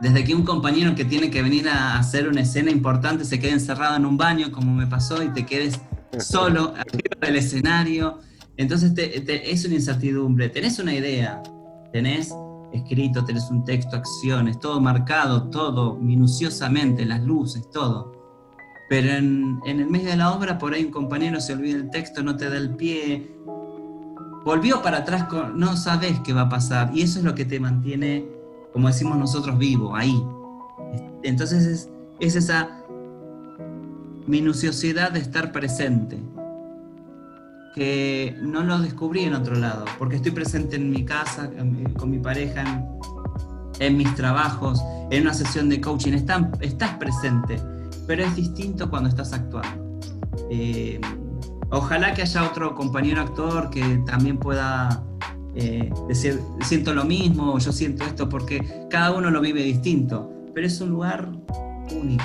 Desde 0.00 0.24
que 0.24 0.34
un 0.34 0.44
compañero 0.44 0.94
que 0.94 1.04
tiene 1.04 1.30
que 1.30 1.42
venir 1.42 1.68
a 1.68 1.98
hacer 1.98 2.28
una 2.28 2.40
escena 2.40 2.70
importante 2.70 3.24
se 3.24 3.38
quede 3.38 3.52
encerrado 3.52 3.96
en 3.96 4.04
un 4.04 4.16
baño, 4.16 4.50
como 4.50 4.74
me 4.74 4.86
pasó, 4.86 5.22
y 5.22 5.28
te 5.28 5.46
quedes 5.46 5.80
solo 6.18 6.74
arriba 6.76 7.16
del 7.20 7.36
escenario. 7.36 8.18
Entonces 8.56 8.92
es 8.96 9.64
una 9.64 9.74
incertidumbre. 9.74 10.48
Tenés 10.48 10.80
una 10.80 10.92
idea, 10.92 11.40
tenés 11.92 12.32
escrito, 12.72 13.24
tenés 13.24 13.50
un 13.50 13.64
texto, 13.64 13.96
acciones, 13.96 14.58
todo 14.58 14.80
marcado, 14.80 15.44
todo 15.44 15.96
minuciosamente, 15.96 17.04
las 17.04 17.22
luces, 17.22 17.68
todo. 17.70 18.12
Pero 18.88 19.10
en, 19.10 19.60
el 19.66 19.86
medio 19.86 20.10
de 20.10 20.16
la 20.16 20.32
obra, 20.32 20.58
por 20.58 20.72
ahí 20.72 20.84
un 20.84 20.90
compañero 20.90 21.40
se 21.40 21.52
olvida 21.52 21.76
el 21.76 21.90
texto, 21.90 22.22
no 22.22 22.36
te 22.36 22.48
da 22.48 22.56
el 22.56 22.74
pie, 22.76 23.36
volvió 24.44 24.82
para 24.82 24.98
atrás, 24.98 25.26
no 25.54 25.76
sabes 25.76 26.20
qué 26.20 26.32
va 26.32 26.42
a 26.42 26.48
pasar. 26.48 26.90
Y 26.94 27.02
eso 27.02 27.18
es 27.18 27.24
lo 27.24 27.34
que 27.34 27.44
te 27.44 27.60
mantiene, 27.60 28.26
como 28.72 28.88
decimos 28.88 29.18
nosotros, 29.18 29.58
vivo, 29.58 29.94
ahí. 29.94 30.22
Entonces 31.22 31.66
es, 31.66 31.90
es 32.20 32.36
esa 32.36 32.82
minuciosidad 34.26 35.12
de 35.12 35.20
estar 35.20 35.52
presente 35.52 36.18
no 38.40 38.62
lo 38.62 38.78
descubrí 38.78 39.24
en 39.24 39.34
otro 39.34 39.54
lado, 39.54 39.84
porque 39.98 40.16
estoy 40.16 40.32
presente 40.32 40.76
en 40.76 40.90
mi 40.90 41.04
casa, 41.04 41.50
con 41.96 42.10
mi 42.10 42.18
pareja, 42.18 42.84
en, 43.78 43.96
mis 43.96 44.14
trabajos, 44.14 44.82
en 45.10 45.22
una 45.22 45.34
sesión 45.34 45.68
de 45.68 45.80
coaching, 45.80 46.12
estás, 46.12 46.94
presente, 46.98 47.60
pero 48.06 48.24
es 48.24 48.34
distinto 48.36 48.90
cuando 48.90 49.08
estás 49.08 49.32
actuando. 49.32 50.00
Eh, 50.50 51.00
ojalá 51.70 52.14
que 52.14 52.22
haya 52.22 52.44
otro 52.44 52.74
compañero 52.74 53.22
actor 53.22 53.70
que 53.70 54.02
también 54.06 54.38
pueda 54.38 55.04
eh, 55.54 55.90
decir, 56.08 56.40
siento 56.62 56.92
lo 56.94 57.04
mismo, 57.04 57.58
yo 57.58 57.72
siento 57.72 58.04
esto, 58.04 58.28
porque 58.28 58.86
cada 58.90 59.12
uno 59.12 59.30
lo 59.30 59.40
vive 59.40 59.62
distinto, 59.62 60.30
pero 60.54 60.66
es 60.66 60.80
un 60.80 60.90
lugar 60.90 61.30
único. 61.92 62.24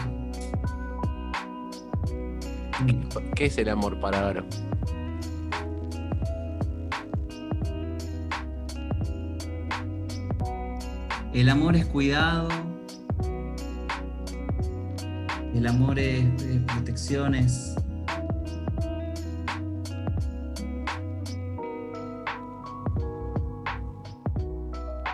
¿Qué 3.35 3.45
es 3.45 3.57
el 3.57 3.69
amor 3.69 3.99
para 3.99 4.27
Aro? 4.27 4.45
El 11.33 11.49
amor 11.49 11.75
es 11.75 11.87
cuidado, 11.87 12.47
el 15.55 15.65
amor 15.65 15.97
es, 15.97 16.25
protección, 16.67 17.33
es, 17.33 17.75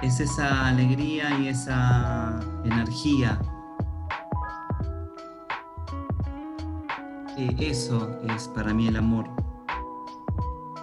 esa 0.02 0.68
alegría 0.68 1.40
y 1.40 1.48
esa 1.48 2.38
energía. 2.66 3.40
Eh, 7.38 7.56
eso 7.60 8.20
es 8.36 8.50
para 8.50 8.74
mí 8.74 8.90
el 8.90 8.98
amor. 8.98 9.30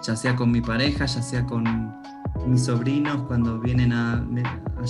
Ya 0.01 0.15
sea 0.15 0.35
con 0.35 0.49
mi 0.49 0.61
pareja, 0.61 1.05
ya 1.05 1.21
sea 1.21 1.45
con 1.45 1.95
mis 2.47 2.65
sobrinos 2.65 3.23
cuando 3.23 3.59
vienen 3.59 3.91
a, 3.93 4.25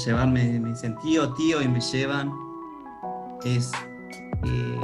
llevarme, 0.05 0.59
me 0.59 0.69
dicen 0.69 0.95
tío, 1.01 1.33
tío, 1.33 1.61
y 1.61 1.67
me 1.67 1.79
llevan. 1.79 2.31
Es, 3.43 3.71
eh, 4.45 4.79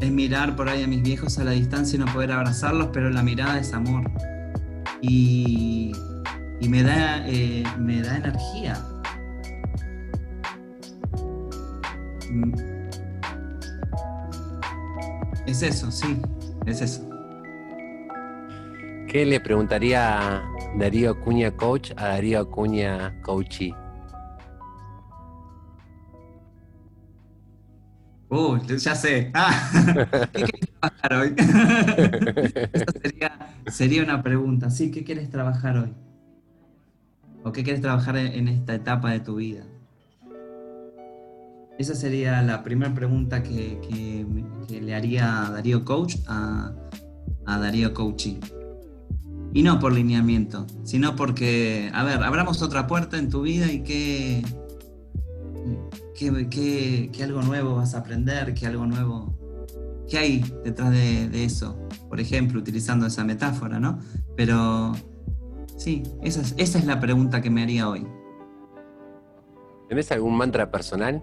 es 0.00 0.10
mirar 0.10 0.56
por 0.56 0.68
ahí 0.68 0.82
a 0.82 0.86
mis 0.86 1.02
viejos 1.02 1.38
a 1.38 1.44
la 1.44 1.52
distancia 1.52 1.96
y 1.96 2.00
no 2.00 2.06
poder 2.12 2.32
abrazarlos, 2.32 2.88
pero 2.92 3.10
la 3.10 3.22
mirada 3.22 3.58
es 3.58 3.72
amor. 3.72 4.10
Y, 5.00 5.92
me, 6.68 6.82
da, 6.82 7.26
eh, 7.26 7.64
me 7.78 8.02
da 8.02 8.16
energía. 8.16 8.78
Mm. 12.30 12.52
Es 15.46 15.62
eso, 15.62 15.90
sí, 15.90 16.16
es 16.66 16.80
eso. 16.80 17.08
¿Qué 19.08 19.26
le 19.26 19.40
preguntaría 19.40 20.42
Darío 20.78 21.10
Acuña 21.10 21.50
Coach 21.56 21.92
a 21.96 22.08
Darío 22.08 22.40
Acuña 22.40 23.20
Coachy? 23.22 23.74
Uh, 28.28 28.58
ya 28.66 28.94
sé. 28.94 29.30
Ah, 29.34 30.28
¿Qué 30.32 30.44
quieres 30.44 30.70
trabajar 30.80 31.12
hoy? 31.14 31.34
Esa 32.72 32.92
sería, 33.02 33.54
sería, 33.66 34.02
una 34.02 34.22
pregunta. 34.22 34.70
Sí, 34.70 34.90
¿qué 34.90 35.04
quieres 35.04 35.30
trabajar 35.30 35.76
hoy? 35.76 35.92
¿O 37.44 37.52
qué 37.52 37.62
quieres 37.62 37.82
trabajar 37.82 38.16
en 38.16 38.48
esta 38.48 38.74
etapa 38.74 39.10
de 39.10 39.20
tu 39.20 39.36
vida? 39.36 39.64
esa 41.82 41.94
sería 41.94 42.42
la 42.42 42.62
primera 42.62 42.94
pregunta 42.94 43.42
que, 43.42 44.24
le 44.68 44.94
haría 44.94 45.50
Darío 45.52 45.84
Coach 45.84 46.16
a, 46.26 46.72
Darío 47.44 47.92
Coaching. 47.92 48.40
Y 49.54 49.62
no 49.62 49.78
por 49.78 49.92
lineamiento, 49.92 50.66
sino 50.82 51.14
porque, 51.14 51.90
a 51.92 52.04
ver, 52.04 52.22
abramos 52.22 52.62
otra 52.62 52.86
puerta 52.86 53.18
en 53.18 53.28
tu 53.28 53.42
vida 53.42 53.70
y 53.70 53.82
qué, 53.82 54.42
qué, 56.14 57.22
algo 57.22 57.42
nuevo 57.42 57.74
vas 57.74 57.94
a 57.94 57.98
aprender, 57.98 58.54
qué 58.54 58.66
algo 58.66 58.86
nuevo, 58.86 59.34
qué 60.08 60.18
hay 60.18 60.44
detrás 60.64 60.90
de, 60.90 61.44
eso. 61.44 61.78
Por 62.08 62.20
ejemplo, 62.20 62.60
utilizando 62.60 63.06
esa 63.06 63.24
metáfora, 63.24 63.78
¿no? 63.78 63.98
Pero 64.36 64.92
sí, 65.76 66.02
esa 66.22 66.40
es, 66.40 66.54
esa 66.56 66.78
es 66.78 66.86
la 66.86 67.00
pregunta 67.00 67.42
que 67.42 67.50
me 67.50 67.62
haría 67.62 67.88
hoy. 67.88 68.06
¿Tenés 69.88 70.10
algún 70.12 70.36
mantra 70.36 70.70
personal? 70.70 71.22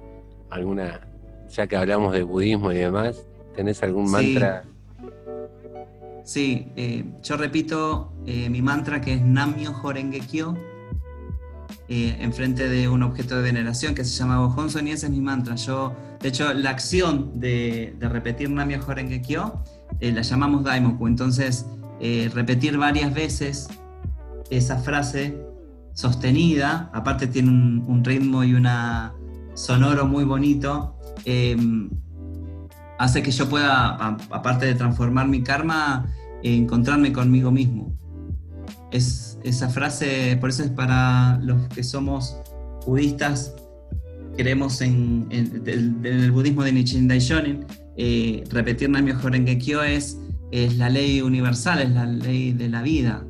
¿Alguna, 0.52 1.02
ya 1.50 1.66
que 1.66 1.76
hablamos 1.76 2.14
de 2.14 2.24
budismo 2.24 2.72
y 2.72 2.78
demás, 2.78 3.26
¿tenés 3.56 3.82
algún 3.82 4.10
mantra? 4.12 4.66
Sí, 6.30 6.68
eh, 6.76 7.04
yo 7.24 7.38
repito 7.38 8.14
eh, 8.28 8.52
mi 8.52 8.62
mantra 8.62 9.02
que 9.02 9.16
es 9.16 9.22
Namyo 9.24 9.74
Horenge 9.82 10.20
Kyo, 10.20 10.54
eh, 11.88 12.18
enfrente 12.20 12.70
de 12.70 12.88
un 12.88 13.02
objeto 13.02 13.36
de 13.36 13.42
veneración 13.42 13.96
que 13.96 14.06
se 14.06 14.16
llama 14.16 14.38
Bojonson 14.38 14.88
y 14.88 14.92
ese 14.92 15.08
es 15.08 15.12
mi 15.12 15.22
mantra. 15.22 15.56
Yo, 15.56 15.96
de 16.22 16.30
hecho, 16.30 16.54
la 16.54 16.70
acción 16.70 17.40
de, 17.40 17.96
repetir 18.00 18.52
Namyo 18.52 18.80
Horenge 18.88 19.24
Kyo 19.24 19.64
la 20.00 20.22
llamamos 20.22 20.64
Daimoku, 20.64 21.08
entonces 21.08 21.66
repetir 22.00 22.78
varias 22.78 23.12
veces 23.12 23.68
esa 24.52 24.78
frase 24.78 25.36
sostenida, 25.94 26.92
aparte 26.94 27.26
tiene 27.26 27.50
un, 27.50 28.04
ritmo 28.06 28.44
y 28.44 28.54
una 28.54 29.16
sonoro 29.56 30.06
muy 30.06 30.26
bonito, 30.26 30.96
hace 33.00 33.24
que 33.24 33.32
yo 33.32 33.50
pueda, 33.50 33.96
aparte 34.30 34.68
de 34.68 34.76
transformar 34.76 35.28
mi 35.28 35.42
karma, 35.42 36.06
encontrarme 36.44 37.12
conmigo 37.12 37.52
mismo. 37.52 37.96
Es, 38.92 39.38
esa 39.44 39.70
frase, 39.70 40.38
por 40.40 40.50
eso 40.50 40.64
es 40.64 40.72
para 40.72 41.40
los 41.42 41.68
que 41.70 41.84
somos 41.84 42.38
budistas, 42.86 43.56
creemos 44.36 44.82
en, 44.82 45.28
el 45.32 46.32
budismo 46.32 46.64
de 46.64 46.72
Nichiren 46.72 47.08
Daishonin, 47.08 47.66
eh, 47.98 48.44
repetir 48.50 48.90
Namyo 48.90 49.18
Horenge 49.22 49.58
Kyo 49.58 49.84
es, 49.84 50.18
es 50.52 50.78
la 50.78 50.90
ley 50.90 51.22
universal, 51.22 51.82
es 51.82 51.92
la 51.92 52.06
ley 52.06 52.54
de 52.54 52.70
la 52.70 52.82
vida. 52.82 53.26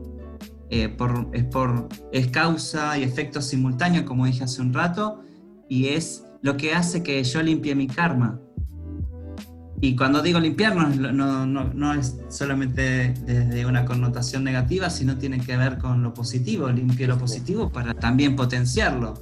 Eh, 0.70 0.88
por, 0.88 1.28
es, 1.34 1.46
por, 1.46 1.90
es 2.14 2.28
causa 2.28 2.96
y 3.00 3.04
efecto 3.04 3.42
simultáneo, 3.42 4.06
como 4.06 4.28
dije 4.28 4.44
hace 4.44 4.62
un 4.62 4.72
rato, 4.72 5.24
y 5.68 5.88
es 5.88 6.24
lo 6.44 6.56
que 6.58 6.74
hace 6.74 7.02
que 7.02 7.24
yo 7.24 7.42
limpie 7.42 7.74
mi 7.74 7.88
karma. 7.88 8.40
Y 9.82 9.96
cuando 9.96 10.22
digo 10.22 10.40
limpiar 10.40 10.76
no, 10.76 11.46
no, 11.46 11.94
es 11.94 12.18
solamente 12.30 13.14
desde 13.26 13.66
una 13.66 13.86
connotación 13.86 14.44
negativa, 14.44 14.90
sino 14.90 15.18
tiene 15.18 15.40
que 15.40 15.56
ver 15.56 15.78
con 15.78 16.04
lo 16.04 16.14
positivo, 16.14 16.70
limpio 16.70 17.08
lo 17.08 17.18
positivo 17.18 17.70
para 17.72 17.94
también 17.94 18.36
potenciarlo. 18.36 19.14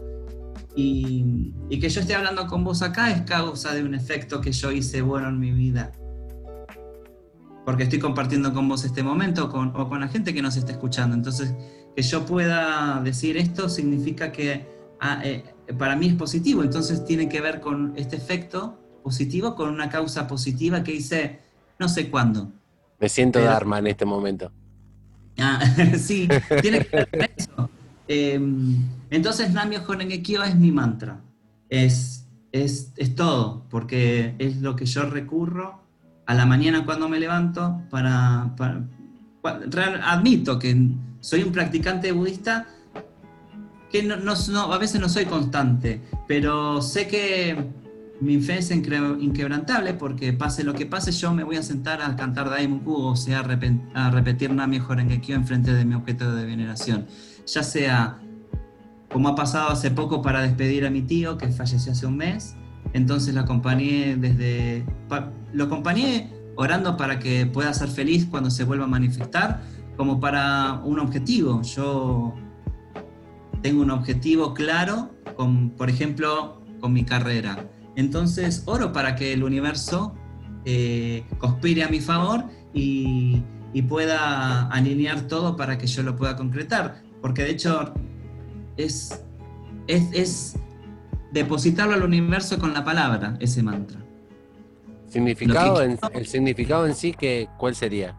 Y, 0.76 1.54
y, 1.70 1.80
que 1.80 1.90
yo 1.90 2.02
esté 2.02 2.16
hablando 2.16 2.46
con 2.48 2.64
vos 2.64 2.82
acá 2.84 3.10
es 3.12 3.22
causa 3.22 3.74
de 3.74 3.84
un 3.84 3.96
efecto 3.96 4.42
que 4.42 4.52
yo 4.52 4.72
hice 4.72 5.02
bueno 5.02 5.30
en 5.30 5.40
mi 5.40 5.52
vida 5.52 5.92
porque 7.68 7.84
estoy 7.84 8.00
compartiendo 8.00 8.54
con 8.54 8.70
vos 8.70 8.86
este 8.86 9.04
momento 9.04 9.52
o 9.52 9.90
con 9.90 10.00
la 10.00 10.08
gente 10.08 10.34
que 10.34 10.42
nos 10.42 10.56
está 10.56 10.72
escuchando. 10.72 11.14
Entonces, 11.14 11.54
que 11.98 12.02
yo 12.02 12.26
pueda 12.26 13.02
decir 13.04 13.36
esto 13.36 13.68
significa 13.68 14.32
que 14.32 14.66
ah, 15.02 15.20
eh, 15.22 15.44
para 15.78 15.98
mí 15.98 16.08
es 16.08 16.14
positivo, 16.14 16.64
entonces 16.64 17.04
tiene 17.04 17.28
que 17.28 17.42
ver 17.42 17.60
con 17.60 17.92
este 17.98 18.16
efecto 18.16 18.80
positivo, 19.08 19.56
con 19.56 19.70
una 19.70 19.88
causa 19.88 20.28
positiva 20.28 20.84
que 20.84 20.92
hice 20.92 21.40
no 21.80 21.88
sé 21.88 22.10
cuándo. 22.10 22.52
Me 23.00 23.08
siento 23.08 23.40
Dharma 23.40 23.80
en 23.80 23.88
este 23.88 24.04
momento. 24.04 24.52
Ah, 25.40 25.62
sí, 25.98 26.28
tiene 26.62 26.86
que 26.86 26.98
ver 26.98 27.10
con 27.10 27.22
eso. 27.22 27.70
Em, 28.10 28.84
entonces, 29.10 29.54
Namio 29.54 29.82
Honengekyo 29.88 30.44
es 30.44 30.58
mi 30.58 30.74
mantra. 30.74 31.22
Es, 31.70 32.26
es, 32.52 32.92
es 32.98 33.16
todo, 33.16 33.64
porque 33.70 34.36
es 34.40 34.58
lo 34.58 34.76
que 34.76 34.86
yo 34.86 35.04
recurro 35.04 35.80
a 36.26 36.34
la 36.34 36.46
mañana 36.46 36.84
cuando 36.84 37.08
me 37.08 37.18
levanto 37.18 37.82
para, 37.90 38.54
admito 40.04 40.60
que 40.60 40.90
soy 41.22 41.44
un 41.44 41.54
practicante 41.54 42.12
budista 42.12 42.68
que 43.90 44.04
no, 44.04 44.74
a 44.74 44.78
veces 44.78 45.00
no 45.00 45.08
soy 45.08 45.24
constante, 45.24 46.02
pero 46.28 46.82
sé 46.82 47.08
que 47.08 47.56
mi 48.20 48.42
fe 48.42 48.58
es 48.58 48.72
inquebrantable 48.72 49.94
porque 49.94 50.34
pase 50.34 50.64
lo 50.64 50.74
que 50.74 50.86
pase, 50.86 51.12
yo 51.12 51.34
me 51.34 51.44
voy 51.44 51.58
a 51.58 51.64
sentar 51.64 52.02
a 52.02 52.16
cantar 52.16 52.50
Daimoku 52.50 52.94
o 52.94 53.16
sea, 53.16 53.40
a, 53.94 54.10
repetir 54.12 54.52
Nami 54.52 54.80
Horengekyo 54.80 55.36
en 55.36 55.46
frente 55.46 55.74
de 55.74 55.86
mi 55.86 55.96
objeto 55.96 56.34
de 56.34 56.46
veneración. 56.46 57.06
Ya 57.46 57.64
sea 57.64 58.20
como 59.12 59.30
ha 59.30 59.36
pasado 59.36 59.70
hace 59.70 59.92
poco 59.92 60.22
para 60.22 60.42
despedir 60.42 60.86
a 60.86 60.90
mi 60.90 61.02
tío 61.02 61.38
que 61.38 61.48
falleció 61.50 61.92
hace 61.92 62.06
un 62.06 62.18
mes, 62.18 62.56
entonces 62.94 63.34
lo 63.34 63.42
acompañé 63.42 64.16
desde. 64.18 64.86
Lo 65.54 65.66
acompañé 65.66 66.30
orando 66.56 66.98
para 66.98 67.20
que 67.20 67.46
pueda 67.46 67.74
ser 67.74 67.90
feliz 67.90 68.26
cuando 68.26 68.50
se 68.50 68.64
vuelva 68.64 68.86
a 68.86 68.88
manifestar, 68.88 69.62
como 69.96 70.20
para 70.20 70.82
un 70.84 71.00
objetivo. 71.00 71.62
Yo 71.62 72.34
tengo 73.62 73.82
un 73.82 73.92
objetivo 73.92 74.54
claro, 74.54 75.12
con, 75.36 75.70
por 75.72 75.90
ejemplo, 75.90 76.62
con 76.80 76.94
mi 76.94 77.04
carrera. 77.04 77.70
Entonces 77.98 78.62
oro 78.66 78.94
para 78.94 79.16
que 79.16 79.34
el 79.34 79.44
universo 79.44 80.14
eh, 80.66 81.26
conspire 81.40 81.84
a 81.84 81.90
mi 81.90 82.00
favor 82.00 82.46
y, 82.74 83.44
pueda 83.88 84.70
alinear 84.70 85.28
todo 85.28 85.56
para 85.56 85.78
que 85.78 85.86
yo 85.86 86.02
lo 86.02 86.16
pueda 86.16 86.36
concretar. 86.36 87.04
Porque 87.22 87.44
de 87.44 87.52
hecho 87.52 87.94
es, 88.76 89.24
es 89.88 90.56
depositarlo 91.32 91.94
al 91.94 92.02
universo 92.02 92.58
con 92.58 92.74
la 92.74 92.84
palabra, 92.84 93.38
ese 93.40 93.62
mantra. 93.62 94.00
Significado 95.08 95.80
el 95.84 96.26
significado 96.26 96.88
en 96.88 96.96
sí, 96.96 97.14
que, 97.14 97.50
¿cuál 97.60 97.76
sería? 97.76 98.16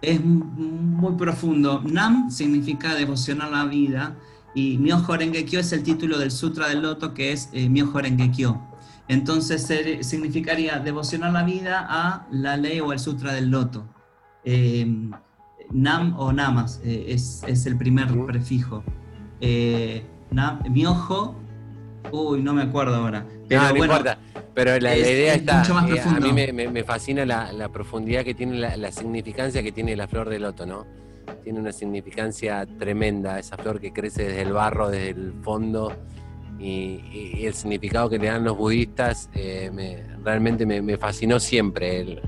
Es 0.00 0.24
muy 0.24 1.12
profundo. 1.16 1.82
Nam 1.84 2.30
significa 2.30 2.94
devocionar 2.94 3.50
la 3.50 3.66
vida 3.66 4.16
y 4.54 4.78
Myoho 4.78 5.16
Renge 5.16 5.58
es 5.58 5.72
el 5.72 5.82
título 5.82 6.18
del 6.18 6.30
Sutra 6.30 6.68
del 6.68 6.82
Loto 6.82 7.14
que 7.14 7.32
es 7.32 7.48
eh, 7.52 7.68
Myoho 7.68 8.00
Renge 8.00 8.46
Entonces 9.08 9.66
significaría 10.06 10.78
devocionar 10.78 11.32
la 11.32 11.44
vida 11.44 11.86
a 11.88 12.26
la 12.30 12.56
ley 12.56 12.80
o 12.80 12.92
el 12.92 12.98
Sutra 12.98 13.32
del 13.32 13.50
Loto. 13.50 13.86
Eh, 14.44 14.86
nam 15.70 16.18
o 16.18 16.32
Namas 16.32 16.80
eh, 16.84 17.06
es, 17.08 17.42
es, 17.46 17.66
el 17.66 17.76
primer 17.76 18.08
prefijo. 18.26 18.82
Eh, 19.40 20.04
nam, 20.30 20.60
Myoho 20.70 21.36
Uy, 22.12 22.42
no 22.42 22.52
me 22.54 22.62
acuerdo 22.62 22.96
ahora. 22.96 23.24
Pero 23.48 23.62
no, 23.62 23.72
no 23.72 23.84
importa. 23.84 24.18
Pero 24.54 24.78
la, 24.78 24.96
idea 24.96 25.34
está. 25.34 25.62
Eh, 25.62 26.00
a 26.00 26.20
mí 26.20 26.32
me, 26.32 26.84
fascina 26.84 27.24
la, 27.24 27.68
profundidad 27.68 28.24
que 28.24 28.34
tiene, 28.34 28.76
la, 28.76 28.92
significancia 28.92 29.62
que 29.62 29.72
tiene 29.72 29.96
la 29.96 30.08
flor 30.08 30.28
de 30.28 30.38
loto, 30.38 30.66
¿no? 30.66 30.86
Tiene 31.42 31.60
una 31.60 31.72
significancia 31.72 32.66
tremenda, 32.78 33.38
esa 33.38 33.56
flor 33.56 33.80
que 33.80 33.92
crece 33.92 34.24
desde 34.24 34.42
el 34.42 34.52
barro, 34.52 34.90
desde 34.90 35.10
el 35.10 35.34
fondo. 35.42 35.96
Y, 36.58 37.44
el 37.46 37.54
significado 37.54 38.10
que 38.10 38.18
le 38.18 38.26
dan 38.26 38.44
los 38.44 38.56
budistas 38.56 39.30
eh, 39.34 39.70
realmente 40.22 40.66
me, 40.66 40.96
fascinó 40.98 41.40
siempre. 41.40 42.20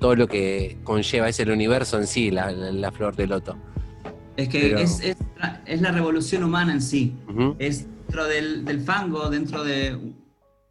todo 0.00 0.16
lo 0.16 0.26
que 0.26 0.78
conlleva 0.82 1.28
es 1.28 1.38
el 1.38 1.50
universo 1.50 1.98
en 1.98 2.06
sí, 2.06 2.30
la, 2.30 2.92
flor 2.92 3.14
de 3.14 3.26
loto. 3.28 3.56
Es 4.36 4.48
que 4.48 4.74
es, 4.82 5.80
la 5.80 5.92
revolución 5.92 6.42
humana 6.42 6.72
en 6.72 6.82
sí. 6.82 7.14
Es 7.58 7.86
dentro 8.12 8.26
del, 8.26 8.80
fango, 8.80 9.30
dentro 9.30 9.64
de 9.64 9.98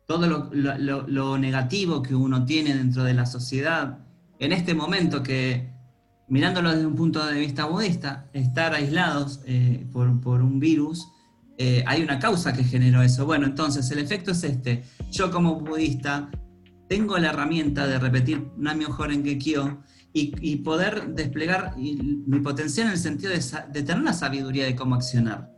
todo 0.06 0.50
lo, 0.52 1.38
negativo 1.38 2.04
que 2.04 2.14
uno 2.14 2.46
tiene 2.46 2.76
dentro 2.76 3.04
de 3.04 3.14
la 3.14 3.26
sociedad, 3.26 4.00
en 4.40 4.52
este 4.52 4.74
momento 4.74 5.24
que, 5.24 5.70
mirándolo 6.32 6.72
desde 6.72 6.86
un 6.86 6.96
punto 6.96 7.26
de 7.26 7.38
vista 7.38 7.66
budista, 7.66 8.30
estar 8.32 8.74
aislados 8.74 9.42
eh, 9.46 9.86
por, 9.92 10.08
un 10.08 10.60
virus, 10.62 11.10
eh, 11.58 11.84
hay 11.86 12.02
una 12.02 12.20
causa 12.20 12.54
que 12.54 12.64
generó 12.64 13.02
eso. 13.02 13.26
Bueno, 13.26 13.46
entonces 13.46 13.92
el 13.92 14.00
efecto 14.00 14.32
es 14.32 14.46
este. 14.46 14.86
Yo 15.12 15.30
como 15.30 15.60
budista 15.60 16.32
tengo 16.88 17.18
la 17.18 17.32
herramienta 17.32 17.86
de 17.86 18.00
repetir 18.00 18.48
Namyo 18.56 18.96
Horen 18.98 19.24
Kyo 19.24 19.80
y, 20.14 20.34
y 20.40 20.56
poder 20.58 21.14
desplegar 21.14 21.76
mi 21.78 22.40
potencial 22.40 22.88
en 22.88 22.94
el 22.94 23.00
sentido 23.00 23.34
de, 23.34 23.44
de 23.74 23.84
tener 23.84 24.02
la 24.02 24.14
sabiduría 24.14 24.64
de 24.64 24.74
cómo 24.74 24.96
accionar. 24.96 25.52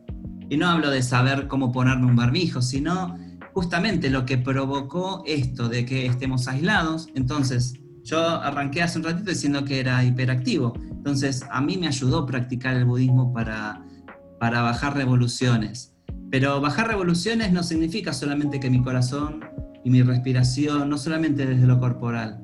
Y 0.50 0.58
no 0.58 0.68
hablo 0.68 0.90
de 0.90 1.04
saber 1.04 1.48
cómo 1.48 1.72
ponerme 1.72 2.08
un 2.08 2.16
barbijo, 2.16 2.64
sino 2.64 3.16
justamente 3.54 4.10
lo 4.10 4.26
que 4.26 4.40
provocó 4.40 5.22
esto 5.28 5.70
de 5.70 5.86
que 5.86 6.08
estemos 6.08 6.48
aislados. 6.48 7.10
Entonces, 7.14 7.76
yo 8.04 8.20
arranqué 8.20 8.82
hace 8.82 9.00
un 9.00 9.06
ratito 9.06 9.30
diciendo 9.30 9.64
que 9.64 9.80
era 9.80 10.04
hiperactivo. 10.04 10.74
Entonces, 10.92 11.44
a 11.50 11.62
mí 11.62 11.78
me 11.78 11.88
ayudó 11.88 12.26
practicar 12.26 12.76
el 12.76 12.86
budismo 12.86 13.34
para, 13.34 13.82
para 14.40 14.62
bajar 14.62 14.96
revoluciones. 14.96 15.96
Pero 16.30 16.60
bajar 16.60 16.88
revoluciones 16.88 17.52
no 17.54 17.64
significa 17.64 18.12
solamente 18.12 18.60
que 18.60 18.70
mi 18.70 18.82
corazón 18.82 19.42
y 19.84 19.90
mi 19.90 20.02
respiración, 20.02 20.90
no 20.90 20.98
solamente 20.98 21.46
desde 21.46 21.68
lo 21.68 21.80
corporal, 21.80 22.42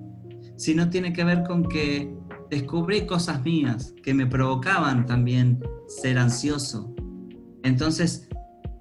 sino 0.55 0.89
tiene 0.89 1.13
que 1.13 1.23
ver 1.23 1.43
con 1.43 1.63
que 1.63 2.13
descubrí 2.49 3.05
cosas 3.05 3.43
mías 3.43 3.93
que 4.03 4.13
me 4.13 4.27
provocaban 4.27 5.05
también 5.05 5.61
ser 5.87 6.17
ansioso. 6.17 6.93
Entonces, 7.63 8.29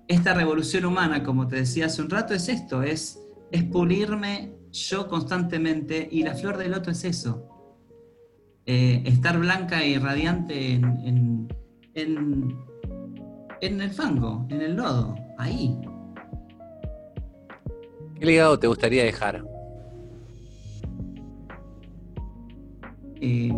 esta 0.09 0.35
revolución 0.35 0.85
humana, 0.85 1.23
como 1.23 1.49
te 1.49 1.57
decía 1.57 1.87
hace 1.87 2.03
un 2.03 2.11
rato, 2.11 2.35
es 2.35 2.49
esto, 2.49 2.83
es, 2.83 3.19
es 3.53 3.65
pulirme 3.65 4.58
yo 4.73 5.09
constantemente 5.09 6.09
y 6.11 6.23
la 6.23 6.35
flor 6.35 6.57
del 6.57 6.73
loto 6.73 6.91
es 6.91 7.05
eso. 7.05 7.49
Eh, 8.67 9.03
estar 9.07 9.39
blanca 9.39 9.85
y 9.85 9.97
radiante 9.97 10.73
en, 10.73 11.49
en, 11.95 12.57
en 13.61 13.81
el 13.81 13.91
fango, 13.91 14.47
en 14.51 14.61
el 14.61 14.77
lodo, 14.77 15.17
ahí. 15.39 15.79
¿Qué 18.19 18.27
legado 18.27 18.59
te 18.59 18.67
gustaría 18.67 19.05
dejar? 19.05 19.45
Eh, 23.21 23.53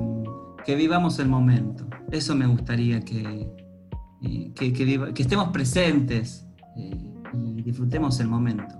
que 0.64 0.74
vivamos 0.74 1.18
el 1.18 1.28
momento. 1.28 1.86
Eso 2.10 2.34
me 2.34 2.46
gustaría 2.46 3.00
que, 3.00 3.48
eh, 4.22 4.52
que, 4.54 5.22
estemos 5.22 5.48
presentes 5.48 6.46
y 6.76 7.62
disfrutemos 7.62 8.20
el 8.20 8.28
momento. 8.28 8.74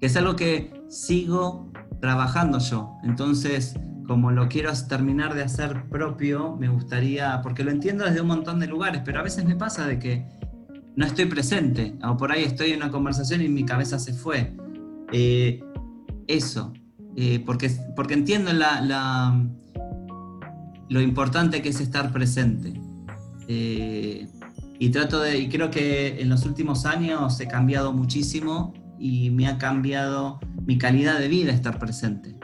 Que 0.00 0.06
es 0.06 0.16
algo 0.16 0.36
que 0.36 0.79
sigo 0.90 1.72
trabajando 2.00 2.58
yo. 2.58 2.98
Entonces, 3.04 3.74
como 4.06 4.32
lo 4.32 4.48
quiero 4.48 4.72
terminar 4.88 5.34
de 5.34 5.44
hacer 5.44 5.88
propio, 5.88 6.56
me 6.56 6.68
gustaría, 6.68 7.40
porque 7.42 7.62
lo 7.62 7.70
entiendo 7.70 8.04
desde 8.04 8.20
un 8.20 8.26
montón 8.26 8.58
de 8.58 8.66
lugares, 8.66 9.02
pero 9.04 9.20
a 9.20 9.22
veces 9.22 9.44
me 9.44 9.54
pasa 9.54 9.86
de 9.86 9.98
que 9.98 10.26
no 10.96 11.06
estoy 11.06 11.26
presente, 11.26 11.96
o 12.02 12.16
por 12.16 12.32
ahí 12.32 12.42
estoy 12.42 12.72
en 12.72 12.78
una 12.78 12.90
conversación 12.90 13.40
y 13.40 13.48
mi 13.48 13.64
cabeza 13.64 13.98
se 13.98 14.12
fue. 14.12 14.56
eso, 16.26 16.72
porque, 17.46 17.70
porque 17.94 18.14
entiendo 18.14 18.52
la, 18.52 19.46
lo 20.88 21.00
importante 21.00 21.62
que 21.62 21.68
es 21.68 21.80
estar 21.80 22.12
presente. 22.12 22.74
Eh, 23.46 24.28
y 24.78 24.88
trato 24.90 25.20
de, 25.20 25.38
y 25.38 25.48
creo 25.48 25.70
que 25.70 26.20
en 26.20 26.28
los 26.28 26.46
últimos 26.46 26.86
años 26.86 27.38
he 27.40 27.46
cambiado 27.46 27.92
muchísimo 27.92 28.72
y 28.98 29.30
me 29.30 29.46
ha 29.46 29.58
cambiado 29.58 30.40
mi 30.70 30.78
calidad 30.78 31.18
de 31.18 31.26
vida 31.26 31.50
estar 31.50 31.80
presente. 31.80 32.36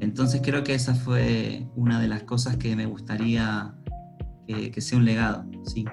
Entonces 0.00 0.42
creo 0.44 0.62
que 0.64 0.74
esa 0.74 0.94
fue 0.94 1.66
una 1.76 1.98
de 1.98 2.06
las 2.06 2.24
cosas 2.24 2.58
que 2.58 2.76
me 2.76 2.84
gustaría 2.84 3.74
que, 4.46 4.78
sea 4.82 4.98
un 4.98 5.06
legado, 5.06 5.46
sí. 5.64 5.86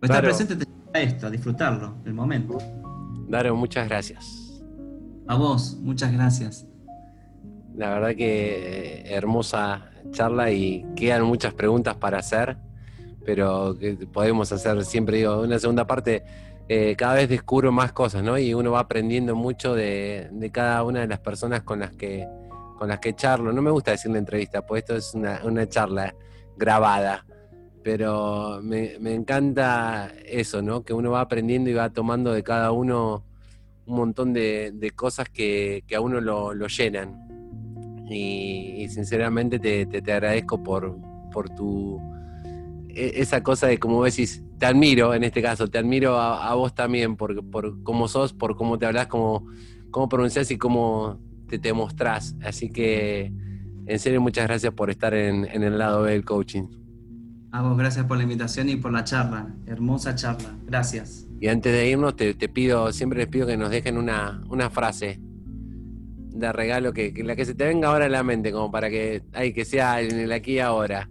Pues 0.00 0.10
estar 0.10 0.24
presente 0.24 0.56
te 0.56 0.66
a 0.92 1.00
esto, 1.00 1.28
a 1.28 1.30
disfrutarlo, 1.30 1.94
el 2.04 2.12
momento. 2.12 2.58
Daro, 3.28 3.54
muchas 3.54 3.88
gracias. 3.88 4.60
A 5.28 5.36
vos, 5.36 5.78
muchas 5.80 6.12
gracias. 6.12 6.66
La 7.76 7.90
verdad 7.90 8.16
que 8.16 9.04
hermosa 9.06 9.92
charla 10.10 10.50
y 10.50 10.84
quedan 10.96 11.22
muchas 11.22 11.54
preguntas 11.54 11.94
para 11.94 12.18
hacer, 12.18 12.56
pero 13.24 13.78
que 13.78 13.94
podemos 14.12 14.50
hacer 14.50 14.84
siempre, 14.84 15.18
digo, 15.18 15.40
una 15.42 15.60
segunda 15.60 15.86
parte. 15.86 16.24
Eh, 16.70 16.96
cada 16.96 17.14
vez 17.14 17.30
descubro 17.30 17.72
más 17.72 17.92
cosas, 17.92 18.22
¿no? 18.22 18.36
Y 18.36 18.52
uno 18.52 18.72
va 18.72 18.80
aprendiendo 18.80 19.34
mucho 19.34 19.74
de, 19.74 20.30
cada 20.52 20.82
una 20.84 21.00
de 21.00 21.06
las 21.06 21.18
personas 21.18 21.62
con 21.62 21.80
las 21.80 21.92
que 21.92 22.26
con 22.78 22.88
las 22.88 23.00
que 23.00 23.14
charlo. 23.14 23.52
No 23.52 23.62
me 23.62 23.70
gusta 23.70 23.92
decir 23.92 24.10
la 24.12 24.18
entrevista, 24.18 24.64
pues 24.64 24.82
esto 24.82 24.94
es 24.96 25.14
una, 25.14 25.68
charla 25.68 26.14
grabada. 26.56 27.24
Pero 27.82 28.60
me, 28.62 28.96
encanta 29.14 30.12
eso, 30.26 30.60
¿no? 30.62 30.82
Que 30.82 30.92
uno 30.92 31.12
va 31.12 31.22
aprendiendo 31.22 31.70
y 31.70 31.74
va 31.74 31.90
tomando 31.90 32.32
de 32.32 32.42
cada 32.42 32.70
uno 32.70 33.24
un 33.86 33.96
montón 33.96 34.32
de, 34.34 34.92
cosas 34.94 35.28
que, 35.30 35.82
a 35.96 36.00
uno 36.00 36.20
lo, 36.20 36.52
llenan 36.68 37.26
y, 38.10 38.86
sinceramente 38.90 39.58
te, 39.58 40.12
agradezco 40.12 40.62
por, 40.62 40.98
por 41.32 41.48
tu 41.48 41.98
esa 42.98 43.42
cosa 43.42 43.66
de 43.66 43.78
como 43.78 44.04
decís, 44.04 44.42
te 44.58 44.66
admiro 44.66 45.14
en 45.14 45.24
este 45.24 45.42
caso, 45.42 45.68
te 45.68 45.78
admiro 45.78 46.18
a, 46.18 46.54
vos 46.54 46.74
también 46.74 47.16
por, 47.16 47.44
por 47.50 47.82
cómo 47.82 48.08
sos, 48.08 48.32
por 48.32 48.56
cómo 48.56 48.78
te 48.78 48.86
hablas, 48.86 49.06
cómo, 49.06 49.46
cómo 49.90 50.08
pronunciás 50.08 50.50
y 50.50 50.58
cómo 50.58 51.20
te, 51.48 51.58
te 51.58 51.72
mostrás. 51.72 52.36
Así 52.42 52.70
que 52.70 53.32
en 53.86 53.98
serio 53.98 54.20
muchas 54.20 54.46
gracias 54.46 54.72
por 54.74 54.90
estar 54.90 55.14
en, 55.14 55.46
el 55.46 55.78
lado 55.78 56.04
del 56.04 56.24
coaching. 56.24 56.64
A 57.50 57.62
vos 57.62 57.78
gracias 57.78 58.04
por 58.04 58.18
la 58.18 58.24
invitación 58.24 58.68
y 58.68 58.76
por 58.76 58.92
la 58.92 59.04
charla, 59.04 59.54
hermosa 59.66 60.14
charla, 60.14 60.54
gracias. 60.66 61.26
Y 61.40 61.48
antes 61.48 61.72
de 61.72 61.88
irnos 61.88 62.14
te, 62.14 62.34
te 62.34 62.48
pido, 62.48 62.92
siempre 62.92 63.20
les 63.20 63.28
pido 63.28 63.46
que 63.46 63.56
nos 63.56 63.70
dejen 63.70 63.96
una, 63.96 64.42
una 64.50 64.68
frase 64.68 65.18
de 66.38 66.52
regalo 66.52 66.92
que, 66.92 67.12
la 67.24 67.36
que 67.36 67.44
se 67.44 67.54
te 67.54 67.64
venga 67.64 67.88
ahora 67.88 68.06
a 68.06 68.08
la 68.08 68.22
mente, 68.22 68.52
como 68.52 68.70
para 68.70 68.90
que, 68.90 69.22
ay, 69.32 69.52
que 69.52 69.64
sea 69.64 70.00
en 70.00 70.18
el 70.18 70.32
aquí 70.32 70.52
y 70.52 70.58
ahora. 70.60 71.08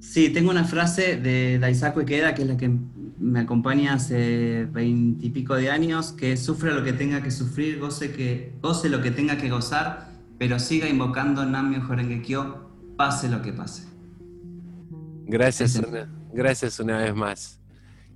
Sí, 0.00 0.30
tengo 0.30 0.50
una 0.50 0.64
frase 0.64 1.16
de 1.16 1.58
Daisaku 1.58 2.00
Ikeda, 2.00 2.34
que 2.34 2.42
es 2.42 2.48
la 2.48 2.56
que 2.56 2.70
me 3.18 3.40
acompaña 3.40 3.94
hace 3.94 4.66
veintipico 4.72 5.54
de 5.54 5.70
años, 5.70 6.12
que 6.12 6.36
sufre 6.36 6.72
lo 6.72 6.82
que 6.82 6.94
tenga 6.94 7.22
que 7.22 7.30
sufrir, 7.30 7.78
goce, 7.78 8.10
que, 8.10 8.54
goce 8.62 8.88
lo 8.88 9.02
que 9.02 9.10
tenga 9.10 9.36
que 9.36 9.50
gozar, 9.50 10.08
pero 10.38 10.58
siga 10.58 10.88
invocando 10.88 11.44
Namio 11.44 11.86
Horengekyo, 11.86 12.70
pase 12.96 13.28
lo 13.28 13.42
que 13.42 13.52
pase. 13.52 13.86
Gracias 15.26 15.76
una, 15.76 16.08
gracias 16.32 16.80
una 16.80 16.98
vez 16.98 17.14
más. 17.14 17.60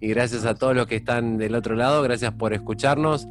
Y 0.01 0.09
gracias 0.09 0.45
a 0.45 0.55
todos 0.55 0.75
los 0.75 0.87
que 0.87 0.97
están 0.97 1.39
del 1.39 1.55
otro 1.55 1.77
lado, 1.77 2.03
gracias 2.03 2.33
por 2.33 2.53
escucharnos. 2.53 3.27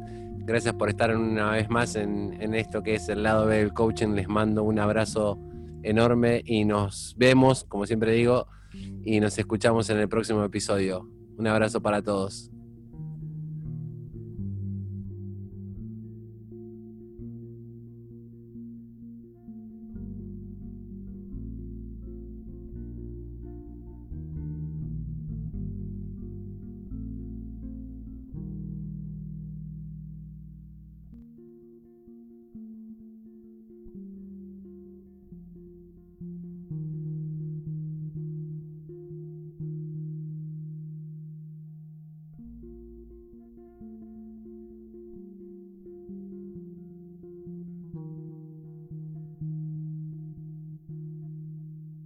Gracias 0.46 0.74
por 0.74 0.90
estar 0.90 1.16
una 1.16 1.52
vez 1.52 1.70
más 1.70 1.96
en, 1.96 2.54
esto 2.54 2.82
que 2.82 2.96
es 2.96 3.08
el 3.08 3.22
lado 3.22 3.46
B 3.46 3.58
del 3.58 3.72
coaching. 3.72 4.08
Les 4.14 4.28
mando 4.28 4.62
un 4.62 4.78
abrazo 4.78 5.38
enorme 5.84 6.42
y 6.44 6.64
nos 6.64 7.14
vemos, 7.16 7.64
como 7.64 7.86
siempre 7.86 8.12
digo, 8.12 8.48
y 9.04 9.20
nos 9.20 9.38
escuchamos 9.38 9.88
en 9.90 9.98
el 9.98 10.08
próximo 10.08 10.42
episodio. 10.44 11.08
Un 11.36 11.46
abrazo 11.46 11.80
para 11.80 12.02
todos. 12.02 12.50